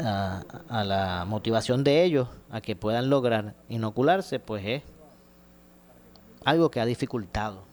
A, 0.00 0.42
a 0.68 0.84
la 0.84 1.24
motivación 1.24 1.84
de 1.84 2.02
ellos 2.02 2.26
a 2.50 2.60
que 2.60 2.74
puedan 2.74 3.08
lograr 3.10 3.54
inocularse 3.68 4.40
pues 4.40 4.64
es 4.66 4.82
algo 6.44 6.70
que 6.70 6.80
ha 6.80 6.86
dificultado 6.86 7.70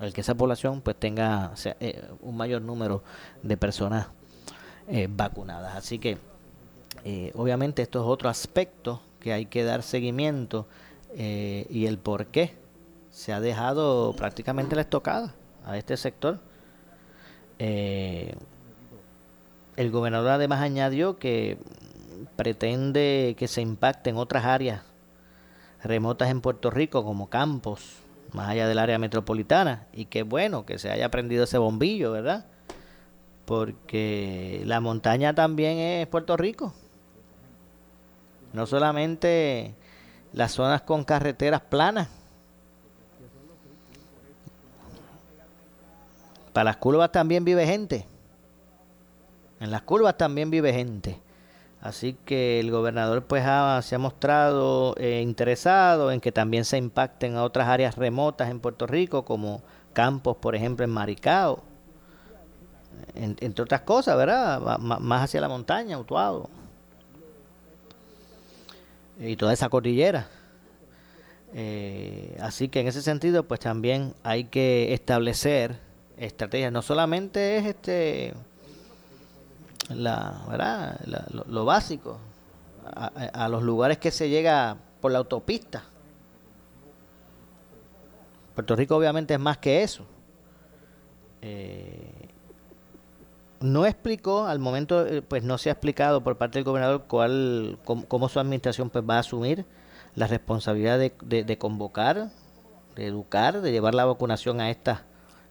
el 0.00 0.12
que 0.12 0.20
esa 0.20 0.34
población 0.34 0.80
pues 0.80 0.96
tenga 0.96 1.56
sea, 1.56 1.76
eh, 1.80 2.02
un 2.20 2.36
mayor 2.36 2.62
número 2.62 3.02
de 3.42 3.56
personas 3.56 4.08
eh, 4.88 5.08
vacunadas 5.10 5.74
así 5.74 5.98
que 5.98 6.18
eh, 7.04 7.32
obviamente 7.34 7.82
esto 7.82 8.00
es 8.00 8.06
otro 8.06 8.28
aspecto 8.28 9.00
que 9.20 9.32
hay 9.32 9.46
que 9.46 9.64
dar 9.64 9.82
seguimiento 9.82 10.66
y 11.18 11.86
el 11.86 11.98
por 11.98 12.26
qué 12.26 12.52
se 13.10 13.32
ha 13.32 13.40
dejado 13.40 14.14
prácticamente 14.14 14.76
la 14.76 14.82
estocada 14.82 15.34
a 15.64 15.78
este 15.78 15.96
sector. 15.96 16.40
El 17.58 18.36
gobernador 19.90 20.32
además 20.32 20.60
añadió 20.60 21.16
que 21.16 21.56
pretende 22.36 23.34
que 23.38 23.48
se 23.48 23.62
impacte 23.62 24.10
en 24.10 24.18
otras 24.18 24.44
áreas 24.44 24.82
remotas 25.82 26.30
en 26.30 26.40
Puerto 26.40 26.70
Rico 26.70 27.04
como 27.04 27.28
campos, 27.28 27.98
más 28.32 28.48
allá 28.48 28.68
del 28.68 28.78
área 28.78 28.98
metropolitana, 28.98 29.86
y 29.92 30.06
que 30.06 30.22
bueno 30.22 30.66
que 30.66 30.78
se 30.78 30.90
haya 30.90 31.10
prendido 31.10 31.44
ese 31.44 31.58
bombillo, 31.58 32.12
¿verdad? 32.12 32.46
Porque 33.44 34.62
la 34.66 34.80
montaña 34.80 35.34
también 35.34 35.78
es 35.78 36.06
Puerto 36.08 36.36
Rico. 36.36 36.74
No 38.52 38.66
solamente 38.66 39.74
las 40.32 40.52
zonas 40.52 40.82
con 40.82 41.04
carreteras 41.04 41.60
planas. 41.60 42.08
Para 46.52 46.64
las 46.64 46.76
curvas 46.78 47.12
también 47.12 47.44
vive 47.44 47.66
gente. 47.66 48.06
En 49.60 49.70
las 49.70 49.82
curvas 49.82 50.16
también 50.16 50.50
vive 50.50 50.72
gente. 50.72 51.20
Así 51.86 52.16
que 52.24 52.58
el 52.60 52.70
gobernador 52.72 53.24
pues 53.24 53.44
ha- 53.46 53.80
se 53.82 53.94
ha 53.94 53.98
mostrado 53.98 54.94
eh, 54.98 55.20
interesado 55.22 56.10
en 56.10 56.20
que 56.20 56.32
también 56.32 56.64
se 56.64 56.78
impacten 56.78 57.36
a 57.36 57.44
otras 57.44 57.68
áreas 57.68 57.96
remotas 57.96 58.50
en 58.50 58.58
Puerto 58.60 58.86
Rico, 58.86 59.24
como 59.24 59.62
campos, 59.92 60.36
por 60.38 60.54
ejemplo, 60.56 60.84
en 60.84 60.90
Maricao, 60.90 61.62
en- 63.14 63.36
entre 63.40 63.62
otras 63.62 63.82
cosas, 63.82 64.16
¿verdad? 64.16 64.78
Más 64.78 65.22
hacia 65.24 65.40
la 65.40 65.48
montaña, 65.48 65.98
Utuado 65.98 66.50
y 69.18 69.36
toda 69.36 69.52
esa 69.52 69.68
cordillera. 69.68 70.28
Eh, 71.54 72.36
así 72.40 72.68
que 72.68 72.80
en 72.80 72.88
ese 72.88 73.00
sentido, 73.02 73.44
pues 73.44 73.60
también 73.60 74.12
hay 74.24 74.44
que 74.44 74.92
establecer 74.92 75.78
estrategias. 76.18 76.72
No 76.72 76.82
solamente 76.82 77.56
es 77.58 77.66
este 77.66 78.34
la, 79.90 80.44
¿verdad? 80.48 81.00
La- 81.06 81.26
lo, 81.46 81.64
básico, 81.64 82.18
a 82.94 83.48
los 83.48 83.62
lugares 83.62 83.98
que 83.98 84.10
se 84.10 84.28
llega 84.28 84.76
por 85.00 85.12
la 85.12 85.18
autopista. 85.18 85.82
Puerto 88.54 88.74
Rico 88.76 88.96
obviamente 88.96 89.34
es 89.34 89.40
más 89.40 89.58
que 89.58 89.82
eso. 89.82 90.04
Eh, 91.42 92.28
no 93.60 93.86
explicó, 93.86 94.46
al 94.46 94.58
momento 94.58 95.06
eh, 95.06 95.22
pues 95.22 95.42
no 95.42 95.58
se 95.58 95.68
ha 95.68 95.72
explicado 95.72 96.22
por 96.22 96.36
parte 96.36 96.58
del 96.58 96.64
gobernador 96.64 97.04
cuál, 97.08 97.78
cómo, 97.84 98.06
cómo 98.06 98.28
su 98.28 98.38
administración 98.40 98.90
pues 98.90 99.04
va 99.08 99.16
a 99.16 99.20
asumir 99.20 99.64
la 100.14 100.26
responsabilidad 100.26 100.98
de, 100.98 101.14
de- 101.24 101.44
de 101.44 101.58
convocar, 101.58 102.30
de 102.94 103.06
educar, 103.06 103.60
de 103.60 103.72
llevar 103.72 103.94
la 103.94 104.04
vacunación 104.04 104.60
a 104.60 104.70
estas 104.70 105.00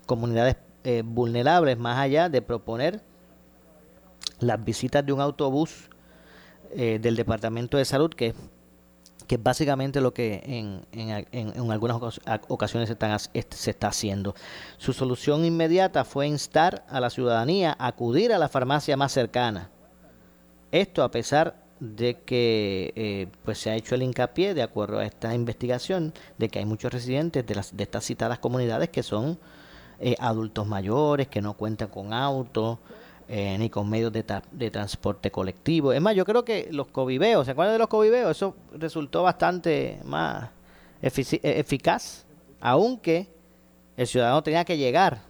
comunidades 0.06 0.58
eh, 0.84 1.04
vulnerables, 1.06 1.78
más 1.78 1.98
allá 2.00 2.30
de 2.30 2.42
proponer 2.42 3.02
las 4.40 4.64
visitas 4.64 5.06
de 5.06 5.14
un 5.14 5.22
autobús 5.22 5.90
eh, 6.72 7.00
del 7.02 7.16
Departamento 7.16 7.78
de 7.78 7.86
Salud, 7.86 8.10
que, 8.14 8.34
que 9.28 9.36
es 9.36 9.44
básicamente 9.44 10.02
lo 10.02 10.14
que 10.14 10.42
en, 10.46 10.86
en, 10.92 11.28
en- 11.32 11.72
algunas 11.72 12.20
ocasiones 12.48 12.88
se, 12.88 12.94
están 12.94 13.18
se 13.20 13.70
está 13.72 13.88
haciendo. 13.88 14.36
Su 14.78 14.94
solución 14.94 15.46
inmediata 15.46 16.04
fue 16.04 16.28
instar 16.28 16.86
a 16.90 17.00
la 17.00 17.10
ciudadanía 17.10 17.76
a 17.80 17.88
acudir 17.88 18.34
a 18.34 18.38
la 18.38 18.50
farmacia 18.50 18.98
más 18.98 19.12
cercana. 19.12 19.70
Esto 20.72 21.04
a 21.04 21.12
pesar 21.12 21.64
de 21.80 22.22
que 22.22 22.94
eh, 22.96 23.28
pues 23.44 23.60
se 23.60 23.70
ha 23.70 23.76
hecho 23.76 23.96
el 23.96 24.04
hincapié, 24.04 24.54
de 24.54 24.64
acuerdo 24.64 25.00
a 25.00 25.06
esta 25.06 25.34
investigación, 25.34 26.14
de 26.38 26.50
que 26.50 26.60
hay 26.60 26.66
muchos 26.66 26.92
residentes 26.92 27.46
de, 27.46 27.56
las, 27.56 27.76
de 27.76 27.84
estas 27.84 28.06
citadas 28.06 28.40
comunidades 28.40 28.90
que 28.90 29.04
son 29.04 29.38
eh, 30.00 30.16
adultos 30.20 30.66
mayores, 30.68 31.28
que 31.28 31.42
no 31.42 31.54
cuentan 31.54 31.90
con 31.90 32.14
auto, 32.14 32.80
eh, 33.28 33.58
ni 33.58 33.70
con 33.70 33.90
medios 33.90 34.12
de, 34.12 34.26
tra- 34.26 34.44
de 34.52 34.70
transporte 34.72 35.32
colectivo. 35.32 35.94
Es 35.94 36.02
más, 36.02 36.16
yo 36.16 36.26
creo 36.26 36.46
que 36.46 36.70
los 36.72 36.88
coviveos, 36.88 37.46
¿se 37.46 37.52
acuerdan 37.52 37.76
de 37.76 37.80
los 37.80 37.88
coviveos? 37.88 38.32
Eso 38.32 38.56
resultó 38.74 39.24
bastante 39.24 40.00
más 40.04 40.50
eh, 41.02 41.40
eficaz, 41.42 42.26
aunque 42.62 43.28
el 43.98 44.08
ciudadano 44.08 44.44
tenía 44.44 44.64
que 44.66 44.78
llegar. 44.78 45.22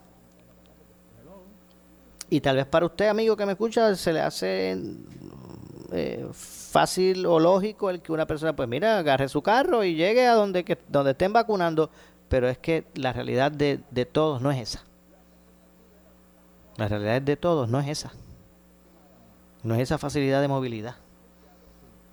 Y 2.29 2.41
tal 2.41 2.55
vez 2.55 2.65
para 2.65 2.87
usted, 2.87 3.07
amigo 3.07 3.37
que 3.37 3.45
me 3.45 3.51
escucha, 3.51 3.95
se 3.95 4.11
le 4.11 4.19
hace 4.19 4.77
eh, 5.91 6.27
fácil 6.33 7.25
o 7.27 7.39
lógico 7.39 7.91
el 7.91 8.01
que 8.01 8.11
una 8.11 8.25
persona, 8.25 8.55
pues 8.55 8.67
mira, 8.67 8.97
agarre 8.97 9.29
su 9.29 9.41
carro 9.43 9.83
y 9.83 9.93
llegue 9.93 10.25
a 10.25 10.33
donde, 10.33 10.65
que, 10.65 10.77
donde 10.87 11.11
estén 11.11 11.31
vacunando, 11.31 11.91
pero 12.27 12.49
es 12.49 12.57
que 12.57 12.85
la 12.95 13.13
realidad 13.13 13.51
de, 13.51 13.79
de 13.91 14.05
todos 14.05 14.41
no 14.41 14.51
es 14.51 14.59
esa. 14.59 14.83
La 16.77 16.87
realidad 16.87 17.21
de 17.21 17.37
todos 17.37 17.69
no 17.69 17.79
es 17.79 17.87
esa. 17.87 18.11
No 19.63 19.75
es 19.75 19.81
esa 19.81 19.97
facilidad 19.97 20.41
de 20.41 20.47
movilidad. 20.47 20.95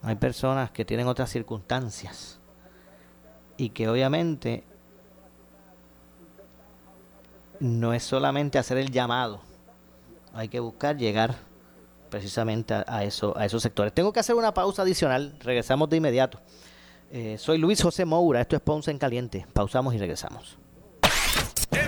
Hay 0.03 0.17
personas 0.17 0.71
que 0.71 0.85
tienen 0.85 1.07
otras 1.07 1.31
circunstancias 1.31 2.41
y 3.57 3.71
que 3.71 3.89
obviamente 3.89 4.65
no 7.61 7.93
es 7.93 8.03
solamente 8.03 8.59
hacer 8.59 8.79
el 8.79 8.91
llamado, 8.91 9.41
hay 10.35 10.49
que 10.49 10.59
buscar 10.59 10.97
llegar 10.97 11.37
precisamente 12.11 12.75
a, 12.75 13.05
eso, 13.05 13.37
a 13.39 13.47
esos 13.47 13.63
sectores. 13.63 13.93
Tengo 13.93 14.13
que 14.13 14.21
hacer 14.21 14.35
una 14.35 14.53
pausa 14.53 14.83
adicional, 14.83 15.37
regresamos 15.41 15.89
de 15.89 15.99
inmediato. 15.99 16.41
Eh, 17.13 17.37
soy 17.39 17.59
Luis 17.59 17.81
José 17.81 18.05
Moura, 18.05 18.41
esto 18.41 18.57
es 18.57 18.63
Ponce 18.63 18.91
en 18.91 18.99
Caliente. 18.99 19.47
Pausamos 19.53 19.95
y 19.95 19.99
regresamos. 19.99 20.59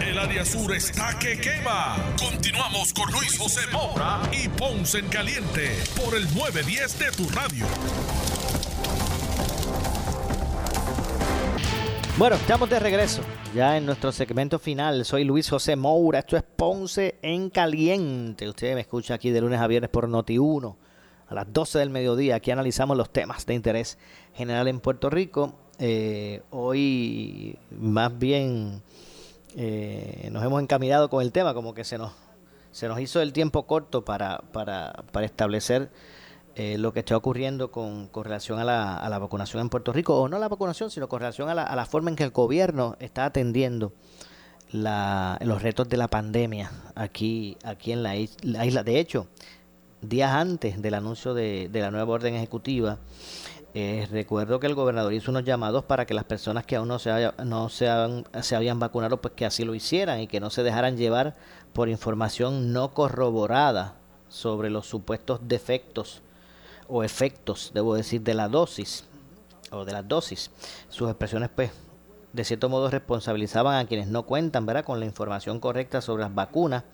El 0.00 0.18
área 0.18 0.44
sur 0.44 0.74
está 0.74 1.18
que 1.18 1.38
quema. 1.38 1.96
Continuamos 2.18 2.92
con 2.92 3.10
Luis 3.12 3.38
José 3.38 3.60
Moura 3.72 4.20
y 4.32 4.48
Ponce 4.48 4.98
en 4.98 5.08
Caliente 5.08 5.70
por 5.96 6.14
el 6.14 6.24
910 6.34 6.98
de 6.98 7.10
tu 7.12 7.28
radio. 7.30 7.66
Bueno, 12.18 12.36
estamos 12.36 12.68
de 12.70 12.78
regreso 12.78 13.22
ya 13.54 13.76
en 13.76 13.86
nuestro 13.86 14.12
segmento 14.12 14.58
final. 14.58 15.04
Soy 15.04 15.24
Luis 15.24 15.48
José 15.48 15.76
Moura. 15.76 16.20
Esto 16.20 16.36
es 16.36 16.42
Ponce 16.42 17.16
en 17.22 17.50
Caliente. 17.50 18.48
Usted 18.48 18.74
me 18.74 18.82
escucha 18.82 19.14
aquí 19.14 19.30
de 19.30 19.40
lunes 19.40 19.60
a 19.60 19.66
viernes 19.66 19.90
por 19.90 20.08
Noti1 20.08 20.76
a 21.28 21.34
las 21.34 21.52
12 21.52 21.78
del 21.78 21.90
mediodía. 21.90 22.36
Aquí 22.36 22.50
analizamos 22.50 22.96
los 22.96 23.10
temas 23.10 23.46
de 23.46 23.54
interés 23.54 23.98
general 24.34 24.68
en 24.68 24.80
Puerto 24.80 25.10
Rico. 25.10 25.54
Eh, 25.78 26.42
hoy 26.50 27.58
más 27.70 28.16
bien 28.18 28.82
eh, 29.56 30.28
nos 30.30 30.44
hemos 30.44 30.62
encaminado 30.62 31.08
con 31.10 31.22
el 31.22 31.32
tema, 31.32 31.54
como 31.54 31.74
que 31.74 31.82
se 31.84 31.98
nos, 31.98 32.12
se 32.72 32.88
nos 32.88 33.00
hizo 33.00 33.20
el 33.20 33.32
tiempo 33.32 33.66
corto 33.66 34.04
para, 34.04 34.38
para, 34.52 35.04
para 35.12 35.26
establecer 35.26 35.90
eh, 36.54 36.78
lo 36.78 36.92
que 36.92 37.00
está 37.00 37.16
ocurriendo 37.16 37.70
con, 37.70 38.06
con 38.08 38.24
relación 38.24 38.58
a 38.58 38.64
la, 38.64 38.96
a 38.96 39.08
la 39.08 39.18
vacunación 39.18 39.60
en 39.62 39.68
Puerto 39.68 39.92
Rico, 39.92 40.20
o 40.20 40.28
no 40.28 40.38
la 40.38 40.48
vacunación, 40.48 40.90
sino 40.90 41.08
con 41.08 41.20
relación 41.20 41.48
a 41.48 41.54
la, 41.54 41.62
a 41.64 41.76
la 41.76 41.86
forma 41.86 42.10
en 42.10 42.16
que 42.16 42.24
el 42.24 42.30
gobierno 42.30 42.96
está 43.00 43.24
atendiendo 43.24 43.92
la, 44.72 45.38
los 45.42 45.62
retos 45.62 45.88
de 45.88 45.96
la 45.96 46.08
pandemia 46.08 46.70
aquí, 46.94 47.56
aquí 47.64 47.92
en 47.92 48.02
la, 48.02 48.16
is- 48.16 48.36
la 48.42 48.64
isla. 48.66 48.82
De 48.82 48.98
hecho, 48.98 49.26
días 50.02 50.32
antes 50.32 50.80
del 50.82 50.94
anuncio 50.94 51.34
de, 51.34 51.68
de 51.70 51.80
la 51.80 51.90
nueva 51.90 52.12
orden 52.12 52.34
ejecutiva, 52.34 52.98
eh, 53.78 54.08
recuerdo 54.10 54.58
que 54.58 54.66
el 54.66 54.74
gobernador 54.74 55.12
hizo 55.12 55.30
unos 55.30 55.44
llamados 55.44 55.84
para 55.84 56.06
que 56.06 56.14
las 56.14 56.24
personas 56.24 56.64
que 56.64 56.76
aún 56.76 56.88
no 56.88 56.98
se, 56.98 57.30
no 57.44 57.68
se, 57.68 57.86
se 58.40 58.56
habían 58.56 58.80
vacunado, 58.80 59.20
pues 59.20 59.34
que 59.34 59.44
así 59.44 59.66
lo 59.66 59.74
hicieran 59.74 60.18
y 60.20 60.28
que 60.28 60.40
no 60.40 60.48
se 60.48 60.62
dejaran 60.62 60.96
llevar 60.96 61.36
por 61.74 61.90
información 61.90 62.72
no 62.72 62.94
corroborada 62.94 63.96
sobre 64.30 64.70
los 64.70 64.86
supuestos 64.86 65.40
defectos 65.42 66.22
o 66.88 67.04
efectos, 67.04 67.72
debo 67.74 67.94
decir, 67.94 68.22
de 68.22 68.32
la 68.32 68.48
dosis 68.48 69.04
o 69.70 69.84
de 69.84 69.92
las 69.92 70.08
dosis. 70.08 70.50
Sus 70.88 71.10
expresiones, 71.10 71.50
pues, 71.54 71.70
de 72.32 72.44
cierto 72.44 72.70
modo 72.70 72.88
responsabilizaban 72.88 73.76
a 73.76 73.86
quienes 73.86 74.06
no 74.08 74.22
cuentan, 74.22 74.64
¿verdad?, 74.64 74.86
con 74.86 75.00
la 75.00 75.04
información 75.04 75.60
correcta 75.60 76.00
sobre 76.00 76.22
las 76.22 76.34
vacunas, 76.34 76.84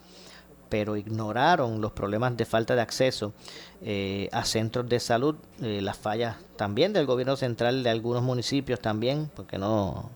pero 0.73 0.97
ignoraron 0.97 1.83
los 1.83 1.93
problemas 1.93 2.35
de 2.35 2.47
falta 2.47 2.75
de 2.75 2.81
acceso 2.81 3.35
eh, 3.83 4.31
a 4.33 4.43
centros 4.47 4.89
de 4.89 5.01
salud, 5.01 5.37
eh, 5.61 5.83
las 5.83 5.99
fallas 5.99 6.37
también 6.57 6.95
del 6.95 7.05
gobierno 7.05 7.37
central 7.37 7.83
de 7.83 7.91
algunos 7.91 8.23
municipios 8.23 8.81
también, 8.81 9.31
porque 9.37 9.59
no, 9.59 10.09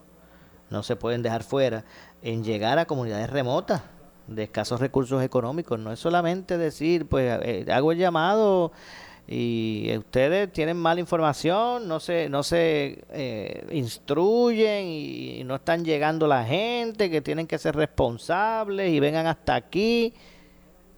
no 0.70 0.82
se 0.82 0.96
pueden 0.96 1.20
dejar 1.20 1.42
fuera, 1.42 1.84
en 2.22 2.42
llegar 2.42 2.78
a 2.78 2.86
comunidades 2.86 3.28
remotas 3.28 3.82
de 4.28 4.44
escasos 4.44 4.80
recursos 4.80 5.22
económicos. 5.22 5.78
No 5.78 5.92
es 5.92 6.00
solamente 6.00 6.57
decir, 6.57 7.04
pues 7.07 7.38
eh, 7.42 7.66
hago 7.70 7.92
el 7.92 7.98
llamado 7.98 8.72
y 9.28 9.94
ustedes 9.98 10.50
tienen 10.52 10.78
mala 10.78 11.00
información, 11.00 11.86
no 11.86 12.00
se, 12.00 12.30
no 12.30 12.42
se 12.42 13.04
eh, 13.11 13.66
instruyen 13.72 14.86
y, 14.86 15.44
no 15.44 15.57
están 15.57 15.84
llegando 15.84 16.26
la 16.26 16.44
gente, 16.44 17.11
que 17.11 17.20
tienen 17.20 17.46
que 17.46 17.59
ser 17.59 17.76
responsables 17.76 18.90
y 18.90 19.00
vengan 19.00 19.26
hasta 19.26 19.54
aquí 19.54 20.14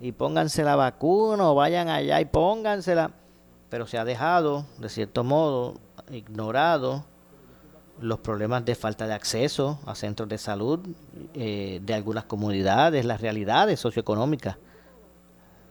y 0.00 0.12
pónganse 0.12 0.62
la 0.64 0.76
vacuna 0.76 1.50
o 1.50 1.54
vayan 1.54 1.88
allá 1.88 2.20
y 2.20 2.24
póngansela. 2.24 3.10
Pero 3.70 3.86
se 3.86 3.98
ha 3.98 4.04
dejado, 4.04 4.64
de 4.78 4.88
cierto 4.88 5.24
modo, 5.24 5.74
ignorado 6.10 7.04
los 8.00 8.20
problemas 8.20 8.64
de 8.64 8.74
falta 8.74 9.06
de 9.06 9.14
acceso 9.14 9.78
a 9.84 9.94
centros 9.94 10.28
de 10.28 10.38
salud 10.38 10.80
eh, 11.34 11.80
de 11.82 11.94
algunas 11.94 12.24
comunidades, 12.24 13.04
las 13.04 13.20
realidades 13.20 13.80
socioeconómicas 13.80 14.56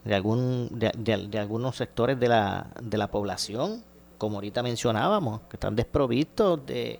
de 0.03 0.13
algún 0.15 0.69
de, 0.71 0.91
de- 1.29 1.39
algunos 1.39 1.75
sectores 1.77 2.19
de 2.19 2.27
la, 2.27 2.67
de 2.81 2.97
la 2.97 3.07
población, 3.07 3.81
como 4.17 4.35
ahorita 4.37 4.61
mencionábamos, 4.61 5.41
que 5.49 5.55
están 5.55 5.75
desprovistos 5.75 6.65
de, 6.65 6.99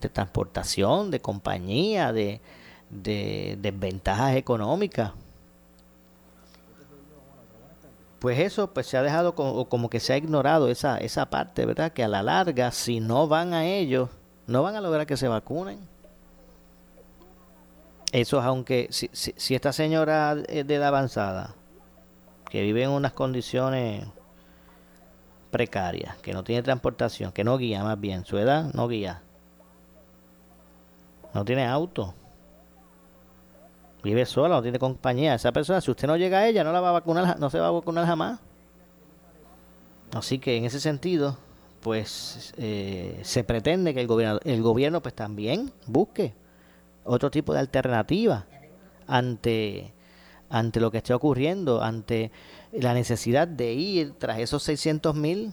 de 0.00 0.08
transportación, 0.08 1.10
de 1.10 1.20
compañía, 1.20 2.12
de, 2.12 2.40
de 2.90 3.58
desventajas 3.60 4.36
económicas. 4.36 5.12
Pues 8.22 8.38
eso 8.38 8.72
pues 8.72 8.86
se 8.86 8.96
ha 8.96 9.02
dejado 9.02 9.34
como, 9.34 9.68
como 9.68 9.90
que 9.90 9.98
se 9.98 10.12
ha 10.12 10.16
ignorado 10.16 10.68
esa, 10.68 10.96
esa 10.98 11.28
parte, 11.28 11.66
¿verdad? 11.66 11.90
Que 11.92 12.04
a 12.04 12.08
la 12.08 12.22
larga, 12.22 12.70
si 12.70 13.00
no 13.00 13.26
van 13.26 13.52
a 13.52 13.66
ellos, 13.66 14.10
no 14.46 14.62
van 14.62 14.76
a 14.76 14.80
lograr 14.80 15.08
que 15.08 15.16
se 15.16 15.26
vacunen. 15.26 15.80
Eso 18.12 18.38
es 18.38 18.44
aunque, 18.44 18.86
si, 18.92 19.10
si, 19.12 19.34
si 19.36 19.56
esta 19.56 19.72
señora 19.72 20.36
es 20.46 20.64
de 20.64 20.74
edad 20.76 20.86
avanzada, 20.86 21.56
que 22.48 22.62
vive 22.62 22.84
en 22.84 22.90
unas 22.90 23.12
condiciones 23.12 24.06
precarias, 25.50 26.16
que 26.18 26.32
no 26.32 26.44
tiene 26.44 26.62
transportación, 26.62 27.32
que 27.32 27.42
no 27.42 27.58
guía 27.58 27.82
más 27.82 27.98
bien, 27.98 28.24
su 28.24 28.38
edad 28.38 28.72
no 28.72 28.86
guía, 28.86 29.20
no 31.34 31.44
tiene 31.44 31.66
auto, 31.66 32.14
vive 34.02 34.26
sola, 34.26 34.56
no 34.56 34.62
tiene 34.62 34.78
compañía, 34.78 35.34
esa 35.34 35.52
persona, 35.52 35.80
si 35.80 35.90
usted 35.90 36.08
no 36.08 36.16
llega 36.16 36.38
a 36.38 36.48
ella, 36.48 36.64
no 36.64 36.72
la 36.72 36.80
va 36.80 36.90
a 36.90 36.92
vacunar, 36.92 37.38
no 37.38 37.50
se 37.50 37.58
va 37.58 37.68
a 37.68 37.70
vacunar 37.70 38.06
jamás. 38.06 38.40
Así 40.12 40.38
que 40.38 40.56
en 40.56 40.64
ese 40.64 40.80
sentido, 40.80 41.38
pues 41.80 42.52
eh, 42.56 43.20
se 43.22 43.44
pretende 43.44 43.94
que 43.94 44.00
el 44.00 44.06
gobierno, 44.06 44.40
el 44.44 44.62
gobierno 44.62 45.00
pues 45.00 45.14
también 45.14 45.72
busque 45.86 46.34
otro 47.04 47.30
tipo 47.30 47.52
de 47.52 47.60
alternativa 47.60 48.46
ante, 49.06 49.92
ante 50.48 50.80
lo 50.80 50.90
que 50.90 50.98
esté 50.98 51.14
ocurriendo, 51.14 51.82
ante 51.82 52.30
la 52.72 52.94
necesidad 52.94 53.48
de 53.48 53.72
ir 53.72 54.14
tras 54.18 54.38
esos 54.38 54.62
600 54.62 55.14
mil, 55.14 55.52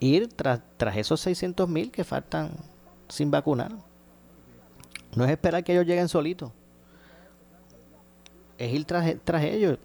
ir 0.00 0.28
tras, 0.28 0.60
tras 0.76 0.96
esos 0.96 1.20
600 1.20 1.68
mil 1.68 1.90
que 1.90 2.04
faltan 2.04 2.52
sin 3.08 3.30
vacunar. 3.30 3.72
No 5.14 5.24
es 5.24 5.30
esperar 5.30 5.62
que 5.62 5.72
ellos 5.72 5.86
lleguen 5.86 6.08
solitos, 6.08 6.52
es 8.58 8.72
ir 8.72 8.84
tras, 8.84 9.42
ellos. 9.42 9.78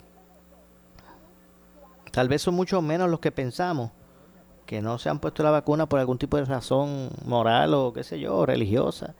Tal 2.12 2.28
vez 2.28 2.42
son 2.42 2.54
mucho 2.54 2.82
menos 2.82 3.10
los 3.10 3.20
que 3.20 3.32
pensamos 3.32 3.92
que 4.66 4.82
no 4.82 4.98
se 5.00 5.10
han 5.10 5.20
puesto 5.20 5.44
la 5.44 5.52
vacuna 5.52 5.88
por 5.88 6.00
algún 6.00 6.18
tipo 6.18 6.38
de 6.38 6.46
razón 6.46 7.10
moral 7.26 7.74
o 7.74 7.94
qué 7.94 8.04
sé 8.04 8.20
yo, 8.20 8.46
religiosa. 8.46 9.16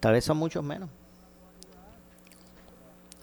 Tal 0.00 0.12
vez 0.12 0.24
son 0.24 0.36
muchos 0.36 0.62
menos. 0.64 0.88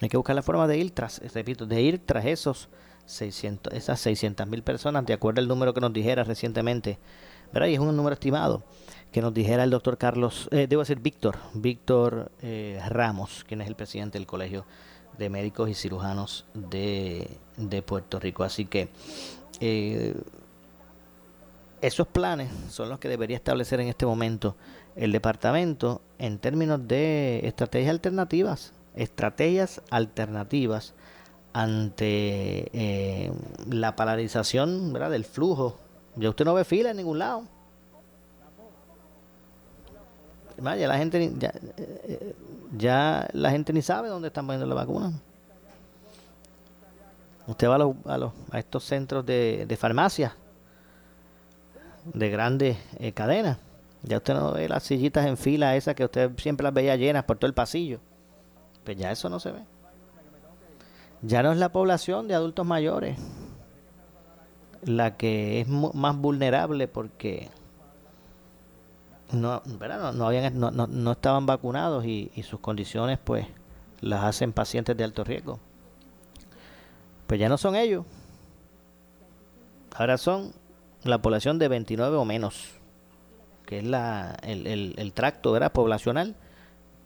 Hay 0.01 0.09
que 0.09 0.17
buscar 0.17 0.35
la 0.35 0.41
forma 0.41 0.67
de 0.67 0.77
ir 0.77 0.91
tras, 0.91 1.21
repito, 1.33 1.65
de 1.65 1.81
ir 1.81 2.05
tras 2.05 2.25
esos 2.25 2.69
600, 3.05 3.73
esas 3.73 3.99
600 4.01 4.45
mil 4.47 4.63
personas, 4.63 5.05
de 5.05 5.13
acuerdo 5.13 5.39
al 5.39 5.47
número 5.47 5.73
que 5.73 5.81
nos 5.81 5.93
dijera 5.93 6.23
recientemente. 6.23 6.97
¿verdad? 7.53 7.69
Es 7.69 7.79
un 7.79 7.95
número 7.95 8.13
estimado 8.13 8.63
que 9.15 9.21
nos 9.21 9.33
dijera 9.33 9.63
el 9.63 9.69
doctor 9.69 9.97
Carlos, 9.97 10.49
eh, 10.51 10.67
debo 10.67 10.81
decir 10.81 10.99
Víctor, 10.99 11.37
Víctor 11.53 12.33
eh, 12.41 12.81
Ramos, 12.89 13.45
quien 13.47 13.61
es 13.61 13.67
el 13.69 13.75
presidente 13.75 14.17
del 14.17 14.27
Colegio 14.27 14.65
de 15.17 15.29
Médicos 15.29 15.69
y 15.69 15.73
Cirujanos 15.73 16.45
de, 16.53 17.39
Puerto 17.85 18.19
Rico. 18.19 18.43
Así 18.43 18.65
que 18.65 18.89
eh, 19.61 20.15
esos 21.79 22.07
planes 22.07 22.51
son 22.69 22.89
los 22.89 22.99
que 22.99 23.07
debería 23.07 23.37
establecer 23.37 23.79
en 23.79 23.87
este 23.87 24.05
momento 24.05 24.57
el 24.97 25.13
departamento 25.13 26.01
en 26.19 26.37
términos 26.37 26.85
de 26.85 27.39
estrategias 27.47 27.91
alternativas, 27.91 28.73
estrategias 28.97 29.81
alternativas 29.91 30.93
ante 31.53 32.69
eh, 32.73 33.31
la 33.69 33.95
paralización 33.95 34.91
¿verdad? 34.91 35.11
del 35.11 35.23
flujo. 35.23 35.77
Ya 36.17 36.27
usted 36.27 36.43
no 36.43 36.53
ve 36.53 36.65
fila 36.65 36.91
en 36.91 36.97
ningún 36.97 37.19
lado. 37.19 37.54
Ya 40.57 40.87
la 40.87 40.97
gente 40.97 41.19
ni- 41.19 41.37
ya, 41.39 41.53
eh, 41.77 42.35
ya 42.77 43.27
la 43.33 43.51
gente 43.51 43.73
ni 43.73 43.81
sabe 43.81 44.09
dónde 44.09 44.29
están 44.29 44.45
poniendo 44.45 44.65
la 44.65 44.75
vacuna. 44.75 45.11
Usted 47.47 47.67
va 47.69 47.75
a, 47.75 48.17
los, 48.17 48.31
a, 48.51 48.59
estos 48.59 48.83
centros 48.83 49.25
de, 49.25 49.65
de 49.67 49.77
farmacia 49.77 50.35
de 52.13 52.29
grandes 52.29 52.77
eh, 52.99 53.11
cadenas. 53.11 53.57
Ya 54.03 54.17
usted 54.17 54.33
no 54.33 54.51
ve 54.53 54.67
las 54.69 54.83
sillitas 54.83 55.25
en 55.25 55.37
fila 55.37 55.75
esas 55.75 55.95
que 55.95 56.05
usted 56.05 56.31
siempre 56.37 56.63
las 56.63 56.73
veía 56.73 56.95
llenas 56.95 57.23
por 57.23 57.37
todo 57.37 57.47
el 57.47 57.53
pasillo. 57.53 57.99
Pues 58.83 58.97
ya 58.97 59.11
eso 59.11 59.29
no 59.29 59.39
se 59.39 59.51
ve. 59.51 59.59
Ya 61.21 61.43
no 61.43 61.51
es 61.51 61.57
la 61.57 61.69
población 61.71 62.27
de 62.27 62.35
adultos 62.35 62.65
mayores 62.65 63.17
la 64.83 65.17
que 65.17 65.61
es 65.61 65.67
más 65.67 66.15
vulnerable 66.15 66.87
porque 66.87 67.49
no, 69.31 69.61
no, 69.65 70.11
no 70.13 70.27
habían, 70.27 70.59
no, 70.59 70.71
no- 70.71 70.87
no 70.87 71.11
estaban 71.11 71.45
vacunados 71.45 72.05
y, 72.05 72.31
y 72.35 72.43
sus 72.43 72.59
condiciones 72.59 73.19
pues 73.23 73.47
las 74.01 74.23
hacen 74.23 74.53
pacientes 74.53 74.95
de 74.97 75.03
alto 75.03 75.23
riesgo. 75.23 75.59
Pues 77.27 77.39
ya 77.39 77.49
no 77.49 77.57
son 77.57 77.75
ellos. 77.75 78.05
Ahora 79.95 80.17
son 80.17 80.53
la 81.03 81.21
población 81.21 81.57
de 81.59 81.67
29 81.67 82.17
o 82.17 82.25
menos, 82.25 82.71
que 83.65 83.79
es 83.79 83.83
la, 83.83 84.37
el, 84.43 84.67
el- 84.67 84.93
el 84.97 85.13
tracto 85.13 85.51
¿verdad? 85.51 85.71
poblacional 85.71 86.35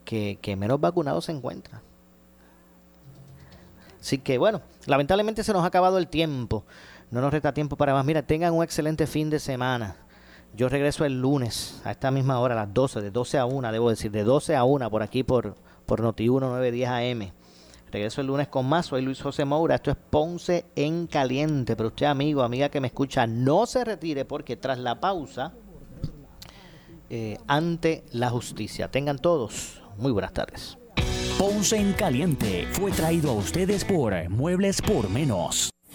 que, 0.06 0.40
que 0.42 0.56
menos 0.56 0.80
vacunados 0.82 1.26
se 1.26 1.32
encuentra. 1.32 1.82
Así 4.00 4.18
que 4.18 4.38
bueno, 4.38 4.62
lamentablemente 4.86 5.44
se 5.44 5.54
nos 5.54 5.64
ha 5.64 5.68
acabado 5.68 5.98
el 5.98 6.08
tiempo. 6.08 6.64
No 7.12 7.22
nos 7.22 7.32
resta 7.34 7.54
tiempo 7.54 7.76
para 7.76 7.94
más. 7.94 8.06
Mira, 8.06 8.22
tengan 8.22 8.54
un 8.54 8.64
excelente 8.64 9.08
fin 9.08 9.30
de 9.30 9.40
semana. 9.40 9.96
Yo 10.56 10.68
regreso 10.68 11.06
el 11.06 11.22
lunes 11.22 11.82
a 11.86 11.92
esta 11.92 12.12
misma 12.12 12.40
hora, 12.40 12.56
a 12.56 12.66
las 12.66 12.74
12, 12.74 13.02
de 13.02 13.12
12 13.12 13.38
a 13.38 13.46
1, 13.46 13.72
debo 13.72 13.90
decir, 13.90 14.12
de 14.12 14.24
12 14.24 14.56
a 14.56 14.64
1 14.64 14.90
por 14.90 15.04
aquí 15.04 15.24
por, 15.24 15.56
por 15.86 16.02
Noti1 16.02 16.40
910 16.40 16.90
AM. 16.90 17.32
Regreso 17.92 18.22
el 18.22 18.28
lunes 18.28 18.48
con 18.48 18.68
más. 18.68 18.88
Soy 18.88 19.02
Luis 19.02 19.22
José 19.22 19.46
Moura. 19.46 19.76
Esto 19.76 19.92
es 19.92 19.98
Ponce 19.98 20.66
en 20.76 21.08
Caliente. 21.08 21.76
Pero 21.76 21.90
usted, 21.90 22.06
amigo, 22.06 22.44
amiga 22.44 22.70
que 22.70 22.80
me 22.80 22.88
escucha, 22.88 23.26
no 23.26 23.66
se 23.66 23.84
retire 23.84 24.26
porque 24.26 24.58
tras 24.58 24.78
la 24.78 25.00
pausa, 25.00 25.54
eh, 27.10 27.38
ante 27.48 28.04
la 28.12 28.30
justicia. 28.30 28.92
Tengan 28.92 29.18
todos 29.18 29.82
muy 29.98 30.12
buenas 30.12 30.34
tardes. 30.34 30.78
Ponce 31.38 31.78
en 31.78 31.94
Caliente 31.94 32.68
fue 32.72 32.92
traído 32.92 33.32
a 33.32 33.34
ustedes 33.34 33.86
por 33.86 34.30
Muebles 34.30 34.82
por 34.82 35.10
Menos. 35.10 35.72